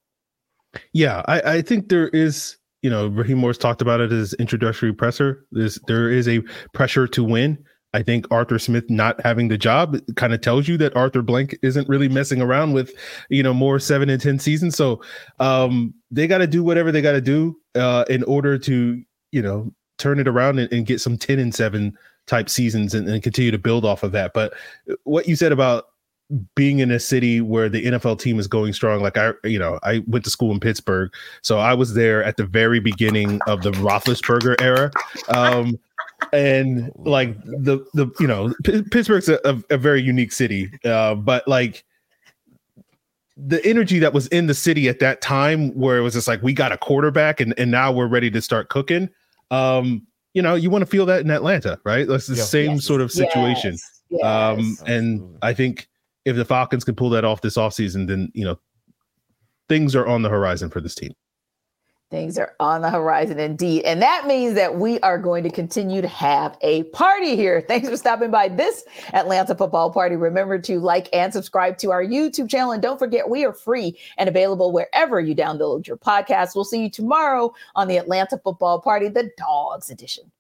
Yeah, 0.92 1.22
I, 1.26 1.40
I 1.40 1.62
think 1.62 1.88
there 1.88 2.08
is, 2.08 2.56
you 2.84 2.90
know, 2.90 3.06
Raheem 3.06 3.38
Morris 3.38 3.56
talked 3.56 3.80
about 3.80 4.00
it 4.00 4.12
as 4.12 4.34
introductory 4.34 4.92
presser. 4.92 5.42
There's 5.52 5.78
there 5.86 6.10
is 6.10 6.28
a 6.28 6.40
pressure 6.74 7.08
to 7.08 7.24
win. 7.24 7.58
I 7.94 8.02
think 8.02 8.26
Arthur 8.30 8.58
Smith 8.58 8.90
not 8.90 9.18
having 9.22 9.48
the 9.48 9.56
job 9.56 9.96
kind 10.16 10.34
of 10.34 10.42
tells 10.42 10.68
you 10.68 10.76
that 10.76 10.94
Arthur 10.94 11.22
Blank 11.22 11.56
isn't 11.62 11.88
really 11.88 12.10
messing 12.10 12.42
around 12.42 12.74
with, 12.74 12.92
you 13.30 13.42
know, 13.42 13.54
more 13.54 13.78
seven 13.78 14.10
and 14.10 14.20
ten 14.20 14.38
seasons. 14.38 14.76
So 14.76 15.00
um 15.40 15.94
they 16.10 16.26
got 16.26 16.38
to 16.38 16.46
do 16.46 16.62
whatever 16.62 16.92
they 16.92 17.00
got 17.00 17.12
to 17.12 17.22
do 17.22 17.56
uh 17.74 18.04
in 18.10 18.22
order 18.24 18.58
to, 18.58 19.02
you 19.32 19.42
know, 19.42 19.72
turn 19.96 20.20
it 20.20 20.28
around 20.28 20.58
and, 20.58 20.70
and 20.70 20.84
get 20.84 21.00
some 21.00 21.16
ten 21.16 21.38
and 21.38 21.54
seven 21.54 21.96
type 22.26 22.50
seasons 22.50 22.92
and, 22.92 23.08
and 23.08 23.22
continue 23.22 23.50
to 23.50 23.58
build 23.58 23.86
off 23.86 24.02
of 24.02 24.12
that. 24.12 24.34
But 24.34 24.52
what 25.04 25.26
you 25.26 25.36
said 25.36 25.52
about 25.52 25.86
being 26.56 26.78
in 26.78 26.90
a 26.90 26.98
city 26.98 27.40
where 27.40 27.68
the 27.68 27.84
NFL 27.84 28.18
team 28.18 28.38
is 28.38 28.46
going 28.46 28.72
strong, 28.72 29.02
like 29.02 29.16
I, 29.18 29.32
you 29.44 29.58
know, 29.58 29.78
I 29.82 30.02
went 30.06 30.24
to 30.24 30.30
school 30.30 30.52
in 30.52 30.60
Pittsburgh, 30.60 31.12
so 31.42 31.58
I 31.58 31.74
was 31.74 31.94
there 31.94 32.24
at 32.24 32.36
the 32.36 32.44
very 32.44 32.80
beginning 32.80 33.40
of 33.46 33.62
the 33.62 33.72
Roethlisberger 33.72 34.60
era, 34.60 34.90
um, 35.28 35.78
and 36.32 36.90
like 36.96 37.36
the 37.44 37.84
the 37.94 38.06
you 38.18 38.26
know 38.26 38.54
P- 38.64 38.82
Pittsburgh's 38.82 39.28
a, 39.28 39.38
a, 39.44 39.62
a 39.70 39.76
very 39.76 40.00
unique 40.02 40.32
city, 40.32 40.70
uh, 40.84 41.14
but 41.14 41.46
like 41.46 41.84
the 43.36 43.64
energy 43.66 43.98
that 43.98 44.12
was 44.14 44.26
in 44.28 44.46
the 44.46 44.54
city 44.54 44.88
at 44.88 45.00
that 45.00 45.20
time, 45.20 45.70
where 45.74 45.98
it 45.98 46.02
was 46.02 46.14
just 46.14 46.28
like 46.28 46.42
we 46.42 46.52
got 46.52 46.72
a 46.72 46.78
quarterback 46.78 47.40
and 47.40 47.52
and 47.58 47.70
now 47.70 47.90
we're 47.92 48.06
ready 48.06 48.30
to 48.30 48.40
start 48.40 48.68
cooking. 48.68 49.10
Um, 49.50 50.06
you 50.34 50.42
know, 50.42 50.54
you 50.54 50.70
want 50.70 50.82
to 50.82 50.86
feel 50.86 51.06
that 51.06 51.20
in 51.20 51.30
Atlanta, 51.30 51.78
right? 51.84 52.08
That's 52.08 52.26
the 52.26 52.36
Yeah. 52.36 52.42
same 52.44 52.70
Yes. 52.72 52.84
sort 52.84 53.00
of 53.00 53.12
situation. 53.12 53.72
Yes. 53.72 54.00
Yes. 54.10 54.24
Um, 54.24 54.76
and 54.86 55.38
I 55.42 55.52
think 55.54 55.88
if 56.24 56.36
the 56.36 56.44
Falcons 56.44 56.84
can 56.84 56.94
pull 56.94 57.10
that 57.10 57.24
off 57.24 57.40
this 57.40 57.56
offseason, 57.56 58.06
then 58.06 58.30
you 58.34 58.44
know 58.44 58.58
things 59.68 59.94
are 59.94 60.06
on 60.06 60.22
the 60.22 60.28
horizon 60.28 60.70
for 60.70 60.80
this 60.80 60.94
team. 60.94 61.14
Things 62.10 62.38
are 62.38 62.54
on 62.60 62.82
the 62.82 62.90
horizon 62.90 63.40
indeed. 63.40 63.82
And 63.82 64.00
that 64.00 64.26
means 64.26 64.54
that 64.54 64.76
we 64.76 65.00
are 65.00 65.18
going 65.18 65.42
to 65.42 65.50
continue 65.50 66.00
to 66.00 66.06
have 66.06 66.56
a 66.60 66.84
party 66.84 67.34
here. 67.34 67.60
Thanks 67.68 67.88
for 67.88 67.96
stopping 67.96 68.30
by 68.30 68.48
this 68.48 68.84
Atlanta 69.12 69.54
football 69.54 69.90
party. 69.90 70.14
Remember 70.14 70.58
to 70.60 70.78
like 70.78 71.08
and 71.12 71.32
subscribe 71.32 71.76
to 71.78 71.90
our 71.90 72.04
YouTube 72.04 72.48
channel. 72.48 72.70
And 72.70 72.82
don't 72.82 72.98
forget, 72.98 73.28
we 73.28 73.44
are 73.44 73.52
free 73.52 73.98
and 74.16 74.28
available 74.28 74.70
wherever 74.70 75.18
you 75.18 75.34
download 75.34 75.88
your 75.88 75.96
podcast. 75.96 76.54
We'll 76.54 76.64
see 76.64 76.82
you 76.82 76.90
tomorrow 76.90 77.52
on 77.74 77.88
the 77.88 77.96
Atlanta 77.96 78.38
football 78.38 78.80
party, 78.80 79.08
the 79.08 79.30
Dogs 79.36 79.90
edition. 79.90 80.30